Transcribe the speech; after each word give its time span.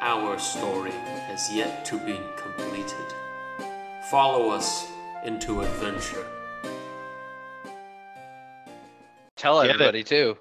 our 0.00 0.38
story 0.38 0.90
has 0.90 1.52
yet 1.52 1.84
to 1.86 1.98
be 1.98 2.20
completed. 2.36 3.14
Follow 4.10 4.50
us 4.50 4.86
into 5.24 5.62
adventure. 5.62 6.26
Tell 9.36 9.62
Get 9.62 9.70
it. 9.70 9.74
everybody, 9.74 10.02
too. 10.02 10.36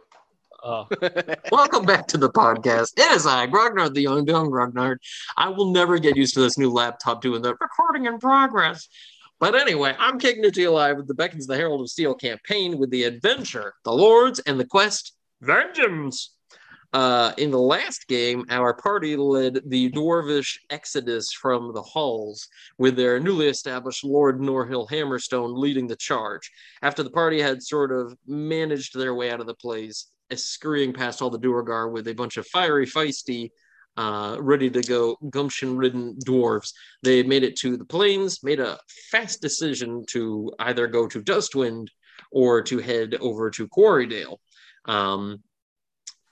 Oh, 0.64 0.88
Welcome 1.52 1.86
back 1.86 2.08
to 2.08 2.18
the 2.18 2.30
podcast. 2.30 2.94
It 2.98 3.12
is 3.12 3.26
I, 3.26 3.48
Grognard, 3.48 3.94
the 3.94 4.02
young, 4.02 4.28
young 4.28 4.50
Grognard. 4.50 4.98
I 5.38 5.50
will 5.50 5.72
never 5.72 6.00
get 6.00 6.18
used 6.18 6.34
to 6.36 6.42
this 6.42 6.58
new 6.58 6.72
laptop 6.72 7.22
doing 7.22 7.42
the 7.42 7.56
recording 7.56 8.06
in 8.06 8.20
progress. 8.20 8.88
But 9.40 9.54
anyway, 9.54 9.96
I'm 10.00 10.18
kicking 10.18 10.44
it 10.46 10.54
to 10.56 10.62
you 10.62 10.72
live 10.72 10.98
with 10.98 11.08
the 11.08 11.14
Beckons 11.14 11.44
of 11.44 11.50
the 11.50 11.58
Herald 11.58 11.82
of 11.82 11.90
Steel 11.90 12.16
campaign 12.16 12.78
with 12.78 12.90
the 12.90 13.04
adventure, 13.04 13.74
the 13.84 13.92
Lords, 13.92 14.40
and 14.40 14.60
the 14.60 14.66
quest, 14.66 15.14
Vengeance. 15.42 16.35
Uh, 16.96 17.34
in 17.38 17.52
the 17.52 17.60
last 17.60 18.08
game, 18.08 18.46
our 18.50 18.74
party 18.74 19.18
led 19.18 19.60
the 19.66 19.92
dwarvish 19.92 20.58
exodus 20.70 21.34
from 21.34 21.74
the 21.74 21.82
halls, 21.82 22.48
with 22.78 22.96
their 22.96 23.20
newly 23.20 23.48
established 23.48 24.06
Lord 24.06 24.40
Norhill 24.40 24.90
Hammerstone 24.90 25.58
leading 25.58 25.88
the 25.88 25.98
charge. 25.98 26.50
After 26.82 27.04
the 27.04 27.10
party 27.10 27.42
had 27.42 27.62
sort 27.62 27.92
of 27.92 28.16
managed 28.26 28.98
their 28.98 29.14
way 29.14 29.30
out 29.30 29.42
of 29.42 29.46
the 29.46 29.56
place, 29.56 30.08
scurrying 30.36 30.94
past 30.94 31.22
all 31.22 31.30
the 31.30 31.38
Duergar 31.38 31.90
with 31.90 32.08
a 32.08 32.14
bunch 32.14 32.38
of 32.38 32.48
fiery, 32.48 32.86
feisty, 32.86 33.50
uh, 33.98 34.38
ready 34.40 34.70
to 34.70 34.82
go, 34.82 35.18
gumption 35.30 35.76
ridden 35.76 36.16
dwarves. 36.26 36.72
They 37.04 37.24
made 37.24 37.44
it 37.44 37.58
to 37.58 37.76
the 37.76 37.84
plains, 37.84 38.42
made 38.42 38.62
a 38.62 38.80
fast 39.12 39.42
decision 39.42 40.06
to 40.12 40.50
either 40.60 40.88
go 40.88 41.08
to 41.08 41.22
Dustwind 41.22 41.90
or 42.32 42.62
to 42.62 42.78
head 42.78 43.16
over 43.16 43.52
to 43.52 43.68
Quarrydale. 43.68 44.38
Um, 44.86 45.44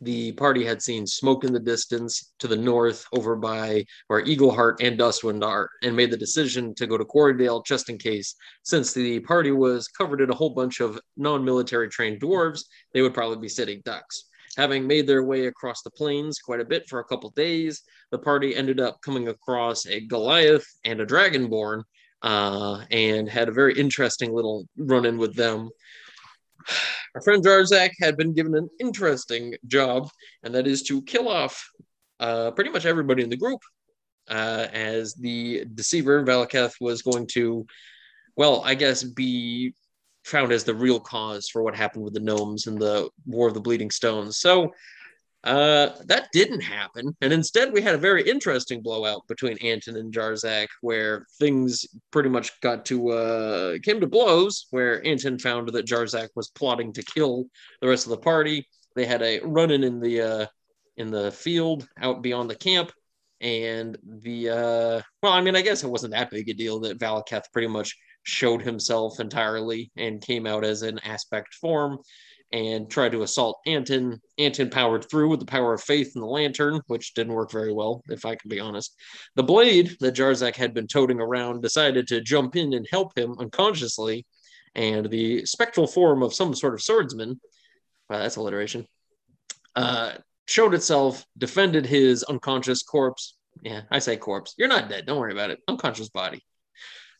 the 0.04 0.32
party 0.34 0.66
had 0.66 0.82
seen 0.82 1.08
smoke 1.08 1.44
in 1.44 1.54
the 1.54 1.60
distance 1.60 2.34
to 2.40 2.48
the 2.48 2.56
north 2.56 3.06
over 3.14 3.36
by 3.36 3.86
where 4.08 4.24
Eagleheart 4.24 4.82
and 4.82 4.98
Dustwind 4.98 5.44
are, 5.44 5.70
and 5.82 5.96
made 5.96 6.12
the 6.12 6.18
decision 6.18 6.74
to 6.76 6.88
go 6.88 6.98
to 6.98 7.06
Quarrydale 7.06 7.66
just 7.66 7.90
in 7.90 7.98
case, 7.98 8.36
since 8.64 8.94
the 8.94 9.20
party 9.22 9.52
was 9.52 9.88
covered 9.88 10.22
in 10.22 10.30
a 10.30 10.36
whole 10.36 10.52
bunch 10.52 10.80
of 10.80 11.00
non 11.18 11.44
military 11.44 11.90
trained 11.90 12.22
dwarves, 12.22 12.62
they 12.94 13.02
would 13.02 13.14
probably 13.14 13.38
be 13.38 13.50
sitting 13.50 13.82
ducks. 13.86 14.26
Having 14.58 14.86
made 14.86 15.08
their 15.08 15.24
way 15.24 15.48
across 15.48 15.82
the 15.82 15.92
plains 15.92 16.38
quite 16.40 16.60
a 16.60 16.66
bit 16.66 16.88
for 16.88 17.00
a 17.00 17.06
couple 17.06 17.32
days, 17.32 17.82
the 18.12 18.20
party 18.20 18.56
ended 18.56 18.80
up 18.80 19.02
coming 19.02 19.28
across 19.28 19.88
a 19.88 20.02
Goliath 20.02 20.68
and 20.86 21.02
a 21.02 21.06
Dragonborn, 21.06 21.84
uh, 22.22 22.86
and 22.92 23.28
had 23.28 23.50
a 23.50 23.54
very 23.54 23.78
interesting 23.78 24.34
little 24.34 24.68
run 24.78 25.06
in 25.06 25.18
with 25.18 25.36
them. 25.36 25.70
Our 27.16 27.22
friend 27.22 27.44
Jarzak 27.44 27.92
had 28.00 28.18
been 28.18 28.34
given 28.34 28.56
an 28.56 28.70
interesting 28.80 29.56
job, 29.68 30.10
and 30.44 30.54
that 30.56 30.68
is 30.68 30.84
to 30.84 31.02
kill 31.04 31.28
off 31.28 31.64
uh, 32.20 32.52
pretty 32.52 32.70
much 32.70 32.86
everybody 32.86 33.24
in 33.24 33.30
the 33.30 33.38
group, 33.38 33.60
uh, 34.30 34.68
as 34.72 35.14
the 35.16 35.66
deceiver 35.76 36.24
Valaketh 36.24 36.74
was 36.80 37.02
going 37.02 37.28
to, 37.34 37.66
well, 38.36 38.62
I 38.66 38.76
guess, 38.76 39.04
be 39.04 39.74
found 40.24 40.52
as 40.52 40.64
the 40.64 40.74
real 40.74 41.00
cause 41.00 41.50
for 41.50 41.62
what 41.64 41.76
happened 41.76 42.04
with 42.04 42.14
the 42.14 42.20
gnomes 42.20 42.68
and 42.68 42.80
the 42.80 43.10
War 43.26 43.48
of 43.48 43.54
the 43.54 43.62
Bleeding 43.62 43.92
Stones. 43.92 44.38
So 44.38 44.72
uh, 45.44 45.90
that 46.06 46.30
didn't 46.32 46.62
happen, 46.62 47.16
and 47.20 47.34
instead 47.34 47.74
we 47.74 47.82
had 47.82 47.96
a 47.96 48.00
very 48.00 48.28
interesting 48.28 48.82
blowout 48.82 49.28
between 49.28 49.58
Anton 49.58 49.98
and 49.98 50.14
Jarzak, 50.14 50.68
where 50.82 51.26
things 51.38 51.86
pretty 52.12 52.30
much 52.30 52.60
got 52.62 52.86
to 52.86 53.10
uh, 53.10 53.78
came 53.84 54.00
to 54.00 54.08
blows. 54.08 54.68
Where 54.70 55.06
Anton 55.06 55.38
found 55.38 55.68
that 55.70 55.86
Jarzak 55.86 56.30
was 56.36 56.50
plotting 56.50 56.94
to 56.94 57.04
kill 57.04 57.46
the 57.82 57.90
rest 57.90 58.06
of 58.06 58.12
the 58.12 58.18
party. 58.18 58.66
They 58.96 59.06
had 59.06 59.22
a 59.22 59.42
run-in 59.42 59.84
in 59.84 60.00
the 60.00 60.22
uh, 60.22 60.46
in 60.96 61.12
the 61.12 61.32
field 61.32 61.88
out 62.00 62.22
beyond 62.22 62.50
the 62.50 62.56
camp, 62.56 62.94
and 63.42 63.98
the 64.06 64.50
uh, 64.50 65.02
well, 65.22 65.34
I 65.34 65.42
mean, 65.42 65.58
I 65.58 65.62
guess 65.62 65.84
it 65.84 65.90
wasn't 65.90 66.14
that 66.14 66.32
big 66.32 66.48
a 66.48 66.54
deal 66.54 66.80
that 66.82 67.00
Valaketh 67.00 67.52
pretty 67.52 67.68
much 67.68 67.98
showed 68.24 68.62
himself 68.62 69.20
entirely 69.20 69.92
and 69.98 70.22
came 70.22 70.48
out 70.48 70.64
as 70.64 70.82
an 70.82 71.00
aspect 71.00 71.54
form 71.56 72.00
and 72.54 72.90
tried 72.90 73.12
to 73.12 73.24
assault 73.24 73.60
Anton. 73.66 74.22
Anton 74.38 74.70
powered 74.70 75.10
through 75.10 75.30
with 75.30 75.40
the 75.40 75.46
power 75.46 75.74
of 75.74 75.82
faith 75.82 76.12
and 76.14 76.22
the 76.24 76.28
lantern, 76.28 76.80
which 76.88 77.16
didn't 77.16 77.34
work 77.34 77.52
very 77.52 77.74
well, 77.74 78.04
if 78.10 78.26
I 78.26 78.36
can 78.36 78.48
be 78.48 78.60
honest. 78.60 78.96
The 79.36 79.44
blade 79.44 79.98
that 80.00 80.16
Jarzak 80.16 80.56
had 80.56 80.74
been 80.74 80.88
toting 80.88 81.20
around 81.20 81.62
decided 81.62 82.08
to 82.08 82.22
jump 82.22 82.56
in 82.56 82.74
and 82.74 82.88
help 82.90 83.18
him 83.18 83.36
unconsciously, 83.40 84.26
and 84.76 85.10
the 85.10 85.46
spectral 85.46 85.88
form 85.88 86.22
of 86.22 86.34
some 86.34 86.54
sort 86.54 86.76
of 86.76 86.82
swordsman, 86.82 87.42
wow, 88.10 88.20
that's 88.20 88.36
alliteration, 88.36 88.88
uh, 89.76 90.14
showed 90.48 90.76
itself, 90.76 91.26
defended 91.38 91.88
his 91.88 92.24
unconscious 92.24 92.84
corpse. 92.84 93.36
Yeah, 93.64 93.82
I 93.90 94.00
say 94.00 94.16
corpse. 94.18 94.54
You're 94.58 94.68
not 94.68 94.90
dead. 94.90 95.06
Don't 95.08 95.20
worry 95.20 95.32
about 95.32 95.50
it. 95.50 95.60
Unconscious 95.68 96.10
body. 96.10 96.44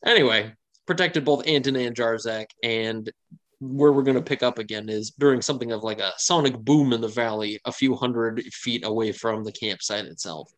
Anyway, 0.06 0.54
protected 0.86 1.26
both 1.26 1.48
Anton 1.48 1.76
and 1.76 1.96
Jarzak, 1.96 2.48
and 2.64 3.10
where 3.64 3.94
we're 3.94 4.04
going 4.04 4.18
to 4.18 4.22
pick 4.22 4.44
up 4.44 4.60
again 4.60 4.90
is 4.90 5.12
during 5.12 5.42
something 5.42 5.72
of 5.72 5.84
like 5.84 6.00
a 6.00 6.12
sonic 6.18 6.58
boom 6.60 6.92
in 6.94 7.02
the 7.02 7.08
valley, 7.08 7.60
a 7.66 7.72
few 7.72 7.96
hundred 7.96 8.42
feet 8.54 8.86
away 8.86 9.12
from 9.12 9.44
the 9.44 9.52
campsite 9.52 10.06
itself. 10.06 10.52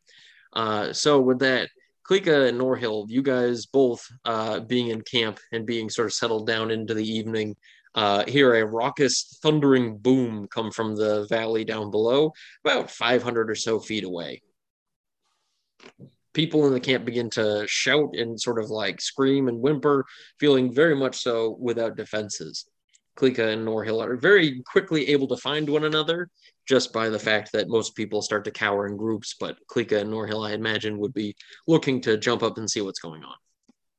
Uh, 0.54 0.92
so 0.92 1.20
with 1.20 1.40
that, 1.40 1.70
Klika 2.10 2.50
and 2.50 2.60
Norhill, 2.60 3.06
you 3.10 3.22
guys 3.22 3.66
both 3.66 4.06
uh, 4.26 4.60
being 4.60 4.90
in 4.90 5.02
camp 5.02 5.40
and 5.52 5.66
being 5.66 5.90
sort 5.90 6.08
of 6.08 6.14
settled 6.14 6.48
down 6.48 6.72
into 6.72 6.94
the 6.94 7.08
evening, 7.08 7.56
uh, 7.96 8.26
hear 8.26 8.56
a 8.56 8.66
raucous, 8.66 9.40
thundering 9.42 9.98
boom 9.98 10.48
come 10.48 10.72
from 10.72 10.96
the 10.96 11.26
valley 11.30 11.64
down 11.64 11.92
below, 11.92 12.32
about 12.64 12.92
500 12.92 13.50
or 13.50 13.56
so 13.56 13.80
feet 13.80 14.04
away. 14.04 14.42
People 16.34 16.68
in 16.68 16.74
the 16.74 16.80
camp 16.80 17.06
begin 17.06 17.30
to 17.32 17.66
shout 17.68 18.16
and 18.16 18.40
sort 18.40 18.60
of 18.60 18.70
like 18.70 19.00
scream 19.00 19.48
and 19.48 19.60
whimper, 19.60 20.06
feeling 20.40 20.74
very 20.74 20.96
much 20.96 21.18
so 21.18 21.56
without 21.60 21.96
defenses. 21.96 22.66
Klika 23.16 23.54
and 23.54 23.66
Norhill 23.66 24.06
are 24.06 24.18
very 24.18 24.62
quickly 24.64 25.10
able 25.10 25.28
to 25.28 25.38
find 25.38 25.70
one 25.70 25.86
another 25.86 26.30
just 26.68 26.92
by 26.92 27.10
the 27.10 27.20
fact 27.20 27.52
that 27.54 27.70
most 27.70 27.96
people 27.96 28.22
start 28.22 28.44
to 28.46 28.52
cower 28.52 28.88
in 28.88 28.98
groups, 28.98 29.36
but 29.40 29.58
Klika 29.68 30.02
and 30.02 30.12
Norhill, 30.12 30.48
I 30.48 30.54
imagine, 30.54 30.98
would 30.98 31.14
be 31.14 31.36
looking 31.68 32.02
to 32.02 32.18
jump 32.18 32.44
up 32.44 32.58
and 32.58 32.70
see 32.70 32.82
what's 32.82 33.00
going 33.00 33.24
on. 33.24 33.36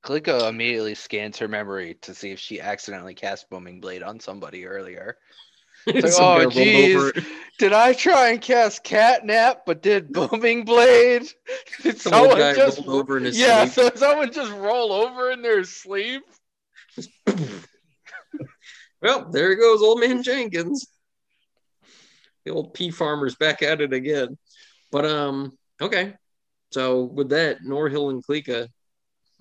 Klika 0.04 0.48
immediately 0.48 0.94
scans 0.94 1.38
her 1.38 1.48
memory 1.48 1.94
to 2.02 2.14
see 2.14 2.30
if 2.30 2.38
she 2.38 2.60
accidentally 2.60 3.14
cast 3.14 3.48
Booming 3.50 3.80
Blade 3.80 4.02
on 4.02 4.20
somebody 4.20 4.66
earlier. 4.66 5.16
Like, 5.86 6.04
oh, 6.18 6.50
geez. 6.50 7.12
Did 7.60 7.72
I 7.72 7.92
try 7.92 8.30
and 8.30 8.40
cast 8.40 8.82
Catnap, 8.82 9.58
but 9.66 9.82
did 9.82 10.12
Booming 10.12 10.64
Blade? 10.64 11.22
Did 11.82 12.00
Some 12.00 12.12
someone 12.12 12.38
guy 12.38 12.54
just 12.54 12.88
over 12.88 13.18
in 13.18 13.24
his 13.24 13.38
yeah? 13.38 13.66
sleep. 13.66 13.92
So 13.94 13.96
someone 13.96 14.32
just 14.32 14.50
roll 14.50 14.92
over 14.92 15.30
in 15.30 15.42
their 15.42 15.62
sleep. 15.62 16.24
Well, 19.02 19.30
there 19.30 19.54
goes 19.54 19.82
old 19.82 20.00
man 20.00 20.22
Jenkins. 20.22 20.86
The 22.44 22.52
old 22.52 22.74
pea 22.74 22.90
farmer's 22.90 23.34
back 23.36 23.62
at 23.62 23.80
it 23.80 23.92
again. 23.92 24.38
But 24.90 25.04
um, 25.04 25.58
okay. 25.80 26.14
So 26.70 27.04
with 27.04 27.30
that, 27.30 27.62
Norhill 27.62 28.10
and 28.10 28.24
Klika, 28.24 28.68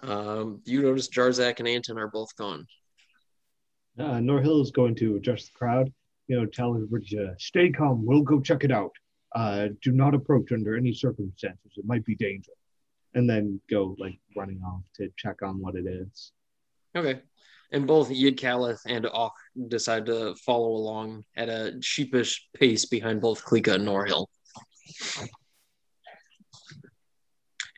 um, 0.02 0.62
you 0.66 0.81
notice 0.81 1.10
Jarzak 1.10 1.60
and 1.60 1.68
Anton 1.68 1.98
are 1.98 2.07
both 2.07 2.36
gone. 2.36 2.68
Uh, 3.98 4.19
Norhill 4.19 4.62
is 4.62 4.72
going 4.72 4.96
to 4.96 5.16
address 5.16 5.46
the 5.46 5.52
crowd, 5.58 5.92
you 6.28 6.38
know, 6.40 6.46
tell 6.46 6.75
everybody 6.75 7.06
to 7.08 7.34
stay 7.38 7.69
calm. 7.72 8.06
We'll 8.06 8.22
go 8.22 8.42
check 8.42 8.63
it 8.63 8.72
out. 8.72 8.92
uh, 9.36 9.68
do 9.81 9.92
not 9.92 10.16
approach 10.16 10.51
under 10.51 10.75
any 10.75 10.94
circumstances. 10.94 11.74
It 11.75 11.86
might 11.86 12.06
be 12.06 12.16
dangerous. 12.16 12.58
And 13.13 13.30
then 13.30 13.62
go 13.69 13.96
like 14.00 14.18
running 14.36 14.62
off 14.66 14.81
to 14.96 15.10
check 15.18 15.42
on 15.42 15.62
what 15.62 15.75
it 15.75 15.86
is. 15.86 16.31
Okay. 16.96 17.22
And 17.71 17.88
both 17.88 18.09
Yig 18.09 18.38
Calith 18.38 18.81
and 18.85 19.06
Och 19.06 19.33
decide 19.67 20.06
to 20.07 20.35
follow 20.45 20.69
along 20.69 21.23
at 21.35 21.50
a 21.50 21.77
sheepish 21.81 22.47
pace 22.53 22.85
behind 22.85 23.21
both 23.21 23.44
Klika 23.44 23.75
and 23.75 23.88
Norhill. 23.88 24.27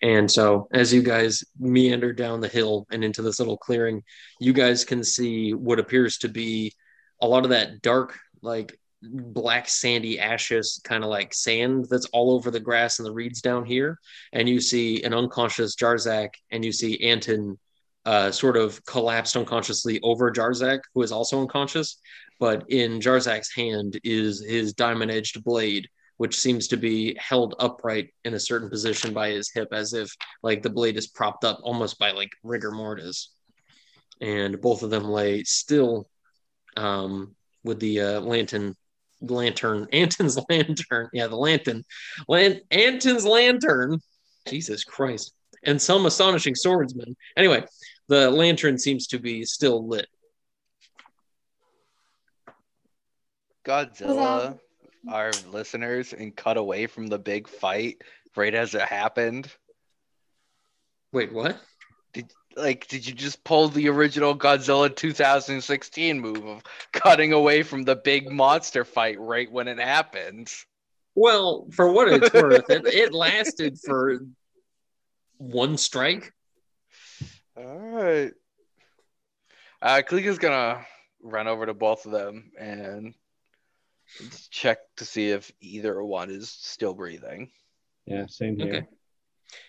And 0.02 0.30
so, 0.30 0.68
as 0.72 0.94
you 0.94 1.02
guys 1.02 1.44
meander 1.58 2.14
down 2.14 2.40
the 2.40 2.48
hill 2.48 2.86
and 2.92 3.04
into 3.04 3.22
this 3.22 3.40
little 3.40 3.58
clearing, 3.58 4.04
you 4.40 4.54
guys 4.54 4.86
can 4.86 5.04
see 5.04 5.54
what 5.54 5.80
appears 5.80 6.20
to 6.20 6.30
be 6.30 6.72
a 7.22 7.28
lot 7.28 7.44
of 7.44 7.50
that 7.50 7.82
dark, 7.82 8.18
like 8.42 8.80
black, 9.02 9.68
sandy, 9.68 10.20
ashes 10.20 10.80
kind 10.84 11.04
of 11.04 11.10
like 11.10 11.34
sand 11.34 11.88
that's 11.90 12.06
all 12.08 12.32
over 12.32 12.52
the 12.52 12.60
grass 12.60 13.00
and 13.00 13.06
the 13.06 13.12
reeds 13.12 13.42
down 13.42 13.66
here. 13.66 14.00
And 14.34 14.48
you 14.48 14.60
see 14.60 15.04
an 15.04 15.14
unconscious 15.14 15.76
Jarzak, 15.76 16.30
and 16.52 16.64
you 16.64 16.72
see 16.72 17.04
Anton 17.04 17.58
uh, 18.08 18.32
sort 18.32 18.56
of 18.56 18.84
collapsed 18.86 19.36
unconsciously 19.36 20.00
over 20.02 20.32
Jarzak, 20.32 20.80
who 20.96 21.02
is 21.02 21.12
also 21.12 21.42
unconscious. 21.42 22.00
But 22.40 22.64
in 22.70 23.02
Jarzak's 23.02 23.54
hand 23.54 24.00
is 24.02 24.42
his 24.42 24.74
diamond 24.74 25.12
edged 25.12 25.44
blade, 25.44 25.90
which 26.16 26.40
seems 26.40 26.70
to 26.70 26.78
be 26.78 27.18
held 27.20 27.56
upright 27.60 28.14
in 28.24 28.34
a 28.34 28.40
certain 28.40 28.70
position 28.70 29.14
by 29.14 29.32
his 29.32 29.52
hip, 29.54 29.68
as 29.74 29.94
if 29.94 30.10
like 30.42 30.64
the 30.64 30.70
blade 30.70 30.96
is 30.96 31.08
propped 31.08 31.44
up 31.44 31.60
almost 31.64 32.00
by 32.00 32.12
like 32.12 32.30
rigor 32.44 32.72
mortis. 32.72 33.34
And 34.22 34.62
both 34.62 34.84
of 34.84 34.90
them 34.90 35.04
lay 35.04 35.44
still 35.44 36.08
um, 36.78 37.36
with 37.66 37.82
the 37.82 38.00
uh, 38.00 38.22
lantern, 38.22 38.78
lantern, 39.20 39.86
Anton's 39.92 40.40
lantern. 40.50 41.10
Yeah, 41.12 41.28
the 41.28 41.36
lantern, 41.36 41.84
Lan- 42.30 42.62
Anton's 42.72 43.26
lantern. 43.26 44.00
Jesus 44.48 44.86
Christ. 44.86 45.34
And 45.64 45.82
some 45.82 46.06
astonishing 46.06 46.56
swordsman. 46.56 47.16
Anyway, 47.36 47.66
the 48.08 48.30
lantern 48.32 48.78
seems 48.78 49.08
to 49.08 49.20
be 49.20 49.44
still 49.46 49.88
lit. 49.88 50.08
Godzilla, 53.66 54.58
our 55.12 55.32
listeners, 55.52 56.14
and 56.14 56.36
cut 56.36 56.58
away 56.58 56.88
from 56.88 57.08
the 57.08 57.20
big 57.20 57.48
fight 57.48 58.02
right 58.36 58.54
as 58.54 58.74
it 58.74 58.82
happened. 58.82 59.52
Wait, 61.12 61.34
what? 61.34 61.60
Did 62.14 62.32
like 62.56 62.88
did 62.88 63.06
you 63.06 63.14
just 63.14 63.44
pull 63.44 63.68
the 63.68 63.90
original 63.90 64.38
Godzilla 64.38 64.94
2016 64.94 66.20
move 66.20 66.46
of 66.46 66.64
cutting 66.94 67.34
away 67.34 67.64
from 67.64 67.84
the 67.84 67.96
big 67.96 68.32
monster 68.32 68.86
fight 68.86 69.20
right 69.20 69.52
when 69.52 69.68
it 69.68 69.80
happens? 69.80 70.66
Well, 71.16 71.68
for 71.74 71.92
what 71.92 72.08
it's 72.08 72.34
worth, 72.34 72.70
it, 72.70 72.86
it 72.86 73.14
lasted 73.14 73.78
for 73.84 74.20
one 75.38 75.78
strike. 75.78 76.34
All 77.56 77.78
right. 77.78 78.32
Uh, 79.82 80.02
Klika's 80.08 80.40
gonna 80.40 80.86
run 81.22 81.48
over 81.48 81.66
to 81.66 81.74
both 81.74 82.06
of 82.06 82.12
them 82.12 82.52
and 82.60 83.14
check 84.52 84.80
to 84.98 85.06
see 85.06 85.30
if 85.30 85.52
either 85.62 86.04
one 86.04 86.30
is 86.30 86.50
still 86.50 86.94
breathing. 86.94 87.52
Yeah, 88.06 88.26
same 88.28 88.58
here. 88.58 88.68
Okay. 88.68 88.88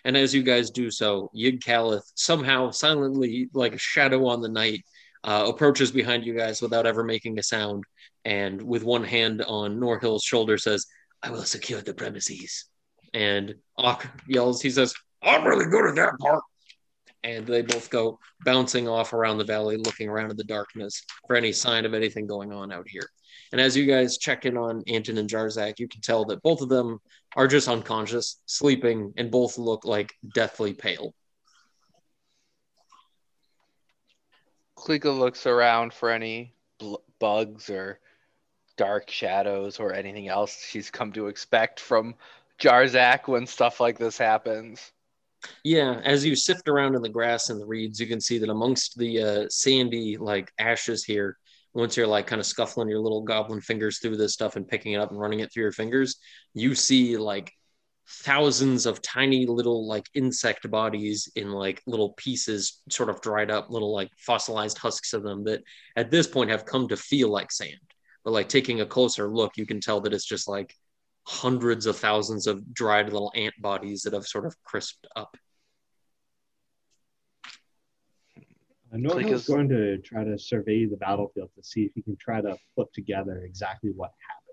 And 0.04 0.16
as 0.16 0.34
you 0.34 0.42
guys 0.42 0.70
do 0.70 0.90
so, 0.90 1.30
Yig 1.36 1.60
Calith 1.60 2.10
somehow 2.14 2.70
silently, 2.70 3.48
like 3.52 3.74
a 3.74 3.78
shadow 3.78 4.26
on 4.26 4.40
the 4.40 4.48
night, 4.48 4.84
uh, 5.24 5.46
approaches 5.48 5.90
behind 5.90 6.24
you 6.24 6.34
guys 6.36 6.62
without 6.62 6.86
ever 6.86 7.04
making 7.04 7.38
a 7.38 7.42
sound. 7.42 7.84
And 8.24 8.60
with 8.60 8.84
one 8.84 9.04
hand 9.04 9.42
on 9.42 9.78
Norhill's 9.78 10.24
shoulder, 10.24 10.58
says, 10.58 10.86
I 11.22 11.30
will 11.30 11.44
secure 11.44 11.80
the 11.80 11.94
premises. 11.94 12.66
And 13.14 13.54
Ock 13.76 14.06
yells, 14.26 14.62
he 14.62 14.70
says, 14.70 14.94
I'm 15.22 15.44
really 15.44 15.66
good 15.66 15.88
at 15.88 15.94
that 15.96 16.18
part. 16.20 16.42
And 17.24 17.46
they 17.46 17.62
both 17.62 17.90
go 17.90 18.18
bouncing 18.44 18.86
off 18.86 19.12
around 19.12 19.38
the 19.38 19.44
valley, 19.44 19.76
looking 19.76 20.08
around 20.08 20.30
in 20.30 20.36
the 20.36 20.44
darkness 20.44 21.02
for 21.26 21.34
any 21.34 21.52
sign 21.52 21.84
of 21.84 21.94
anything 21.94 22.26
going 22.26 22.52
on 22.52 22.72
out 22.72 22.86
here. 22.88 23.08
And 23.50 23.60
as 23.60 23.76
you 23.76 23.86
guys 23.86 24.18
check 24.18 24.46
in 24.46 24.56
on 24.56 24.84
Anton 24.86 25.18
and 25.18 25.28
Jarzak, 25.28 25.78
you 25.78 25.88
can 25.88 26.00
tell 26.00 26.24
that 26.26 26.42
both 26.42 26.60
of 26.60 26.68
them 26.68 27.00
are 27.34 27.48
just 27.48 27.68
unconscious, 27.68 28.40
sleeping, 28.46 29.12
and 29.16 29.30
both 29.30 29.58
look 29.58 29.84
like 29.84 30.12
deathly 30.34 30.74
pale. 30.74 31.14
Klika 34.76 35.16
looks 35.16 35.46
around 35.46 35.92
for 35.92 36.10
any 36.10 36.54
bl- 36.78 36.96
bugs 37.18 37.68
or 37.68 37.98
dark 38.76 39.10
shadows 39.10 39.80
or 39.80 39.92
anything 39.92 40.28
else 40.28 40.64
she's 40.64 40.90
come 40.90 41.12
to 41.12 41.26
expect 41.26 41.80
from 41.80 42.14
Jarzak 42.60 43.26
when 43.26 43.46
stuff 43.46 43.80
like 43.80 43.98
this 43.98 44.16
happens. 44.16 44.92
Yeah, 45.64 46.00
as 46.05 46.25
you 46.25 46.35
sift 46.35 46.69
around 46.69 46.94
in 46.94 47.02
the 47.02 47.08
grass 47.08 47.50
and 47.50 47.61
the 47.61 47.67
reeds, 47.67 48.00
you 48.00 48.06
can 48.06 48.20
see 48.20 48.38
that 48.38 48.49
amongst 48.49 48.99
the 48.99 49.23
uh, 49.23 49.46
sandy 49.49 50.17
like 50.17 50.50
ashes 50.58 51.05
here, 51.05 51.38
once 51.75 51.96
you're 51.96 52.06
like 52.06 52.26
kind 52.26 52.40
of 52.40 52.46
scuffling 52.46 52.88
your 52.88 53.00
little 53.00 53.23
goblin 53.23 53.61
fingers 53.61 53.99
through 53.99 54.17
this 54.17 54.32
stuff 54.32 54.56
and 54.56 54.67
picking 54.67 54.93
it 54.93 55.00
up 55.00 55.11
and 55.11 55.20
running 55.20 55.40
it 55.40 55.52
through 55.52 55.62
your 55.62 55.73
fingers, 55.73 56.17
you 56.55 56.75
see 56.75 57.17
like 57.17 57.52
thousands 58.08 58.87
of 58.87 59.02
tiny 59.02 59.46
little 59.46 59.87
like 59.87 60.06
insect 60.14 60.69
bodies 60.70 61.31
in 61.37 61.50
like 61.50 61.82
little 61.87 62.14
pieces, 62.14 62.81
sort 62.88 63.11
of 63.11 63.20
dried 63.20 63.50
up 63.50 63.70
little 63.70 63.94
like 63.94 64.11
fossilized 64.17 64.79
husks 64.79 65.12
of 65.12 65.23
them 65.23 65.44
that 65.44 65.62
at 65.94 66.11
this 66.11 66.26
point 66.26 66.50
have 66.50 66.64
come 66.64 66.88
to 66.88 66.96
feel 66.96 67.29
like 67.29 67.52
sand. 67.52 67.79
But 68.25 68.32
like 68.32 68.49
taking 68.49 68.81
a 68.81 68.87
closer 68.87 69.29
look, 69.29 69.56
you 69.56 69.67
can 69.67 69.81
tell 69.81 70.00
that 70.00 70.12
it's 70.12 70.25
just 70.25 70.49
like 70.49 70.75
hundreds 71.28 71.84
of 71.84 71.94
thousands 71.94 72.46
of 72.46 72.72
dried 72.72 73.12
little 73.12 73.30
ant 73.36 73.52
bodies 73.60 74.00
that 74.00 74.14
have 74.14 74.26
sort 74.26 74.46
of 74.46 74.56
crisped 74.64 75.06
up. 75.14 75.36
Uh, 78.90 78.96
Norhill's 78.96 79.44
Klika's- 79.44 79.46
going 79.46 79.69
to 79.69 79.98
try 79.98 80.25
to 80.25 80.38
survey 80.38 80.86
the 80.86 80.96
battlefield 80.96 81.50
to 81.54 81.62
see 81.62 81.84
if 81.84 81.92
he 81.94 82.00
can 82.00 82.16
try 82.16 82.40
to 82.40 82.56
put 82.75 82.90
together 82.94 83.42
exactly 83.44 83.90
what 83.94 84.10
happened. 84.26 84.47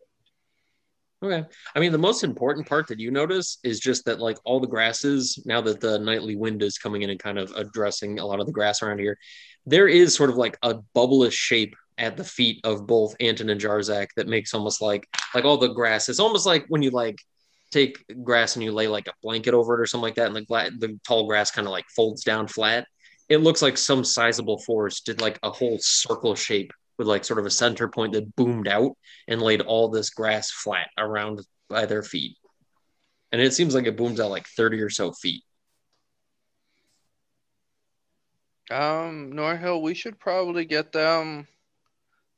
Okay. 1.24 1.44
I 1.74 1.80
mean, 1.80 1.92
the 1.92 1.98
most 1.98 2.24
important 2.24 2.68
part 2.68 2.88
that 2.88 3.00
you 3.00 3.10
notice 3.10 3.58
is 3.64 3.80
just 3.80 4.06
that, 4.06 4.20
like, 4.20 4.38
all 4.44 4.60
the 4.60 4.68
grasses, 4.68 5.42
now 5.46 5.62
that 5.62 5.80
the 5.80 5.98
nightly 5.98 6.36
wind 6.36 6.62
is 6.62 6.78
coming 6.78 7.02
in 7.02 7.10
and 7.10 7.20
kind 7.20 7.40
of 7.40 7.52
addressing 7.56 8.20
a 8.20 8.26
lot 8.26 8.40
of 8.40 8.46
the 8.46 8.52
grass 8.52 8.84
around 8.84 9.00
here, 9.00 9.18
there 9.66 9.88
is 9.88 10.14
sort 10.14 10.30
of 10.30 10.36
like 10.36 10.58
a 10.62 10.76
bubblish 10.94 11.34
shape 11.34 11.76
at 11.98 12.18
the 12.18 12.24
feet 12.24 12.60
of 12.64 12.86
both 12.86 13.16
Anton 13.20 13.50
and 13.50 13.60
Jarzak 13.62 14.08
that 14.18 14.28
makes 14.28 14.54
almost 14.54 14.82
like, 14.82 15.08
like 15.34 15.46
all 15.46 15.58
the 15.58 15.70
grass. 15.70 16.10
It's 16.10 16.20
almost 16.20 16.46
like 16.46 16.66
when 16.68 16.84
you 16.84 16.92
like 16.92 17.18
take 17.72 18.04
grass 18.24 18.56
and 18.56 18.64
you 18.64 18.72
lay 18.72 18.88
like 18.88 19.08
a 19.08 19.14
blanket 19.24 19.54
over 19.54 19.76
it 19.76 19.82
or 19.82 19.86
something 19.86 20.04
like 20.04 20.16
that, 20.16 20.28
and 20.28 20.36
the, 20.36 20.46
gla- 20.46 20.72
the 20.78 21.00
tall 21.08 21.26
grass 21.28 21.50
kind 21.50 21.68
of 21.68 21.72
like 21.72 21.86
folds 21.96 22.24
down 22.24 22.48
flat. 22.48 22.86
It 23.30 23.38
looks 23.38 23.62
like 23.62 23.78
some 23.78 24.04
sizable 24.04 24.60
force 24.60 25.02
did 25.02 25.22
like 25.22 25.40
a 25.42 25.50
whole 25.50 25.78
circle 25.80 26.36
shape 26.36 26.72
with 26.98 27.08
like 27.08 27.26
sort 27.26 27.40
of 27.40 27.46
a 27.46 27.52
center 27.52 27.88
point 27.88 28.14
that 28.14 28.36
boomed 28.36 28.68
out 28.68 28.94
and 29.28 29.42
laid 29.42 29.62
all 29.62 29.90
this 29.90 30.10
grass 30.10 30.52
flat 30.52 30.88
around 30.98 31.42
by 31.70 31.86
their 31.86 32.04
feet. 32.04 32.38
And 33.32 33.42
it 33.42 33.54
seems 33.54 33.76
like 33.76 33.86
it 33.86 33.98
booms 33.98 34.20
out 34.20 34.32
like 34.32 34.48
30 34.48 34.82
or 34.82 34.90
so 34.90 35.12
feet. 35.12 35.44
Um, 38.72 39.34
Norhill, 39.34 39.82
we 39.82 39.94
should 39.94 40.20
probably 40.20 40.66
get 40.66 40.92
them 40.92 41.48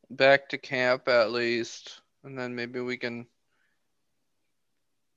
back 0.09 0.49
to 0.49 0.57
camp 0.57 1.07
at 1.07 1.31
least, 1.31 2.01
and 2.23 2.37
then 2.37 2.53
maybe 2.53 2.81
we 2.81 2.97
can 2.97 3.27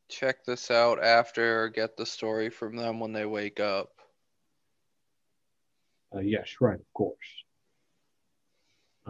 check 0.09 0.45
this 0.45 0.71
out 0.71 1.03
after 1.03 1.65
or 1.65 1.69
get 1.69 1.97
the 1.97 2.07
story 2.07 2.51
from 2.51 2.77
them 2.77 3.01
when 3.01 3.13
they 3.13 3.27
wake 3.27 3.59
up. 3.59 3.91
Uh, 6.15 6.21
yes, 6.21 6.57
right, 6.61 6.79
of 6.79 6.93
course. 6.93 7.17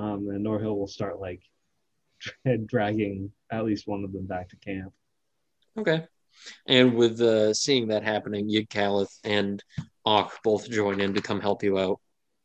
Um, 0.01 0.29
and 0.31 0.45
Norhill 0.45 0.77
will 0.77 0.89
start 0.89 1.21
like 1.21 1.43
dragging 2.67 3.33
at 3.53 3.65
least 3.65 3.87
one 3.87 4.03
of 4.03 4.13
them 4.13 4.27
back 4.27 4.49
to 4.49 4.57
camp. 4.57 4.93
Okay. 5.79 6.07
And 6.67 6.95
with 6.95 7.21
uh, 7.21 7.53
seeing 7.53 7.89
that 7.89 8.03
happening, 8.03 8.49
Yig 8.49 8.69
Calith 8.71 9.13
and 9.25 9.63
Auk 10.07 10.43
both 10.43 10.71
join 10.71 11.01
in 11.01 11.13
to 11.15 11.21
come 11.21 11.41
help 11.41 11.63
you 11.63 11.79
out. 11.79 12.01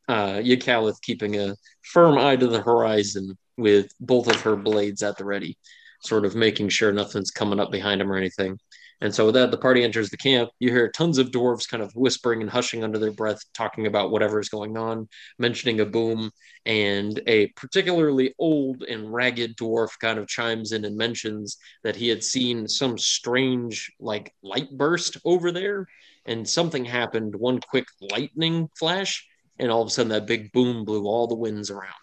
Uh, 0.09 0.33
Yig 0.33 0.63
Calith 0.63 1.01
keeping 1.01 1.39
a 1.39 1.55
firm 1.81 2.17
eye 2.17 2.35
to 2.35 2.47
the 2.47 2.61
horizon 2.61 3.37
with 3.57 3.87
both 4.01 4.27
of 4.27 4.41
her 4.41 4.57
blades 4.57 5.01
at 5.01 5.17
the 5.17 5.23
ready, 5.23 5.57
sort 6.01 6.25
of 6.25 6.35
making 6.35 6.69
sure 6.69 6.91
nothing's 6.91 7.31
coming 7.31 7.59
up 7.59 7.71
behind 7.71 8.01
him 8.01 8.11
or 8.11 8.17
anything. 8.17 8.59
And 9.01 9.13
so 9.13 9.25
with 9.25 9.35
that, 9.35 9.51
the 9.51 9.57
party 9.57 9.83
enters 9.83 10.09
the 10.09 10.17
camp. 10.17 10.49
You 10.59 10.69
hear 10.69 10.89
tons 10.89 11.17
of 11.17 11.31
dwarves 11.31 11.67
kind 11.67 11.83
of 11.83 11.91
whispering 11.95 12.41
and 12.41 12.49
hushing 12.49 12.83
under 12.83 12.97
their 12.97 13.11
breath, 13.11 13.39
talking 13.53 13.87
about 13.87 14.11
whatever 14.11 14.39
is 14.39 14.49
going 14.49 14.77
on, 14.77 15.09
mentioning 15.37 15.81
a 15.81 15.85
boom, 15.85 16.31
and 16.65 17.21
a 17.27 17.47
particularly 17.47 18.33
old 18.39 18.83
and 18.83 19.13
ragged 19.13 19.57
dwarf 19.57 19.89
kind 19.99 20.17
of 20.17 20.27
chimes 20.27 20.71
in 20.71 20.85
and 20.85 20.95
mentions 20.95 21.57
that 21.83 21.95
he 21.95 22.07
had 22.07 22.23
seen 22.23 22.67
some 22.67 22.97
strange 22.97 23.91
like 23.99 24.33
light 24.41 24.69
burst 24.77 25.17
over 25.25 25.51
there. 25.51 25.87
And 26.25 26.47
something 26.47 26.85
happened 26.85 27.35
one 27.35 27.59
quick 27.59 27.87
lightning 27.99 28.69
flash 28.77 29.27
and 29.59 29.71
all 29.71 29.81
of 29.81 29.87
a 29.87 29.91
sudden 29.91 30.09
that 30.09 30.27
big 30.27 30.51
boom 30.51 30.85
blew 30.85 31.05
all 31.05 31.27
the 31.27 31.35
winds 31.35 31.69
around 31.69 31.93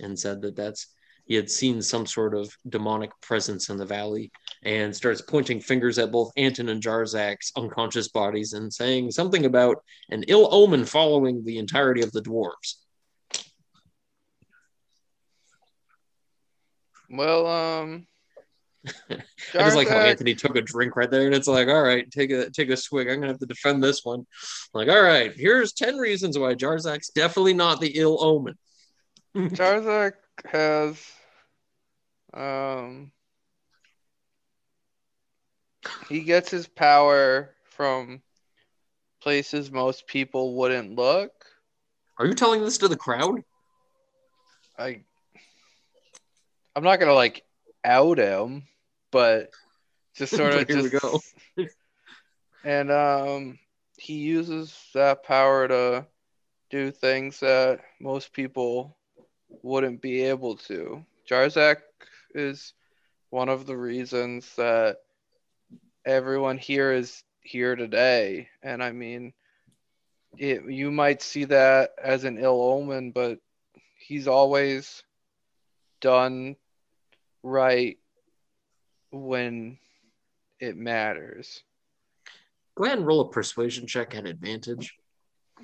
and 0.00 0.18
said 0.18 0.42
that 0.42 0.56
that's 0.56 0.88
he 1.26 1.34
had 1.34 1.50
seen 1.50 1.82
some 1.82 2.06
sort 2.06 2.34
of 2.34 2.56
demonic 2.68 3.10
presence 3.20 3.68
in 3.68 3.76
the 3.76 3.84
valley 3.84 4.30
and 4.66 4.94
starts 4.94 5.22
pointing 5.22 5.60
fingers 5.60 5.96
at 5.96 6.10
both 6.10 6.32
Anton 6.36 6.68
and 6.68 6.82
Jarzak's 6.82 7.52
unconscious 7.56 8.08
bodies 8.08 8.52
and 8.52 8.74
saying 8.74 9.12
something 9.12 9.46
about 9.46 9.82
an 10.10 10.24
ill 10.26 10.48
omen 10.52 10.84
following 10.84 11.44
the 11.44 11.58
entirety 11.58 12.02
of 12.02 12.10
the 12.10 12.20
dwarves. 12.20 12.74
Well, 17.08 17.46
um, 17.46 18.08
I 19.10 19.18
just 19.52 19.76
like 19.76 19.88
how 19.88 19.98
Anthony 19.98 20.34
took 20.34 20.56
a 20.56 20.60
drink 20.60 20.96
right 20.96 21.08
there, 21.08 21.26
and 21.26 21.34
it's 21.34 21.46
like, 21.46 21.68
all 21.68 21.82
right, 21.82 22.10
take 22.10 22.32
a 22.32 22.50
take 22.50 22.70
a 22.70 22.76
swig. 22.76 23.08
I'm 23.08 23.20
gonna 23.20 23.28
have 23.28 23.38
to 23.38 23.46
defend 23.46 23.84
this 23.84 24.04
one. 24.04 24.26
Like, 24.74 24.88
all 24.88 25.02
right, 25.02 25.32
here's 25.32 25.72
ten 25.72 25.96
reasons 25.96 26.36
why 26.36 26.54
Jarzak's 26.54 27.10
definitely 27.10 27.54
not 27.54 27.80
the 27.80 27.92
ill 27.94 28.18
omen. 28.20 28.58
Jarzak 29.36 30.14
has 30.44 31.00
um 32.34 33.12
he 36.08 36.20
gets 36.20 36.50
his 36.50 36.66
power 36.66 37.54
from 37.64 38.22
places 39.20 39.70
most 39.70 40.06
people 40.06 40.54
wouldn't 40.54 40.94
look. 40.94 41.32
Are 42.18 42.26
you 42.26 42.34
telling 42.34 42.62
this 42.62 42.78
to 42.78 42.88
the 42.88 42.96
crowd? 42.96 43.42
I 44.78 45.00
I'm 46.74 46.84
not 46.84 47.00
gonna 47.00 47.14
like 47.14 47.42
out 47.84 48.18
him, 48.18 48.64
but 49.10 49.50
just 50.14 50.32
sort 50.36 50.54
of 50.54 50.68
Here 50.68 50.82
we 50.82 50.90
just 50.90 51.02
go. 51.02 51.20
and 52.64 52.90
um 52.90 53.58
he 53.98 54.14
uses 54.14 54.78
that 54.94 55.24
power 55.24 55.66
to 55.68 56.06
do 56.70 56.90
things 56.90 57.40
that 57.40 57.80
most 58.00 58.32
people 58.32 58.96
wouldn't 59.62 60.02
be 60.02 60.22
able 60.22 60.56
to. 60.56 61.04
Jarzak 61.28 61.76
is 62.34 62.74
one 63.30 63.48
of 63.48 63.66
the 63.66 63.76
reasons 63.76 64.54
that 64.56 64.98
everyone 66.06 66.56
here 66.56 66.92
is 66.92 67.24
here 67.42 67.74
today. 67.74 68.48
And 68.62 68.82
I 68.82 68.92
mean, 68.92 69.32
it, 70.38 70.64
you 70.70 70.90
might 70.90 71.20
see 71.20 71.44
that 71.46 71.90
as 72.02 72.24
an 72.24 72.38
ill 72.38 72.62
omen, 72.62 73.10
but 73.10 73.38
he's 73.98 74.28
always 74.28 75.02
done 76.00 76.56
right 77.42 77.98
when 79.10 79.78
it 80.60 80.76
matters. 80.76 81.62
Go 82.76 82.84
ahead 82.84 82.98
and 82.98 83.06
roll 83.06 83.22
a 83.22 83.30
persuasion 83.30 83.86
check 83.86 84.14
at 84.14 84.26
advantage. 84.26 84.94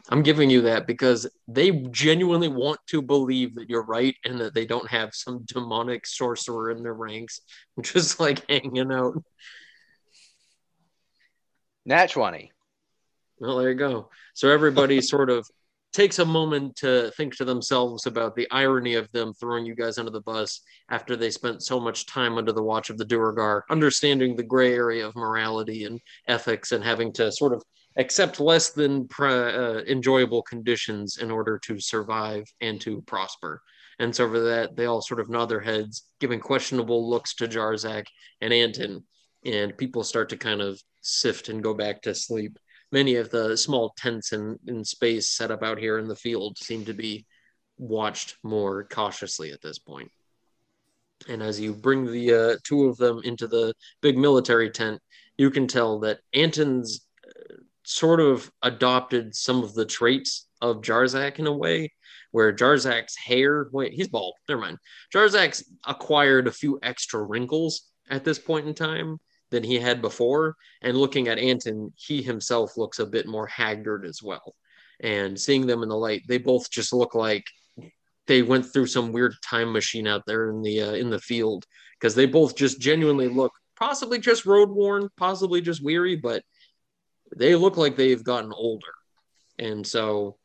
I'm 0.08 0.22
giving 0.22 0.49
you 0.49 0.62
that 0.62 0.87
because 0.87 1.28
they 1.46 1.70
genuinely 1.70 2.49
want 2.49 2.80
to 2.88 3.02
believe 3.02 3.54
that 3.56 3.68
you're 3.68 3.84
right 3.84 4.16
and 4.25 4.40
that 4.40 4.54
they 4.54 4.64
don't 4.64 4.88
have 4.88 5.11
some 5.12 5.44
demonic 5.44 6.06
sorcerer 6.06 6.70
in 6.70 6.82
their 6.82 6.94
ranks, 6.94 7.42
just 7.82 8.18
like 8.18 8.49
hanging 8.49 8.90
out. 8.90 9.22
Nat 11.84 12.10
20. 12.10 12.52
Well, 13.38 13.58
there 13.58 13.70
you 13.70 13.76
go. 13.76 14.10
So 14.34 14.48
everybody 14.50 15.00
sort 15.02 15.30
of 15.30 15.48
takes 15.92 16.18
a 16.18 16.24
moment 16.24 16.76
to 16.76 17.10
think 17.16 17.36
to 17.36 17.44
themselves 17.44 18.06
about 18.06 18.34
the 18.34 18.50
irony 18.50 18.94
of 18.94 19.10
them 19.12 19.34
throwing 19.34 19.66
you 19.66 19.74
guys 19.74 19.98
under 19.98 20.10
the 20.10 20.22
bus 20.22 20.62
after 20.90 21.16
they 21.16 21.30
spent 21.30 21.62
so 21.62 21.78
much 21.78 22.06
time 22.06 22.38
under 22.38 22.52
the 22.52 22.62
watch 22.62 22.88
of 22.88 22.96
the 22.96 23.04
Duergar, 23.04 23.64
understanding 23.68 24.34
the 24.34 24.42
gray 24.42 24.74
area 24.74 25.06
of 25.06 25.14
morality 25.14 25.84
and 25.84 26.00
ethics 26.28 26.72
and 26.72 26.82
having 26.82 27.12
to 27.14 27.30
sort 27.30 27.52
of 27.52 27.62
accept 27.98 28.40
less 28.40 28.70
than 28.70 29.06
pr- 29.08 29.26
uh, 29.26 29.82
enjoyable 29.82 30.42
conditions 30.42 31.18
in 31.18 31.30
order 31.30 31.58
to 31.58 31.78
survive 31.78 32.44
and 32.62 32.80
to 32.80 33.02
prosper. 33.02 33.60
And 33.98 34.16
so 34.16 34.28
for 34.30 34.40
that, 34.40 34.76
they 34.76 34.86
all 34.86 35.02
sort 35.02 35.20
of 35.20 35.28
nod 35.28 35.50
their 35.50 35.60
heads, 35.60 36.04
giving 36.20 36.40
questionable 36.40 37.08
looks 37.10 37.34
to 37.34 37.48
Jarzak 37.48 38.06
and 38.40 38.52
Anton, 38.52 39.04
and 39.44 39.76
people 39.76 40.04
start 40.04 40.28
to 40.30 40.37
kind 40.37 40.61
of 40.61 40.80
sift 41.00 41.49
and 41.49 41.62
go 41.62 41.75
back 41.75 42.02
to 42.02 42.14
sleep 42.14 42.58
many 42.92 43.16
of 43.16 43.30
the 43.30 43.56
small 43.56 43.94
tents 43.96 44.32
in, 44.32 44.58
in 44.66 44.84
space 44.84 45.30
set 45.30 45.50
up 45.50 45.62
out 45.62 45.78
here 45.78 45.99
in 45.99 46.06
the 46.06 46.14
field 46.14 46.58
seem 46.58 46.84
to 46.84 46.92
be 46.92 47.26
watched 47.78 48.37
more 48.44 48.84
cautiously 48.84 49.50
at 49.50 49.62
this 49.62 49.78
point. 49.78 50.11
And 51.28 51.42
as 51.42 51.58
you 51.58 51.72
bring 51.72 52.04
the 52.04 52.34
uh, 52.34 52.56
two 52.62 52.84
of 52.84 52.99
them 52.99 53.20
into 53.25 53.46
the 53.49 53.75
big 54.02 54.18
military 54.18 54.70
tent, 54.70 55.00
you 55.38 55.50
can 55.50 55.66
tell 55.66 56.00
that 56.00 56.20
Anton's 56.34 57.06
uh, 57.26 57.54
sort 57.84 58.20
of 58.20 58.50
adopted 58.62 59.34
some 59.34 59.62
of 59.62 59.72
the 59.75 59.87
traits 59.87 60.49
of 60.61 60.82
Jarzak 60.82 61.38
in 61.38 61.46
a 61.46 61.56
way, 61.56 61.92
where 62.32 62.52
Jarzak's 62.52 63.16
hair, 63.16 63.68
wait, 63.72 63.92
he's 63.92 64.08
bald, 64.08 64.34
never 64.49 64.61
mind. 64.61 64.78
Jarzak's 65.14 65.64
acquired 65.87 66.46
a 66.46 66.52
few 66.52 66.78
extra 66.82 67.22
wrinkles 67.22 67.88
at 68.11 68.25
this 68.25 68.38
point 68.38 68.66
in 68.66 68.75
time 68.75 69.18
than 69.52 69.62
he 69.62 69.78
had 69.78 70.02
before. 70.02 70.56
And 70.82 70.97
looking 70.97 71.28
at 71.28 71.38
Anton, 71.38 71.92
he 71.94 72.23
himself 72.23 72.76
looks 72.76 72.99
a 72.99 73.06
bit 73.06 73.28
more 73.28 73.47
haggard 73.47 74.04
as 74.04 74.21
well. 74.21 74.56
And 75.00 75.38
seeing 75.38 75.66
them 75.66 75.85
in 75.85 75.88
the 75.88 75.97
light, 75.97 76.23
they 76.26 76.38
both 76.38 76.71
just 76.71 76.92
look 76.92 77.14
like 77.14 77.44
they 78.26 78.42
went 78.42 78.73
through 78.73 78.87
some 78.87 79.12
weird 79.12 79.35
time 79.49 79.73
machine 79.73 80.09
out 80.09 80.25
there 80.26 80.50
in 80.50 80.62
the 80.62 80.82
uh, 80.82 80.92
in 80.92 81.11
the 81.11 81.18
field 81.18 81.64
because 81.99 82.14
they 82.14 82.26
both 82.26 82.56
just 82.56 82.80
genuinely 82.80 83.28
look 83.28 83.52
possibly 83.78 84.18
just 84.18 84.47
road 84.47 84.71
worn, 84.71 85.09
possibly 85.16 85.61
just 85.61 85.82
weary, 85.82 86.16
but 86.16 86.42
they 87.37 87.54
look 87.54 87.76
like 87.76 87.97
they've 87.97 88.23
gotten 88.23 88.52
older. 88.52 88.92
And 89.59 89.87
so 89.87 90.37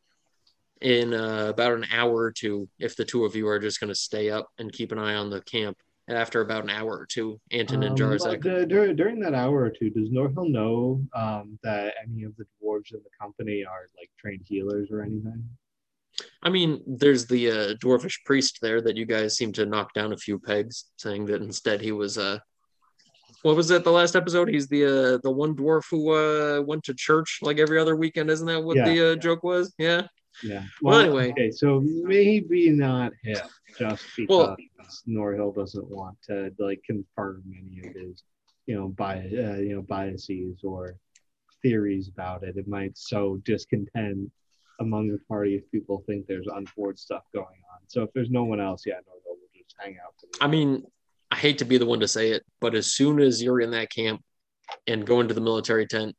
in 0.82 1.14
uh, 1.14 1.48
about 1.50 1.74
an 1.74 1.86
hour 1.92 2.16
or 2.16 2.32
two, 2.32 2.68
if 2.80 2.96
the 2.96 3.06
two 3.06 3.26
of 3.26 3.36
you 3.36 3.48
are 3.48 3.60
just 3.60 3.80
going 3.80 3.90
to 3.90 3.96
stay 3.96 4.32
up 4.32 4.48
and 4.58 4.72
keep 4.72 4.92
an 4.92 5.00
eye 5.00 5.16
on 5.16 5.30
the 5.30 5.42
camp, 5.42 5.78
after 6.10 6.42
about 6.42 6.64
an 6.64 6.70
hour 6.70 6.98
or 6.98 7.06
two, 7.06 7.40
Anton 7.52 7.84
and 7.84 7.92
Um, 7.92 7.98
Jarzak. 7.98 8.42
but, 8.44 8.72
uh, 8.72 8.94
during 8.94 9.20
that 9.20 9.34
hour 9.34 9.62
or 9.62 9.70
two, 9.70 9.90
does 9.90 10.10
Norhill 10.10 10.50
know 10.50 11.06
um, 11.14 11.60
that 11.64 11.96
any 12.04 12.24
of 12.24 12.36
the 12.38 12.46
dwarves 12.62 12.94
in 12.94 13.00
the 13.04 13.10
company 13.20 13.66
are 13.66 13.88
like 13.98 14.10
trained 14.18 14.44
healers 14.46 14.90
or 14.92 15.02
anything? 15.02 15.44
I 16.42 16.50
mean, 16.50 16.82
there's 16.88 17.28
the 17.28 17.52
uh, 17.52 17.74
dwarfish 17.76 18.24
priest 18.26 18.60
there 18.62 18.82
that 18.82 18.98
you 18.98 19.06
guys 19.06 19.36
seem 19.36 19.52
to 19.54 19.66
knock 19.66 19.94
down 19.94 20.14
a 20.14 20.18
few 20.18 20.40
pegs, 20.40 20.86
saying 20.98 21.26
that 21.28 21.42
instead 21.42 21.82
he 21.82 21.92
was 21.92 22.18
uh, 22.18 22.40
what 23.44 23.56
was 23.56 23.70
it? 23.70 23.84
The 23.84 23.92
last 23.92 24.16
episode, 24.16 24.50
he's 24.50 24.68
the 24.68 24.86
uh, 24.86 25.18
the 25.24 25.30
one 25.32 25.56
dwarf 25.56 25.84
who 25.92 26.12
uh, 26.12 26.62
went 26.62 26.84
to 26.86 26.94
church 26.94 27.40
like 27.42 27.60
every 27.60 27.78
other 27.80 27.96
weekend. 27.96 28.32
Isn't 28.32 28.48
that 28.48 28.64
what 28.64 28.78
Yeah, 28.78 28.86
the 28.86 29.00
uh, 29.06 29.10
yeah. 29.12 29.16
joke 29.16 29.44
was? 29.44 29.74
Yeah. 29.78 30.08
Yeah. 30.44 30.63
Well, 30.82 31.00
anyway. 31.00 31.32
Okay, 31.32 31.51
so 31.51 31.82
maybe 31.84 32.70
not 32.70 33.13
him, 33.24 33.39
just 33.77 34.03
because 34.15 34.29
Well- 34.29 34.58
Norhill 35.08 35.53
doesn't 35.53 35.89
want 35.89 36.17
to 36.24 36.53
like 36.60 36.82
confirm 36.86 37.44
any 37.50 37.88
of 37.88 37.94
his, 37.96 38.24
you 38.67 38.75
know, 38.75 38.88
bias, 38.89 39.34
uh, 39.34 39.60
you 39.60 39.75
know, 39.75 39.82
biases 39.82 40.63
or 40.63 40.98
theories 41.62 42.08
about 42.08 42.44
it. 42.44 42.56
It 42.58 42.67
might 42.67 42.98
sow 42.98 43.38
discontent 43.38 44.32
among 44.79 45.10
the 45.10 45.20
party 45.27 45.56
if 45.56 45.70
people 45.72 46.03
think 46.06 46.27
there's 46.27 46.48
untoward 46.48 47.00
stuff 47.00 47.24
going 47.34 47.46
on. 47.46 47.79
So 47.88 48.03
if 48.03 48.13
there's 48.13 48.29
no 48.29 48.44
one 48.44 48.62
else, 48.62 48.84
yeah, 48.86 48.96
Norhill 48.96 49.36
will 49.39 49.50
just 49.53 49.75
hang 49.79 49.98
out. 50.03 50.13
I 50.39 50.48
mean, 50.48 50.86
I 51.32 51.36
hate 51.36 51.58
to 51.58 51.65
be 51.65 51.77
the 51.77 51.86
one 51.86 52.00
to 52.00 52.08
say 52.08 52.32
it, 52.32 52.46
but 52.62 52.75
as 52.75 52.88
soon 52.88 53.20
as 53.20 53.41
you're 53.44 53.60
in 53.60 53.72
that 53.72 53.89
camp 53.89 54.24
and 54.86 55.06
go 55.06 55.20
into 55.20 55.34
the 55.34 55.41
military 55.41 55.86
tent, 55.86 56.15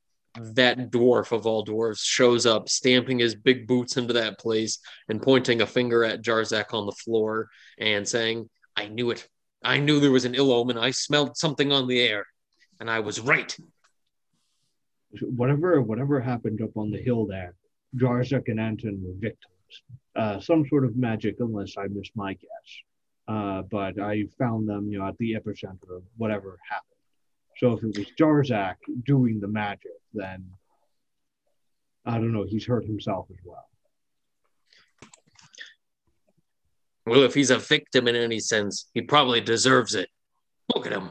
that 0.54 0.90
dwarf 0.90 1.33
of 1.33 1.47
all 1.47 1.64
dwarves 1.64 2.00
shows 2.02 2.47
up, 2.47 2.68
stamping 2.68 3.18
his 3.18 3.35
big 3.35 3.66
boots 3.66 3.97
into 3.97 4.12
that 4.14 4.38
place 4.38 4.78
and 5.09 5.23
pointing 5.23 5.61
a 5.61 5.66
finger 5.66 6.04
at 6.04 6.23
Jarzak 6.23 6.73
on 6.73 6.87
the 6.87 6.92
floor 6.92 7.49
and 7.78 8.07
saying, 8.07 8.49
I 8.76 8.88
knew 8.88 9.11
it. 9.11 9.28
I 9.62 9.78
knew 9.78 10.00
there 10.00 10.12
was 10.12 10.25
an 10.25 10.35
ill 10.35 10.52
omen. 10.52 10.78
I 10.78 10.92
smelled 10.92 11.37
something 11.37 11.73
on 11.73 11.88
the 11.88 12.00
air, 12.00 12.26
and 12.78 12.88
I 12.90 13.00
was 13.00 13.21
right. 13.21 13.57
whatever 15.21 15.83
whatever 15.83 16.21
happened 16.21 16.62
up 16.62 16.76
on 16.76 16.90
the 16.90 17.02
hill 17.02 17.26
there, 17.26 17.54
Jarzak 17.97 18.49
and 18.49 18.61
Anton 18.61 19.02
were 19.02 19.14
victims. 19.18 19.54
Uh, 20.14 20.40
some 20.40 20.64
sort 20.68 20.85
of 20.85 20.97
magic, 20.97 21.37
unless 21.40 21.76
I 21.76 21.87
missed 21.88 22.12
my 22.14 22.35
guess. 22.35 22.83
Uh, 23.26 23.62
but 23.62 24.00
I 24.00 24.25
found 24.38 24.68
them, 24.68 24.88
you 24.90 24.99
know, 24.99 25.07
at 25.07 25.18
the 25.18 25.35
epicenter 25.35 25.97
of 25.97 26.02
whatever 26.16 26.59
happened. 26.68 26.98
So 27.59 27.73
if 27.73 27.83
it 27.83 27.99
was 27.99 28.07
Jarzak 28.19 28.77
doing 29.05 29.41
the 29.41 29.49
magic, 29.49 29.91
then 30.15 30.47
I 32.07 32.12
don't 32.12 32.33
know. 32.33 32.45
He's 32.49 32.65
hurt 32.65 32.85
himself 32.85 33.27
as 33.31 33.38
well. 33.45 33.69
Well, 37.05 37.23
if 37.23 37.35
he's 37.35 37.50
a 37.50 37.59
victim 37.59 38.07
in 38.07 38.15
any 38.15 38.38
sense, 38.38 38.88
he 38.95 39.00
probably 39.00 39.41
deserves 39.41 39.95
it. 39.95 40.09
Look 40.75 40.87
at 40.87 40.93
him. 40.93 41.11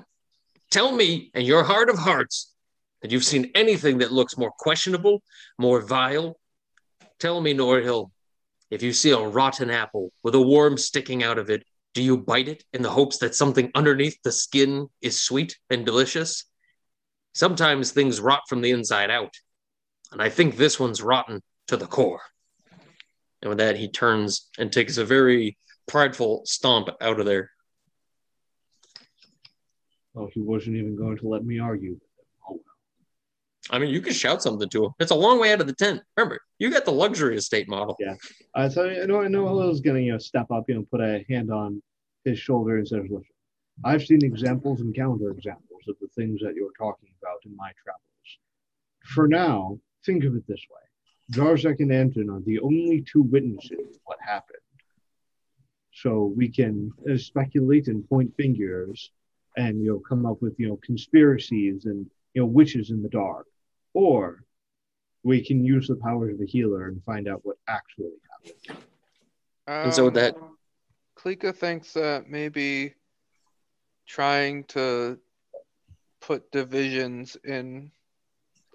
Tell 0.71 0.91
me, 0.91 1.31
in 1.33 1.45
your 1.45 1.63
heart 1.63 1.89
of 1.89 1.97
hearts, 1.97 2.53
that 3.01 3.11
you've 3.11 3.23
seen 3.23 3.51
anything 3.55 3.97
that 3.99 4.11
looks 4.11 4.37
more 4.37 4.51
questionable, 4.51 5.23
more 5.57 5.81
vile. 5.81 6.39
Tell 7.19 7.41
me, 7.41 7.53
Norhill, 7.53 8.11
if 8.69 8.83
you 8.83 8.93
see 8.93 9.11
a 9.11 9.19
rotten 9.19 9.69
apple 9.69 10.11
with 10.23 10.35
a 10.35 10.41
worm 10.41 10.77
sticking 10.77 11.23
out 11.23 11.37
of 11.37 11.49
it, 11.49 11.63
do 11.97 12.03
you 12.03 12.15
bite 12.15 12.47
it 12.47 12.63
in 12.73 12.83
the 12.83 12.91
hopes 12.91 13.17
that 13.17 13.33
something 13.33 13.71
underneath 13.73 14.21
the 14.21 14.31
skin 14.31 14.87
is 15.01 15.19
sweet 15.19 15.57
and 15.71 15.83
delicious? 15.83 16.43
Sometimes 17.33 17.89
things 17.89 18.19
rot 18.19 18.43
from 18.47 18.61
the 18.61 18.69
inside 18.69 19.09
out, 19.09 19.33
and 20.11 20.21
I 20.21 20.29
think 20.29 20.57
this 20.57 20.79
one's 20.79 21.01
rotten 21.01 21.41
to 21.69 21.75
the 21.75 21.87
core. 21.87 22.21
And 23.41 23.49
with 23.49 23.57
that, 23.57 23.77
he 23.77 23.89
turns 23.89 24.47
and 24.59 24.71
takes 24.71 24.97
a 24.97 25.05
very 25.05 25.57
prideful 25.87 26.43
stomp 26.45 26.89
out 27.01 27.19
of 27.19 27.25
there. 27.25 27.49
Oh, 30.15 30.29
he 30.31 30.39
wasn't 30.39 30.75
even 30.75 30.95
going 30.95 31.17
to 31.17 31.27
let 31.27 31.43
me 31.43 31.57
argue. 31.57 31.99
Oh. 32.47 32.59
I 33.71 33.79
mean, 33.79 33.89
you 33.89 34.01
can 34.01 34.13
shout 34.13 34.43
something 34.43 34.69
to 34.69 34.85
him. 34.85 34.91
It's 34.99 35.09
a 35.09 35.15
long 35.15 35.39
way 35.39 35.51
out 35.51 35.61
of 35.61 35.67
the 35.67 35.73
tent. 35.73 36.03
Remember, 36.15 36.41
you 36.59 36.69
got 36.69 36.85
the 36.85 36.91
luxury 36.91 37.37
estate 37.37 37.67
model. 37.67 37.95
Yeah. 37.99 38.13
Uh, 38.53 38.69
so 38.69 38.87
I 38.87 39.03
know, 39.07 39.23
I 39.23 39.27
know 39.27 39.47
Hillel's 39.47 39.81
going 39.81 39.95
to 39.95 40.03
you 40.03 40.11
know 40.11 40.19
step 40.19 40.51
up, 40.51 40.65
you 40.67 40.75
know, 40.75 40.85
put 40.91 41.01
a 41.01 41.25
hand 41.27 41.51
on 41.51 41.81
his 42.27 42.39
shoulder 42.39 42.77
and 42.77 42.87
says, 42.87 43.03
"Listen, 43.09 43.25
I've 43.83 44.03
seen 44.05 44.23
examples 44.23 44.81
and 44.81 44.93
counter 44.93 45.31
examples 45.31 45.83
of 45.87 45.95
the 46.01 46.07
things 46.09 46.41
that 46.41 46.55
you're 46.55 46.71
talking 46.77 47.09
about 47.21 47.39
in 47.45 47.55
my 47.55 47.71
travels. 47.83 48.03
For 49.05 49.27
now, 49.27 49.79
think 50.05 50.23
of 50.23 50.35
it 50.35 50.45
this 50.47 50.65
way: 50.69 50.81
Jarzak 51.31 51.79
and 51.79 51.91
Anton 51.91 52.29
are 52.29 52.41
the 52.41 52.59
only 52.59 53.01
two 53.01 53.21
witnesses 53.21 53.79
of 53.95 54.01
what 54.05 54.17
happened. 54.21 54.57
So 55.93 56.25
we 56.35 56.49
can 56.49 56.91
uh, 57.11 57.17
speculate 57.17 57.87
and 57.87 58.07
point 58.07 58.35
fingers, 58.35 59.11
and 59.55 59.81
you 59.81 59.89
know, 59.91 59.99
come 59.99 60.25
up 60.25 60.41
with 60.41 60.55
you 60.59 60.67
know 60.67 60.77
conspiracies 60.83 61.85
and 61.85 62.09
you 62.33 62.41
know 62.41 62.45
witches 62.45 62.89
in 62.91 63.01
the 63.01 63.09
dark, 63.09 63.47
or 63.93 64.43
we 65.23 65.43
can 65.43 65.63
use 65.65 65.87
the 65.87 65.95
powers 65.95 66.33
of 66.35 66.41
a 66.41 66.45
healer 66.45 66.87
and 66.87 67.03
find 67.03 67.27
out 67.27 67.41
what 67.43 67.57
actually 67.67 68.11
happened. 68.31 68.83
And 69.67 69.93
so 69.93 70.09
that- 70.11 70.35
Um, 70.37 70.56
Klika 71.17 71.55
thinks 71.55 71.93
that 71.93 72.29
maybe 72.29 72.93
trying 74.05 74.63
to 74.65 75.19
put 76.21 76.51
divisions 76.51 77.37
in 77.43 77.91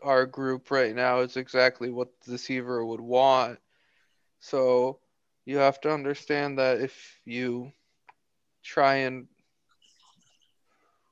our 0.03 0.27
group 0.27 0.71
right 0.71 0.95
now 0.95 1.21
is 1.21 1.37
exactly 1.37 1.91
what 1.91 2.09
the 2.25 2.33
deceiver 2.33 2.85
would 2.85 3.01
want. 3.01 3.59
So 4.41 4.99
you 5.45 5.59
have 5.59 5.81
to 5.83 5.93
understand 5.93 6.59
that 6.59 6.81
if 6.81 7.19
you 7.25 7.73
try 8.65 8.97
and 8.97 9.27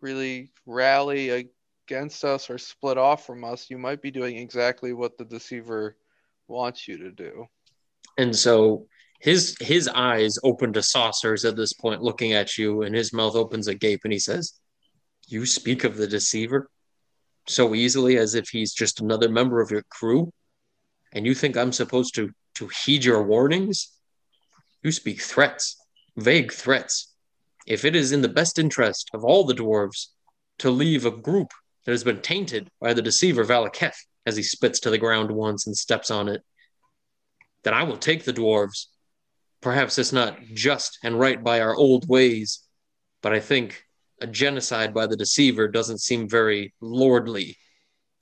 really 0.01 0.51
rally 0.67 1.51
against 1.87 2.25
us 2.25 2.51
or 2.51 2.59
split 2.59 2.99
off 2.99 3.27
from 3.27 3.45
us, 3.45 3.71
you 3.71 3.79
might 3.79 4.03
be 4.03 4.11
doing 4.11 4.37
exactly 4.37 4.93
what 4.93 5.19
the 5.19 5.25
deceiver 5.25 5.97
wants 6.49 6.89
you 6.89 6.99
to 6.99 7.11
do. 7.11 7.47
And 8.19 8.35
so 8.35 8.87
his 9.21 9.55
his 9.61 9.87
eyes 9.87 10.39
open 10.43 10.73
to 10.73 10.83
saucers 10.83 11.45
at 11.45 11.55
this 11.55 11.75
point, 11.75 12.03
looking 12.03 12.33
at 12.33 12.57
you, 12.57 12.83
and 12.83 12.95
his 12.95 13.13
mouth 13.13 13.37
opens 13.37 13.69
agape, 13.69 14.01
and 14.03 14.13
he 14.13 14.19
says, 14.19 14.55
"You 15.27 15.45
speak 15.45 15.85
of 15.85 15.97
the 15.97 16.07
deceiver 16.07 16.71
so 17.47 17.75
easily 17.75 18.17
as 18.17 18.35
if 18.35 18.49
he's 18.49 18.73
just 18.73 19.01
another 19.01 19.29
member 19.29 19.61
of 19.61 19.71
your 19.71 19.85
crew, 19.91 20.33
and 21.13 21.27
you 21.27 21.35
think 21.35 21.57
I'm 21.57 21.73
supposed 21.73 22.15
to 22.15 22.31
to 22.55 22.69
heed 22.69 23.05
your 23.05 23.23
warnings? 23.23 23.93
You 24.83 24.91
speak 24.91 25.21
threats, 25.21 25.77
vague 26.17 26.51
threats. 26.51 27.15
If 27.67 27.85
it 27.85 27.95
is 27.95 28.13
in 28.13 28.23
the 28.23 28.29
best 28.29 28.59
interest 28.59 29.11
of 29.13 29.23
all 29.23 29.45
the 29.45 29.55
dwarves 29.55 30.09
to 30.61 30.71
leave 30.71 31.05
a 31.05 31.11
group 31.11 31.53
that 31.85 31.93
has 31.93 32.05
been 32.05 32.23
tainted 32.23 32.71
by 32.81 32.95
the 32.95 33.03
deceiver 33.03 33.45
Valaketh, 33.45 33.97
as 34.25 34.37
he 34.37 34.43
spits 34.43 34.81
to 34.81 34.91
the 34.91 34.99
ground 34.99 35.31
once 35.31 35.67
and 35.67 35.77
steps 35.77 36.11
on 36.11 36.27
it." 36.27 36.43
Then 37.65 37.75
I 37.75 37.83
will 37.83 37.99
take 37.99 38.25
the 38.25 38.33
dwarves 38.33 38.87
perhaps 39.61 39.99
it's 39.99 40.13
not 40.13 40.41
just 40.55 40.99
and 41.03 41.19
right 41.19 41.43
by 41.43 41.61
our 41.61 41.75
old 41.75 42.09
ways, 42.09 42.61
but 43.23 43.33
I 43.33 43.41
think 43.41 43.85
a 44.21 44.27
genocide 44.27 44.93
by 44.93 45.07
the 45.07 45.17
deceiver 45.17 45.69
doesn't 45.69 46.01
seem 46.01 46.29
very 46.29 46.75
lordly 46.81 47.57